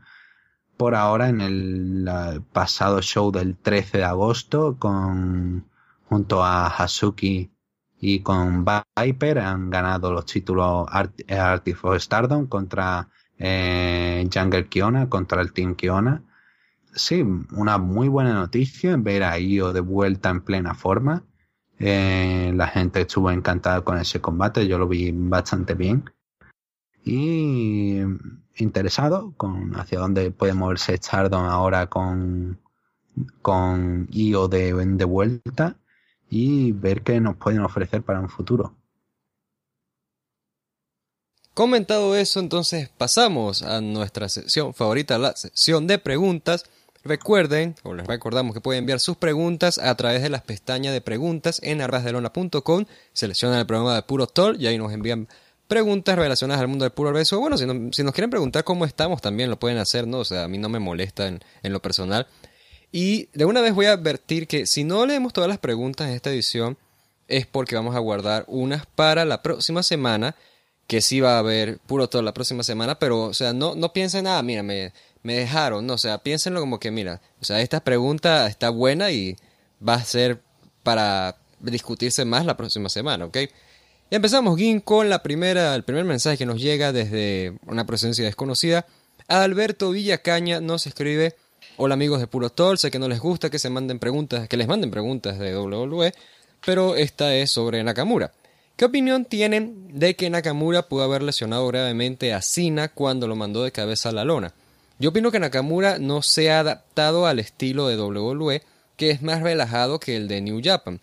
[0.78, 5.66] Por ahora en el pasado show del 13 de agosto con
[6.08, 7.52] junto a Hasuki
[8.00, 13.08] y con Viper han ganado los títulos Art, Artist of Stardom contra
[13.38, 16.24] eh, Jungle Kiona, contra el Team Kiona.
[16.94, 21.24] Sí, una muy buena noticia ver a Io de vuelta en plena forma
[21.80, 26.10] eh, la gente estuvo encantada con ese combate, yo lo vi bastante bien.
[27.04, 28.00] Y
[28.56, 32.60] interesado con hacia dónde puede moverse Stardom ahora con
[33.42, 35.78] con IO de, de vuelta
[36.30, 38.76] y ver qué nos pueden ofrecer para un futuro.
[41.54, 46.66] Comentado eso, entonces pasamos a nuestra sección favorita, la sección de preguntas.
[47.04, 51.02] Recuerden, o les recordamos que pueden enviar sus preguntas a través de las pestañas de
[51.02, 55.28] preguntas en arbasdelona.com, seleccionan el programa de Puro Talk y ahí nos envían
[55.68, 57.40] preguntas relacionadas al mundo del puro beso.
[57.40, 60.20] Bueno, si, nos quieren preguntar cómo estamos, también lo pueden hacer, ¿no?
[60.20, 62.28] O sea, a mí no me molesta en lo personal.
[62.92, 66.16] Y de una vez voy a advertir que si no leemos todas las preguntas en
[66.16, 66.78] esta edición,
[67.28, 70.36] es porque vamos a guardar unas para la próxima semana
[70.88, 73.92] que sí va a haber puro todo la próxima semana, pero, o sea, no, no
[73.92, 77.60] piensen nada, mira, me, me dejaron, no, o sea, piénsenlo como que, mira, o sea,
[77.60, 79.36] esta pregunta está buena y
[79.86, 80.42] va a ser
[80.84, 83.38] para discutirse más la próxima semana, ¿ok?
[84.10, 88.24] Y empezamos, Gin, con la primera, el primer mensaje que nos llega desde una presencia
[88.24, 88.86] desconocida.
[89.28, 91.36] Alberto Villacaña nos escribe,
[91.80, 94.58] hola amigos de Puro Tol, sé que no les gusta que se manden preguntas, que
[94.58, 96.12] les manden preguntas de WWE,
[96.66, 98.32] pero esta es sobre Nakamura.
[98.76, 103.64] ¿Qué opinión tienen de que Nakamura pudo haber lesionado gravemente a Cena cuando lo mandó
[103.64, 104.54] de cabeza a la lona?
[104.98, 108.64] Yo opino que Nakamura no se ha adaptado al estilo de WWE,
[108.96, 111.00] que es más relajado que el de New Japan,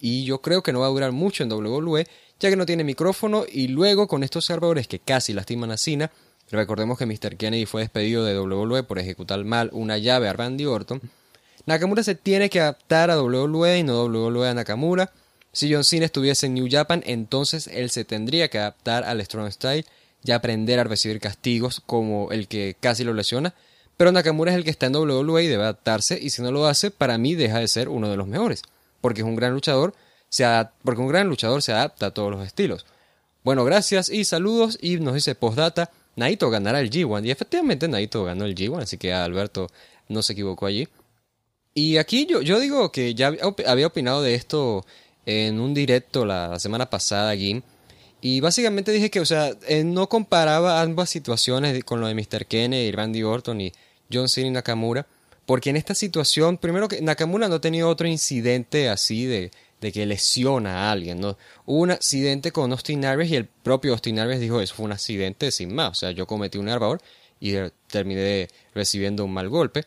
[0.00, 2.04] y yo creo que no va a durar mucho en WWE,
[2.40, 6.10] ya que no tiene micrófono y luego con estos servidores que casi lastiman a Cena,
[6.50, 7.36] recordemos que Mr.
[7.36, 11.00] Kennedy fue despedido de WWE por ejecutar mal una llave a Randy Orton,
[11.66, 15.10] Nakamura se tiene que adaptar a WWE y no WWE a Nakamura,
[15.52, 19.50] si John Cena estuviese en New Japan, entonces él se tendría que adaptar al Strong
[19.50, 19.86] Style
[20.22, 23.54] y aprender a recibir castigos como el que casi lo lesiona.
[23.96, 26.66] Pero Nakamura es el que está en WWE y debe adaptarse, y si no lo
[26.66, 28.62] hace, para mí deja de ser uno de los mejores.
[29.00, 29.94] Porque es un gran luchador,
[30.28, 30.44] se
[30.84, 32.84] porque un gran luchador se adapta a todos los estilos.
[33.42, 34.78] Bueno, gracias y saludos.
[34.82, 37.26] Y nos dice postdata, Naito ganará el G1.
[37.26, 39.68] Y efectivamente Naito ganó el G1, así que Alberto
[40.08, 40.88] no se equivocó allí.
[41.74, 43.32] Y aquí yo, yo digo que ya
[43.66, 44.84] había opinado de esto
[45.26, 47.62] en un directo la, semana pasada aquí.
[48.22, 52.46] Y básicamente dije que, o sea, eh, no comparaba ambas situaciones con lo de Mr.
[52.46, 53.72] Kennedy, Randy Orton y
[54.10, 55.06] John Cena y Nakamura.
[55.44, 59.50] Porque en esta situación, primero que Nakamura no ha tenido otro incidente así de,
[59.86, 61.38] de que lesiona a alguien, ¿no?
[61.64, 64.90] Hubo un accidente con Austin Aries y el propio Austin Aries dijo, eso fue un
[64.90, 67.00] accidente sin más, o sea, yo cometí un error
[67.38, 67.54] y
[67.86, 69.84] terminé recibiendo un mal golpe.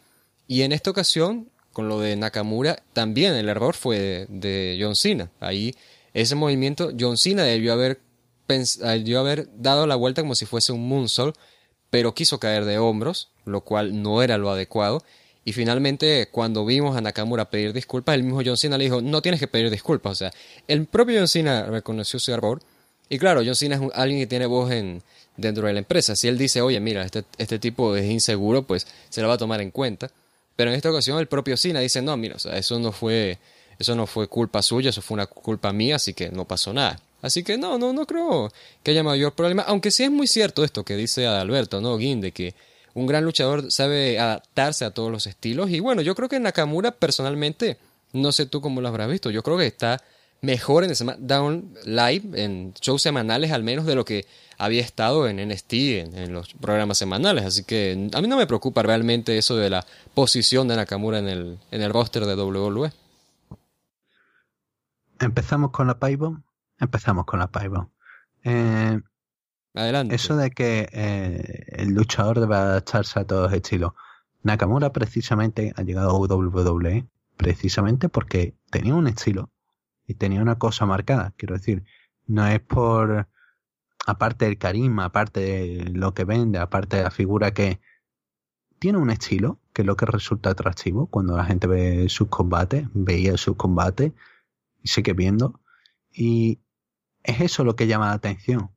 [0.48, 5.32] Y en esta ocasión, con lo de Nakamura, también el error fue de, John Cena.
[5.42, 5.76] Ahí
[6.14, 8.00] ese movimiento, John Cena debió haber,
[8.48, 11.36] debió haber dado la vuelta como si fuese un moonsault,
[11.90, 15.04] pero quiso caer de hombros, lo cual no era lo adecuado.
[15.50, 19.20] Y finalmente, cuando vimos a Nakamura pedir disculpas, el mismo John Cena le dijo, no
[19.20, 20.12] tienes que pedir disculpas.
[20.12, 20.32] O sea,
[20.68, 22.62] el propio John Cena reconoció su error.
[23.10, 25.02] Y claro, John Cena es alguien que tiene voz en,
[25.38, 26.16] dentro de la empresa.
[26.16, 29.38] Si él dice, oye, mira, este, este tipo es inseguro, pues se lo va a
[29.40, 30.12] tomar en cuenta.
[30.56, 33.40] Pero en esta ocasión el propio Cena dice, no, mira, o sea, eso no fue,
[33.80, 37.02] eso no fue culpa suya, eso fue una culpa mía, así que no pasó nada.
[37.24, 38.54] Así que no, no, no creo
[38.84, 41.98] que haya mayor problema, aunque sí es muy cierto esto que dice Alberto, ¿no?
[41.98, 42.54] Guin, de que
[42.94, 45.70] un gran luchador sabe adaptarse a todos los estilos.
[45.70, 47.78] Y bueno, yo creo que Nakamura personalmente,
[48.14, 50.02] no sé tú cómo lo habrás visto, yo creo que está
[50.42, 54.26] mejor en SmackDown Live, en shows semanales al menos de lo que
[54.58, 57.46] había estado en NXT, en, los programas semanales.
[57.46, 61.30] Así que a mí no me preocupa realmente eso de la posición de Nakamura en
[61.30, 62.92] el, en el roster de WWE.
[65.20, 66.44] Empezamos con la Paibo.
[66.80, 67.92] Empezamos con la Paibo.
[68.44, 69.00] Eh,
[69.74, 70.16] Adelante.
[70.16, 73.94] Eso de que eh, el luchador debe adaptarse a todos los estilos.
[74.42, 79.52] Nakamura precisamente ha llegado a WWE precisamente porque tenía un estilo
[80.08, 81.34] y tenía una cosa marcada.
[81.38, 81.84] Quiero decir,
[82.26, 83.28] no es por,
[84.06, 87.80] aparte del carisma, aparte de lo que vende, aparte de la figura que
[88.80, 92.88] tiene un estilo, que es lo que resulta atractivo cuando la gente ve sus combates,
[92.94, 94.14] veía sus combates
[94.82, 95.60] y sigue viendo.
[96.12, 96.60] Y
[97.24, 98.72] es eso lo que llama la atención.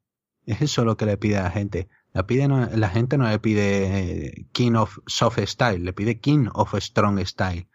[0.46, 1.88] Es eso lo que le pide a la gente.
[2.12, 7.68] La, gente no le pide King of Soft Style, le pide King of Strong Style.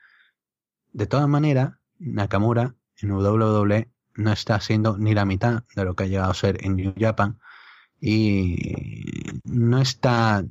[0.93, 6.03] De todas maneras, Nakamura en WWE no está haciendo ni la mitad de lo que
[6.03, 7.39] ha llegado a ser en New Japan
[7.99, 10.43] y no está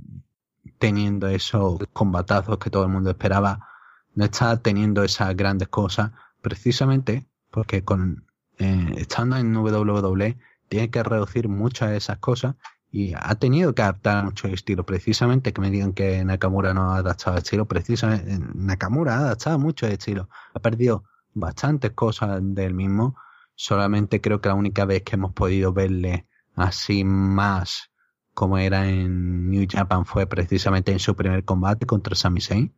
[0.78, 3.68] teniendo esos combatazos que todo el mundo esperaba,
[4.14, 6.12] no está teniendo esas grandes cosas,
[6.43, 8.26] precisamente porque con
[8.59, 10.38] eh, estando en WWE
[10.68, 12.56] tiene que reducir muchas de esas cosas
[12.90, 14.86] y ha tenido que adaptar mucho el estilo.
[14.86, 19.59] Precisamente que me digan que Nakamura no ha adaptado el estilo, precisamente Nakamura ha adaptado
[19.59, 23.16] mucho el estilo, ha perdido bastantes cosas del mismo.
[23.55, 27.90] Solamente creo que la única vez que hemos podido verle así más
[28.36, 32.74] como era en New Japan fue precisamente en su primer combate contra Sami Zayn.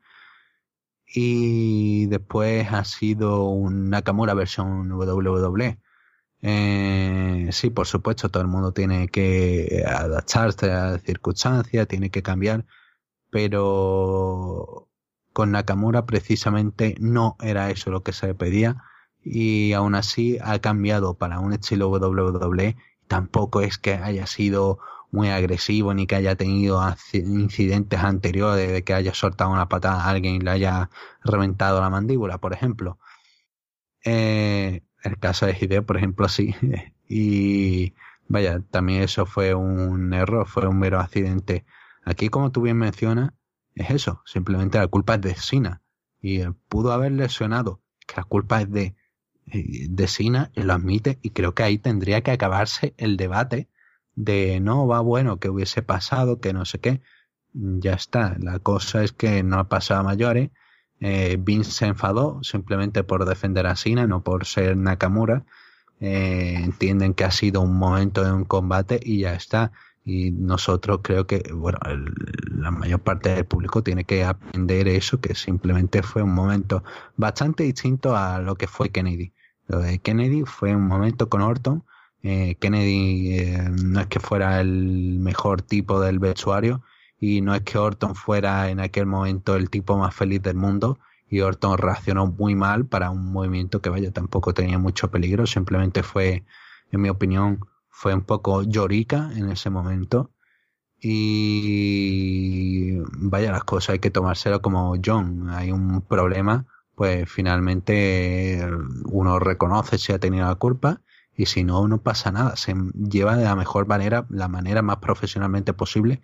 [1.07, 5.81] Y después ha sido un Nakamura versión WWE.
[6.43, 12.23] Eh, sí, por supuesto, todo el mundo tiene que adaptarse a las circunstancias, tiene que
[12.23, 12.65] cambiar,
[13.31, 14.89] pero
[15.33, 18.83] con Nakamura precisamente no era eso lo que se pedía
[19.23, 22.77] y aún así ha cambiado para un estilo WWE.
[23.09, 24.79] Tampoco es que haya sido
[25.11, 26.81] muy agresivo ni que haya tenido
[27.13, 30.91] incidentes anteriores de que haya soltado una patada a alguien y le haya
[31.23, 32.99] reventado la mandíbula, por ejemplo.
[34.05, 36.55] Eh, el caso de Hideo, por ejemplo, sí.
[37.09, 37.95] y
[38.29, 41.65] vaya, también eso fue un error, fue un mero accidente.
[42.05, 43.33] Aquí, como tú bien mencionas,
[43.75, 45.83] es eso, simplemente la culpa es de Sina.
[46.21, 48.97] Y pudo haber lesionado, que la culpa es de,
[49.47, 53.69] de Sina, y lo admite, y creo que ahí tendría que acabarse el debate
[54.15, 57.01] de no va bueno que hubiese pasado, que no sé qué.
[57.53, 60.51] Ya está, la cosa es que no ha pasado a mayores
[61.01, 65.45] eh, Vince se enfadó simplemente por defender a Sina, no por ser Nakamura.
[66.01, 69.73] Eh, entienden que ha sido un momento de un combate y ya está.
[70.05, 71.79] Y nosotros creo que, bueno,
[72.51, 76.83] la mayor parte del público tiene que aprender eso, que simplemente fue un momento
[77.17, 79.33] bastante distinto a lo que fue Kennedy.
[79.67, 81.85] Lo de Kennedy fue un momento con Orton.
[82.23, 86.83] Eh, Kennedy eh, no es que fuera el mejor tipo del vestuario,
[87.21, 90.99] y no es que Orton fuera en aquel momento el tipo más feliz del mundo
[91.29, 96.03] y Orton reaccionó muy mal para un movimiento que vaya tampoco tenía mucho peligro, simplemente
[96.03, 96.45] fue,
[96.91, 100.31] en mi opinión, fue un poco llorica en ese momento.
[101.01, 106.67] Y vaya las cosas hay que tomárselo como John, hay un problema,
[106.97, 108.67] pues finalmente
[109.05, 111.03] uno reconoce si ha tenido la culpa
[111.37, 114.97] y si no, no pasa nada, se lleva de la mejor manera, la manera más
[114.97, 116.21] profesionalmente posible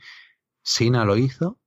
[0.64, 1.60] Sina lo hizo,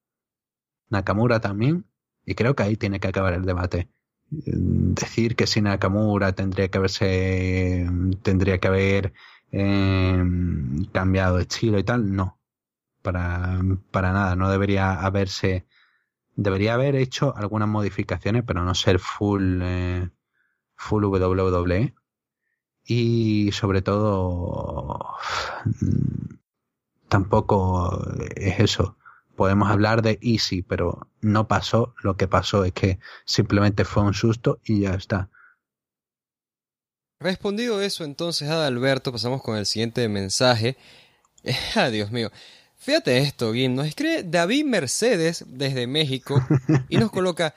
[0.90, 1.86] Nakamura también,
[2.26, 3.90] y creo que ahí tiene que acabar el debate.
[4.30, 7.88] Decir que si Nakamura tendría que haberse,
[8.24, 9.14] tendría que haber
[9.52, 12.40] em, cambiado de estilo y tal, no.
[13.04, 13.62] Para,
[13.92, 15.68] para nada, no debería haberse,
[16.36, 20.10] debería haber hecho algunas modificaciones, pero no ser full, eh,
[20.76, 21.96] full WWE.
[22.86, 25.18] Y sobre todo,
[27.08, 28.06] tampoco
[28.36, 28.98] es eso.
[29.36, 31.94] Podemos hablar de easy, pero no pasó.
[32.02, 35.30] Lo que pasó es que simplemente fue un susto y ya está.
[37.20, 40.78] Respondido eso, entonces, Adalberto, pasamos con el siguiente mensaje.
[41.76, 42.32] ah, Dios mío.
[42.78, 43.76] Fíjate esto, Gim.
[43.76, 46.42] Nos escribe David Mercedes desde México
[46.90, 47.56] y nos coloca.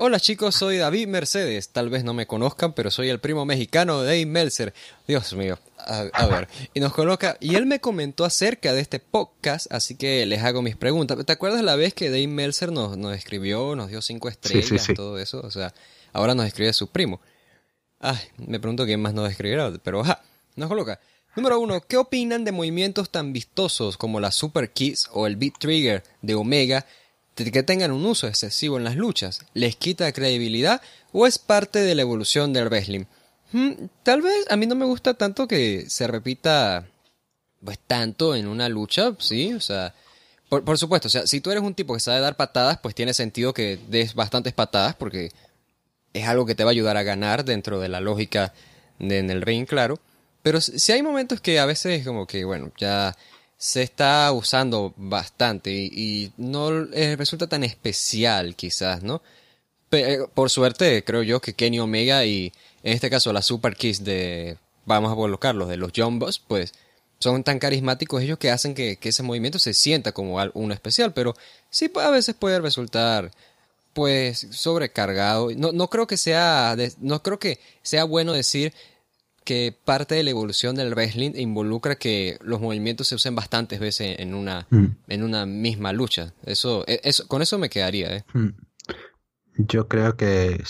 [0.00, 1.70] Hola chicos, soy David Mercedes.
[1.70, 4.72] Tal vez no me conozcan, pero soy el primo mexicano de Dave Meltzer.
[5.08, 6.46] Dios mío, a, ver.
[6.72, 10.62] Y nos coloca, y él me comentó acerca de este podcast, así que les hago
[10.62, 11.18] mis preguntas.
[11.26, 14.94] ¿Te acuerdas la vez que Dave Meltzer nos, nos escribió, nos dio cinco estrellas, y
[14.94, 15.40] todo eso?
[15.40, 15.74] O sea,
[16.12, 17.20] ahora nos escribe su primo.
[17.98, 20.22] Ay, me pregunto quién más nos escribirá, pero ajá,
[20.54, 21.00] nos coloca.
[21.34, 25.58] Número uno, ¿qué opinan de movimientos tan vistosos como la Super Kiss o el Beat
[25.58, 26.86] Trigger de Omega
[27.44, 29.40] que tengan un uso excesivo en las luchas?
[29.54, 30.80] ¿Les quita credibilidad
[31.12, 33.04] o es parte de la evolución del wrestling?
[33.52, 36.86] Hmm, tal vez a mí no me gusta tanto que se repita
[37.64, 39.94] pues tanto en una lucha, sí, o sea,
[40.48, 43.12] por, supuesto, o sea, si tú eres un tipo que sabe dar patadas, pues tiene
[43.12, 45.30] sentido que des bastantes patadas porque
[46.14, 48.54] es algo que te va a ayudar a ganar dentro de la lógica
[48.98, 49.98] en el ring, claro.
[50.42, 53.14] Pero si hay momentos que a veces como que, bueno, ya
[53.58, 56.70] se está usando bastante y, no
[57.16, 59.20] resulta tan especial quizás, ¿no?
[59.90, 62.52] Eh, por suerte creo yo que Kenny Omega y
[62.82, 66.72] en este caso la Super Kiss de, vamos a colocarlos, de los Jumbos, pues
[67.18, 71.34] son tan carismáticos ellos que hacen que, ese movimiento se sienta como uno especial, pero
[71.70, 73.32] sí a veces puede resultar
[73.92, 75.50] pues sobrecargado.
[75.56, 78.72] No, no creo que sea, no creo que sea bueno decir
[79.48, 84.16] que parte de la evolución del wrestling involucra que los movimientos se usen bastantes veces
[84.18, 84.86] en una, mm.
[85.06, 86.34] en una misma lucha.
[86.42, 88.14] Eso, e, eso, con eso me quedaría.
[88.14, 88.24] ¿eh?
[88.34, 88.48] Mm.
[89.56, 90.62] Yo creo que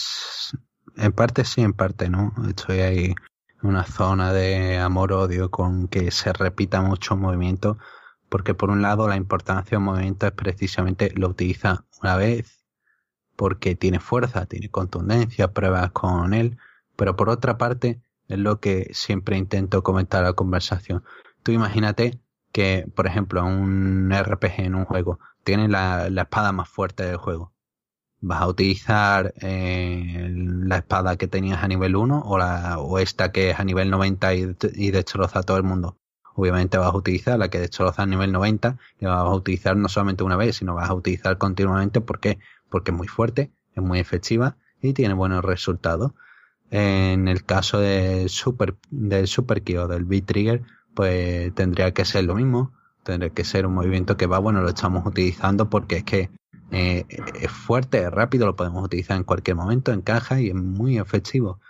[0.97, 2.33] en parte sí, en parte no.
[2.49, 7.79] Estoy ahí en una zona de amor-odio con que se repita mucho movimiento,
[8.29, 12.65] porque por un lado la importancia del movimiento es precisamente lo utiliza una vez,
[13.35, 16.59] porque tiene fuerza, tiene contundencia, pruebas con él,
[16.95, 21.03] pero por otra parte es lo que siempre intento comentar a la conversación.
[21.43, 22.21] Tú imagínate
[22.53, 27.53] que, por ejemplo, un RPG en un juego tiene la, espada más fuerte del juego.
[28.21, 33.33] ¿Vas a utilizar eh, la espada que tenías a nivel 1 o, la, o esta
[33.33, 35.99] que es a nivel 90 y, y destroza a todo el mundo?
[36.35, 39.77] Obviamente vas a utilizar la que destroza a nivel 90 y la vas a utilizar
[39.77, 42.01] no solamente una vez, sino vas a utilizar continuamente.
[42.01, 42.39] ¿Por qué?
[42.69, 46.13] Porque es muy fuerte, es muy efectiva y tiene buenos resultados.
[46.71, 50.63] En el caso de super, del Super Key o del B-Trigger,
[50.95, 52.73] pues tendría que ser lo mismo.
[53.05, 56.31] Tendría que ser un movimiento que va, bueno, lo estamos utilizando porque es que
[56.71, 57.07] eh,
[57.41, 61.61] es fuerte, es rápido, lo podemos utilizar en cualquier momento, encaja y es muy efectivo.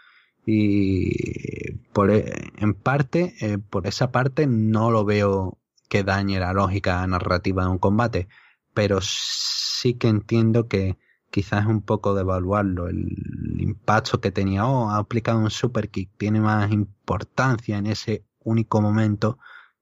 [0.44, 5.58] Y por, e, en parte, eh, por esa parte, no lo veo
[5.88, 8.28] que dañe la lógica narrativa de un combate,
[8.74, 10.96] pero sí que entiendo que
[11.30, 12.88] quizás es un poco de evaluarlo.
[12.88, 18.24] El impacto que tenía, oh, ha aplicado un super kick, tiene más importancia en ese
[18.40, 19.38] único momento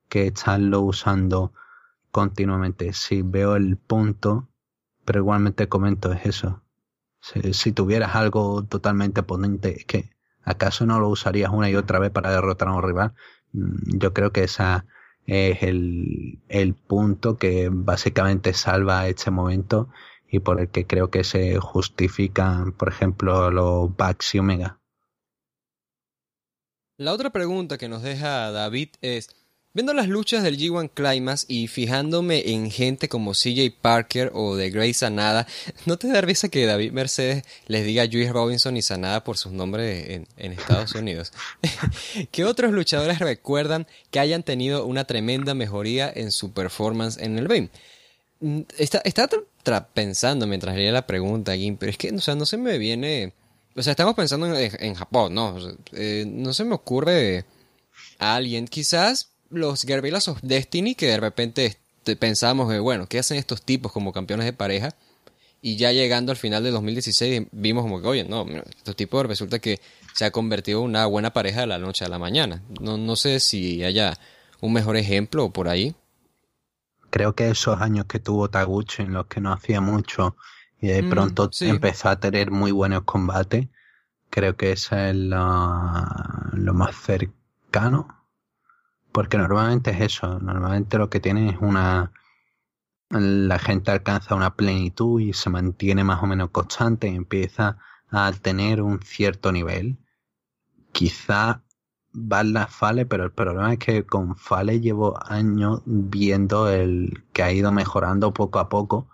[0.08, 1.52] que estarlo usando
[2.10, 2.92] continuamente.
[2.92, 4.48] Si veo el punto,
[5.04, 6.62] pero igualmente comento es eso.
[7.20, 10.10] Si, tuvieras algo totalmente potente, que
[10.44, 13.14] ¿acaso no lo usarías una y otra vez para derrotar a un rival?
[13.52, 14.86] Mm, yo creo que esa
[15.26, 19.88] es el, el punto que básicamente salva este momento
[20.30, 24.78] y por el que creo que se justifican, por ejemplo, los Bucks y Omega.
[26.98, 29.28] La otra pregunta que nos deja David es,
[29.74, 34.70] viendo las luchas del G1 Climax y fijándome en gente como CJ Parker o de
[34.70, 35.46] Grace Sanada,
[35.84, 39.52] ¿no te da risa que David Mercedes les diga Juice Robinson y Sanada por sus
[39.52, 41.34] nombres en, Estados Unidos?
[42.30, 47.46] ¿Qué otros luchadores recuerdan que hayan tenido una tremenda mejoría en su performance en el
[47.46, 47.68] ring?
[48.40, 52.56] Mm, está, pensando mientras leía la pregunta, aquí, pero es que, o sea, no se
[52.56, 53.32] me viene...
[53.74, 55.56] O sea, estamos pensando en, Japón, ¿no?
[55.92, 57.44] Eh, no se me ocurre
[58.18, 58.66] a alguien.
[58.68, 61.76] Quizás los Guerrillas of Destiny, que de repente
[62.18, 64.94] pensamos, bueno, ¿qué hacen estos tipos como campeones de pareja?
[65.60, 68.46] Y ya llegando al final de 2016 vimos como que, oye, no,
[68.78, 69.80] estos tipos resulta que
[70.14, 72.62] se ha convertido en una buena pareja de la noche a la mañana.
[72.80, 74.18] No, no sé si haya
[74.60, 75.94] un mejor ejemplo por ahí
[77.16, 80.36] creo que esos años que tuvo Taguchi en los que no hacía mucho
[80.78, 83.68] y de mm, pronto empezó a tener muy buenos combates,
[84.28, 88.22] creo que esa es lo, más cercano.
[89.12, 92.12] Porque normalmente es eso, normalmente lo que tiene es una...
[93.08, 97.78] La gente alcanza una plenitud y se mantiene más o menos constante y empieza
[98.10, 99.96] a tener un cierto nivel.
[100.92, 101.62] Quizá
[102.16, 107.52] la Fale, pero el problema es que con Fale llevo años viendo el que ha
[107.52, 109.08] ido mejorando poco a poco,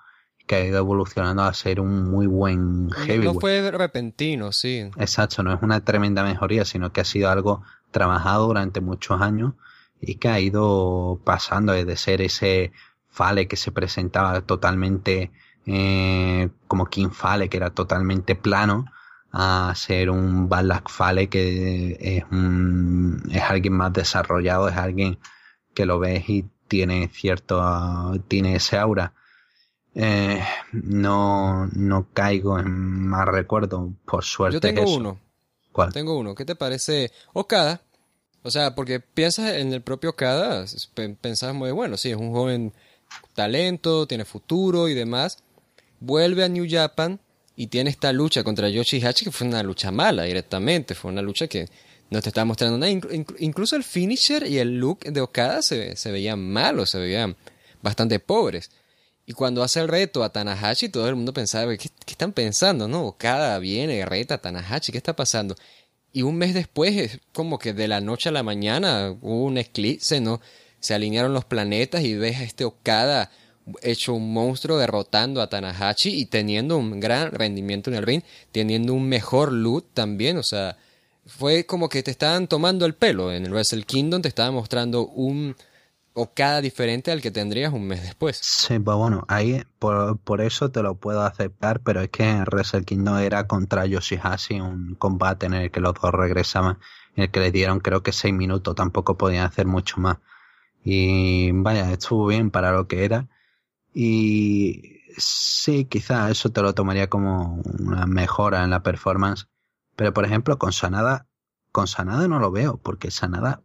[0.47, 3.25] que ha ido evolucionando a ser un muy buen heavy.
[3.25, 4.91] No fue repentino, sí.
[4.97, 9.55] Exacto, no es una tremenda mejoría, sino que ha sido algo trabajado durante muchos años
[10.01, 12.73] y que ha ido pasando de ser ese
[13.09, 15.31] Fale que se presentaba totalmente
[15.67, 18.87] eh, como King Fale, que era totalmente plano,
[19.33, 25.19] a ser un Balak Fale que es, un, es alguien más desarrollado, es alguien
[25.75, 29.15] que lo ves y tiene cierto, tiene ese aura.
[29.95, 30.43] Eh,
[30.73, 34.55] no, no caigo en más recuerdo, por suerte.
[34.55, 35.19] Yo tengo uno.
[35.71, 35.93] ¿Cuál?
[35.93, 36.35] Tengo uno.
[36.35, 37.83] ¿Qué te parece Okada?
[38.43, 40.67] O sea, porque piensas en el propio Okada,
[41.21, 42.73] pensás muy bueno, sí, es un joven
[43.35, 45.43] talento, tiene futuro y demás.
[46.01, 47.21] Vuelve a New Japan
[47.57, 51.47] y tiene esta lucha contra Yoshihachi que fue una lucha mala directamente, fue una lucha
[51.47, 51.69] que
[52.11, 52.93] no te estaba mostrando nada.
[53.39, 57.37] incluso el finisher y el look de Okada se, veían malos, se veían
[57.81, 58.71] bastante pobres.
[59.25, 62.89] Y cuando hace el reto a Tanahashi, todo el mundo pensaba, ¿qué, están pensando?
[62.89, 65.57] No, Okada viene, reta a Tanahashi, ¿qué está pasando?
[66.13, 69.57] Y un mes después, es como que de la noche a la mañana hubo un
[69.57, 70.41] eclipse, ¿no?
[70.81, 73.31] Se alinearon los planetas y ves este Okada
[73.83, 78.95] hecho un monstruo derrotando a Tanahashi y teniendo un gran rendimiento en el ring, teniendo
[78.95, 80.77] un mejor loot también, o sea,
[81.27, 83.33] fue como que te estaban tomando el pelo.
[83.33, 85.55] En el Wrestle Kingdom te estaban mostrando un
[86.15, 88.37] Okada diferente al que tendrías un mes después.
[88.43, 92.43] Sí, pues bueno, ahí por, por eso te lo puedo aceptar, pero es que en
[92.43, 96.79] Wrestle Kingdom era contra Yoshihashi, un combate en el que los dos regresaban,
[97.17, 100.19] en el que le dieron creo que seis minutos, tampoco podían hacer mucho más.
[100.85, 103.29] Y vaya, estuvo bien para lo que era
[103.95, 109.49] y sí, quizá eso te lo tomaría como una mejora en la performance.
[109.97, 111.27] Pero por ejemplo, con Sanada,
[111.71, 113.63] con Sanada no lo veo, porque Sanada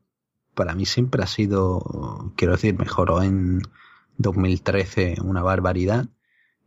[0.54, 3.62] para mí siempre ha sido, quiero decir, mejoró en
[4.18, 6.08] 2013 una barbaridad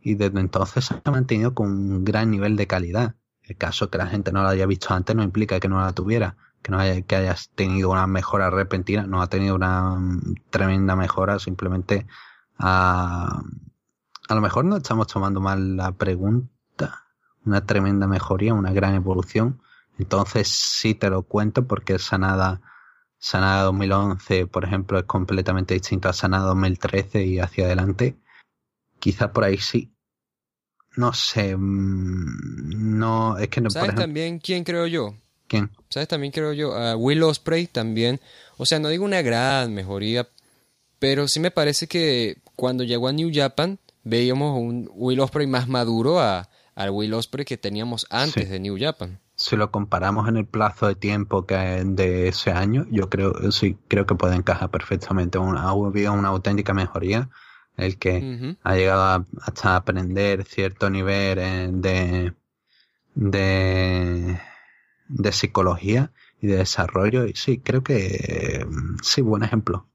[0.01, 3.15] y desde entonces ha mantenido con un gran nivel de calidad.
[3.43, 5.91] El caso que la gente no la haya visto antes no implica que no la
[5.91, 9.97] tuviera, que no haya, que hayas tenido una mejora repentina, no ha tenido una
[10.49, 12.07] tremenda mejora, simplemente
[12.61, 13.41] a,
[14.29, 17.05] a lo mejor no estamos tomando mal la pregunta,
[17.45, 19.61] una tremenda mejoría, una gran evolución.
[19.97, 22.61] Entonces sí te lo cuento porque Sanada,
[23.17, 28.15] Sanada 2011, por ejemplo, es completamente distinto a Sanada 2013 y hacia adelante.
[28.99, 29.91] Quizás por ahí sí.
[30.95, 35.15] no sé, mm, no, es que no, ¿Sabes también quién creo yo?
[35.47, 35.71] ¿Quién?
[35.89, 36.75] ¿Sabes también creo yo?
[36.75, 38.21] a Will Osprey también,
[38.57, 40.27] o sea, no digo una gran mejoría,
[40.99, 45.67] pero sí me parece que cuando llegó a New Japan veíamos un Will Osprey más
[45.67, 49.19] maduro a, al Will Osprey que teníamos antes de New Japan.
[49.33, 53.79] Si lo comparamos en el plazo de tiempo que de ese año, yo creo sí
[53.87, 55.39] creo que puede encajar perfectamente.
[55.39, 57.31] ha habido una auténtica mejoría
[57.77, 62.33] el que ha llegado hasta aprender cierto nivel eh, de,
[63.15, 64.39] de,
[65.07, 67.25] de psicología y de desarrollo.
[67.25, 68.67] Y sí, creo que
[69.01, 69.87] sí, buen ejemplo.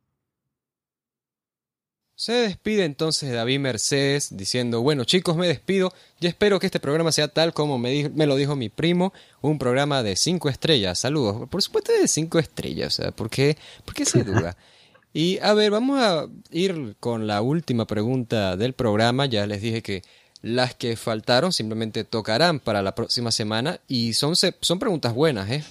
[2.19, 7.13] Se despide entonces David Mercedes diciendo, bueno chicos, me despido y espero que este programa
[7.13, 9.13] sea tal como me, me lo dijo mi primo,
[9.43, 10.99] un programa de cinco estrellas.
[10.99, 11.47] Saludos.
[11.51, 14.57] Por supuesto de cinco estrellas, o sea, ¿por qué, ¿por qué se duda?
[15.13, 19.25] Y a ver, vamos a ir con la última pregunta del programa.
[19.25, 20.03] Ya les dije que
[20.43, 25.65] las que faltaron simplemente tocarán para la próxima semana y son, son preguntas buenas, ¿eh?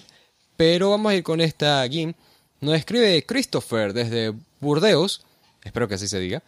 [0.58, 2.14] Pero vamos a ir con esta GIM.
[2.60, 5.24] Nos escribe Christopher desde Burdeos,
[5.66, 6.42] espero que así se diga.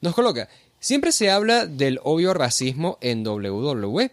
[0.00, 0.48] Nos coloca,
[0.80, 4.10] siempre se habla del obvio racismo en WWE.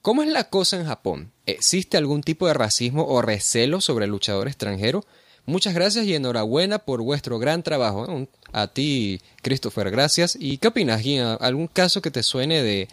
[0.00, 1.32] ¿Cómo es la cosa en Japón?
[1.44, 5.04] ¿Existe algún tipo de racismo o recelo sobre el luchador extranjero?
[5.44, 8.26] Muchas gracias y enhorabuena por vuestro gran trabajo.
[8.52, 10.36] A ti, Christopher, gracias.
[10.38, 11.02] ¿Y qué opinas,
[11.40, 12.88] ¿Algún caso que te suene de,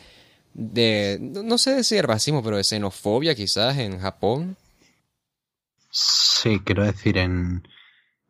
[0.53, 4.56] de, no sé si racismo, pero de xenofobia quizás en Japón?
[5.91, 7.68] Sí, quiero decir, en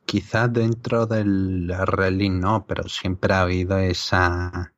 [0.05, 4.73] quizás dentro del rally no, pero siempre ha habido esa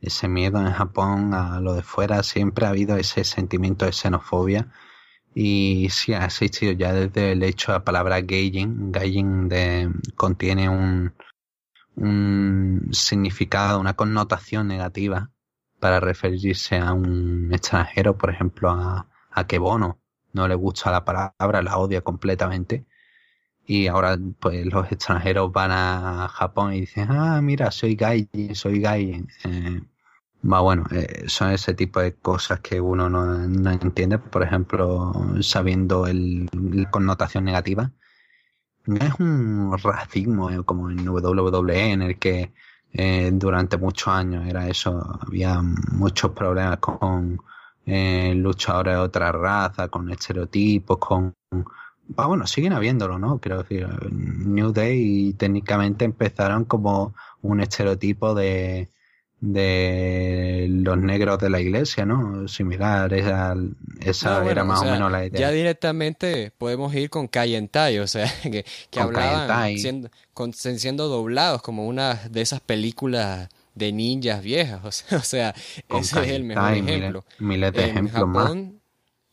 [0.00, 4.72] ese miedo en Japón a lo de fuera, siempre ha habido ese sentimiento de xenofobia
[5.34, 8.92] y sí, ha existido ya desde el hecho de la palabra gaijin.
[8.92, 11.14] Gaijin de, contiene un,
[11.96, 15.30] un significado, una connotación negativa
[15.78, 20.00] para referirse a un extranjero, por ejemplo, a, a Kebono.
[20.32, 22.86] No le gusta la palabra, la odia completamente.
[23.66, 28.80] Y ahora, pues, los extranjeros van a Japón y dicen, ah, mira, soy gaijin, soy
[28.80, 29.28] gaijin.
[29.44, 29.80] Eh,
[30.42, 35.12] bueno, eh, son ese tipo de cosas que uno no, entiende, por ejemplo,
[35.42, 37.92] sabiendo el, la connotación negativa.
[38.86, 42.52] No es un racismo eh, como en WWE en el que
[42.92, 45.60] eh, durante muchos años era eso, había
[45.92, 47.40] muchos problemas con
[47.86, 51.34] luchadores de otra raza, con estereotipos, con...
[52.16, 53.38] Ah, bueno, siguen habiéndolo, ¿no?
[53.38, 58.88] Creo que New Day técnicamente empezaron como un estereotipo de
[59.40, 62.46] de los negros de la iglesia, ¿no?
[62.46, 63.54] Similar, esa,
[64.00, 65.40] esa era más o, menos la idea.
[65.40, 70.10] Ya directamente podemos ir con Kayentai, o sea, que, que hablaban siendo,
[70.52, 75.54] siendo doblados como una de esas películas de ninjas viejas, o sea,
[75.88, 77.24] ese es el mejor ejemplo.
[77.38, 78.52] Miles, de ejemplos más.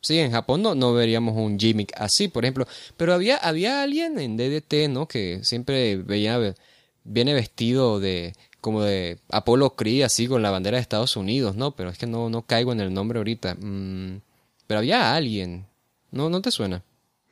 [0.08, 2.66] Sí, en Japón no, no veríamos un gimmick así, por ejemplo.
[2.96, 5.06] Pero había, había alguien en DDT, ¿no?
[5.06, 6.56] Que siempre veía,
[7.04, 11.72] viene vestido de, como de Apolo Creed, así con la bandera de Estados Unidos, ¿no?
[11.72, 13.56] Pero es que no, no caigo en el nombre ahorita.
[13.56, 14.22] Mm,
[14.66, 15.68] pero había alguien.
[16.12, 16.86] ¿No, no te suena?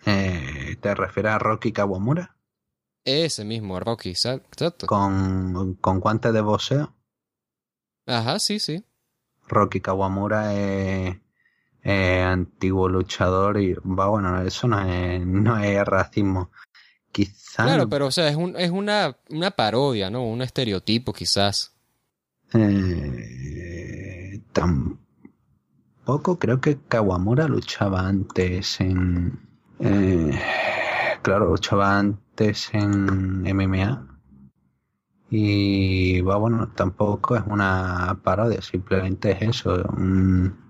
[0.06, 2.36] Eh, ¿Te refieres a Rocky Kawamura?
[3.06, 4.86] Ese mismo, Rocky, exacto.
[4.86, 6.94] ¿Con, con guantes de boxeo?
[8.06, 8.84] Ajá, sí, sí.
[9.48, 11.16] Rocky Kawamura es,
[11.86, 16.52] antiguo luchador y va bueno, eso no es, no es racismo.
[17.56, 20.26] Claro, pero o sea, es, un, es una, una parodia, ¿no?
[20.26, 21.74] Un estereotipo quizás.
[22.54, 29.40] Eh, tampoco creo que Kawamura luchaba antes en...
[29.80, 30.38] Eh,
[31.22, 34.20] claro, luchaba antes en MMA.
[35.30, 40.65] Y bueno, tampoco es una parodia, simplemente es eso, un,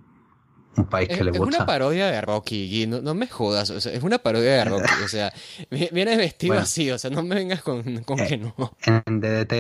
[0.78, 1.50] un país que le gusta.
[1.50, 5.34] Es una parodia de Rocky, no, me jodas, es una parodia de Rocky, o sea,
[5.70, 8.54] viene vestido así, o sea, no me vengas con, con que no.
[8.86, 9.54] En DDT,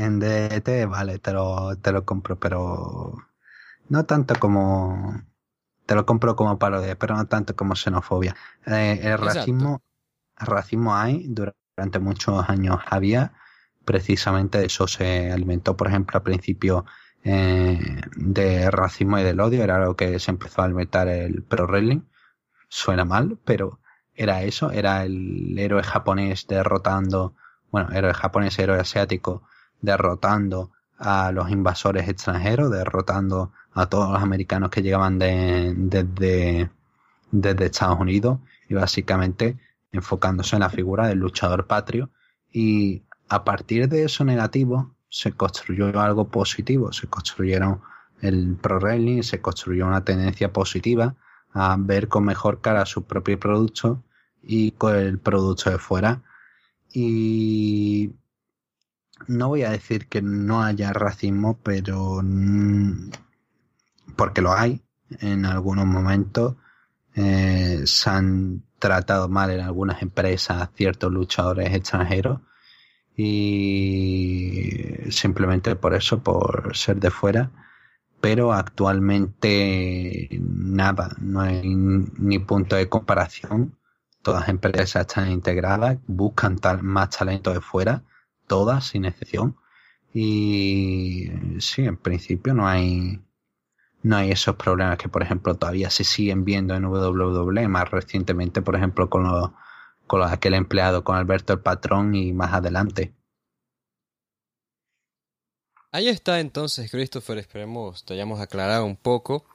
[0.00, 3.14] en DDT, vale, te lo, te lo compro, pero
[3.88, 5.22] no tanto como,
[5.86, 8.36] te lo compro como parodia, pero no tanto como xenofobia.
[8.66, 9.82] Eh, el racismo,
[10.38, 13.32] el racismo hay, durante muchos años había,
[13.84, 16.84] precisamente eso se alimentó, por ejemplo, al principio
[17.24, 21.66] eh, de racismo y del odio, era lo que se empezó a alimentar el pro
[21.66, 22.02] wrestling.
[22.68, 23.80] Suena mal, pero
[24.14, 27.34] era eso, era el héroe japonés derrotando,
[27.70, 29.42] bueno, héroe japonés, héroe asiático,
[29.80, 36.70] derrotando a los invasores extranjeros, derrotando a todos los americanos que llegaban de, desde,
[37.30, 39.56] desde Estados Unidos y básicamente
[39.92, 42.10] enfocándose en la figura del luchador patrio
[42.52, 47.80] y a partir de eso negativo se construyó algo positivo, se construyeron
[48.20, 48.80] el Pro
[49.22, 51.14] se construyó una tendencia positiva
[51.52, 54.02] a ver con mejor cara su propio producto
[54.42, 56.22] y con el producto de fuera.
[56.92, 58.12] Y
[59.26, 62.22] no voy a decir que no haya racismo, pero
[64.16, 64.82] porque lo hay
[65.20, 66.56] en algunos momentos.
[67.14, 72.40] Eh, se han tratado mal en algunas empresas ciertos luchadores extranjeros
[73.20, 77.50] y simplemente por eso, por ser de fuera.
[78.20, 83.76] Pero actualmente nada, no hay ni punto de comparación.
[84.22, 88.04] Todas las empresas están integradas, buscan tal, más talento de fuera,
[88.46, 89.56] todas sin excepción.
[90.14, 91.28] Y
[91.58, 93.20] sí, en principio no hay,
[94.02, 98.62] no hay esos problemas que, por ejemplo, todavía se siguen viendo en WWE, más recientemente,
[98.62, 99.50] por ejemplo, con los
[100.08, 103.14] con aquel empleado, con Alberto el patrón y más adelante.
[105.92, 109.46] Ahí está entonces, Christopher, esperemos te hayamos aclarado un poco.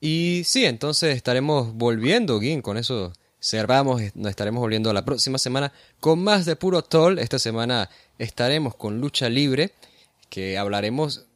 [0.00, 5.72] Y sí, entonces estaremos volviendo, Gin, con eso cerramos, nos estaremos volviendo la próxima semana
[6.00, 7.18] con más de Puro Toll.
[7.18, 9.72] Esta semana estaremos con Lucha Libre,
[10.28, 11.26] que hablaremos,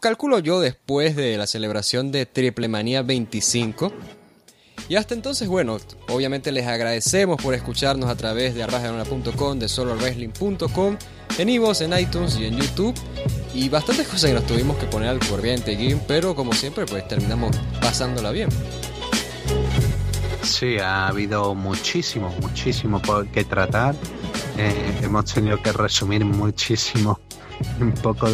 [0.00, 3.92] calculo yo, después de la celebración de Triple Manía 25
[4.88, 5.78] y hasta entonces, bueno,
[6.08, 10.96] obviamente les agradecemos por escucharnos a través de arrasganona.com, de solowrestling.com,
[11.38, 12.94] en Ivos, en iTunes y en YouTube.
[13.54, 17.06] Y bastantes cosas que nos tuvimos que poner al corriente, Game, pero como siempre, pues
[17.06, 18.48] terminamos pasándola bien.
[20.42, 23.94] Sí, ha habido muchísimo, muchísimo por qué tratar.
[24.58, 27.20] Eh, hemos tenido que resumir muchísimo
[27.80, 28.28] un poco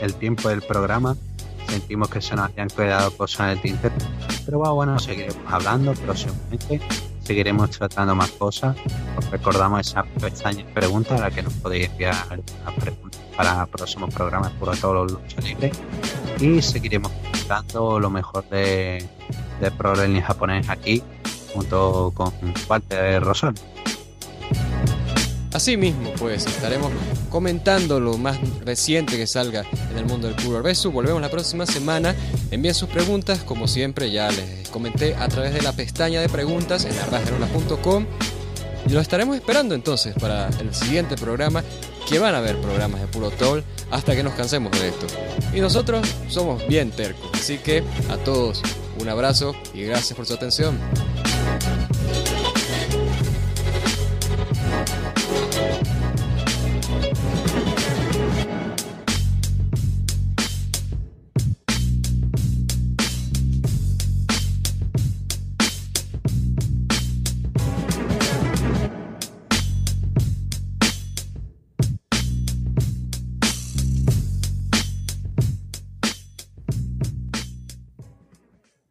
[0.00, 1.16] el tiempo del programa
[1.68, 3.94] sentimos que se nos habían quedado cosas en el tintero.
[4.44, 6.80] Pero bueno, seguiremos hablando próximamente,
[7.22, 8.76] seguiremos tratando más cosas.
[9.18, 12.14] Os recordamos esa pestaña de preguntas a la que nos podéis enviar
[12.78, 15.78] preguntas para próximos programas por todos los luchas libres.
[16.40, 19.08] Y seguiremos contando lo mejor de,
[19.60, 21.02] de Pro Wrestling japonés aquí,
[21.52, 22.32] junto con
[22.68, 23.54] Walter Rosón.
[25.54, 26.90] Asimismo, pues estaremos
[27.30, 30.92] comentando lo más reciente que salga en el mundo del puro versus.
[30.92, 32.12] Volvemos la próxima semana.
[32.50, 36.84] Envíen sus preguntas, como siempre, ya les comenté a través de la pestaña de preguntas
[36.84, 38.04] en arrasderona.com.
[38.86, 41.62] Y lo estaremos esperando entonces para el siguiente programa,
[42.08, 43.62] que van a haber programas de puro toll
[43.92, 45.06] hasta que nos cansemos de esto.
[45.54, 48.60] Y nosotros somos bien tercos, así que a todos
[49.00, 50.78] un abrazo y gracias por su atención.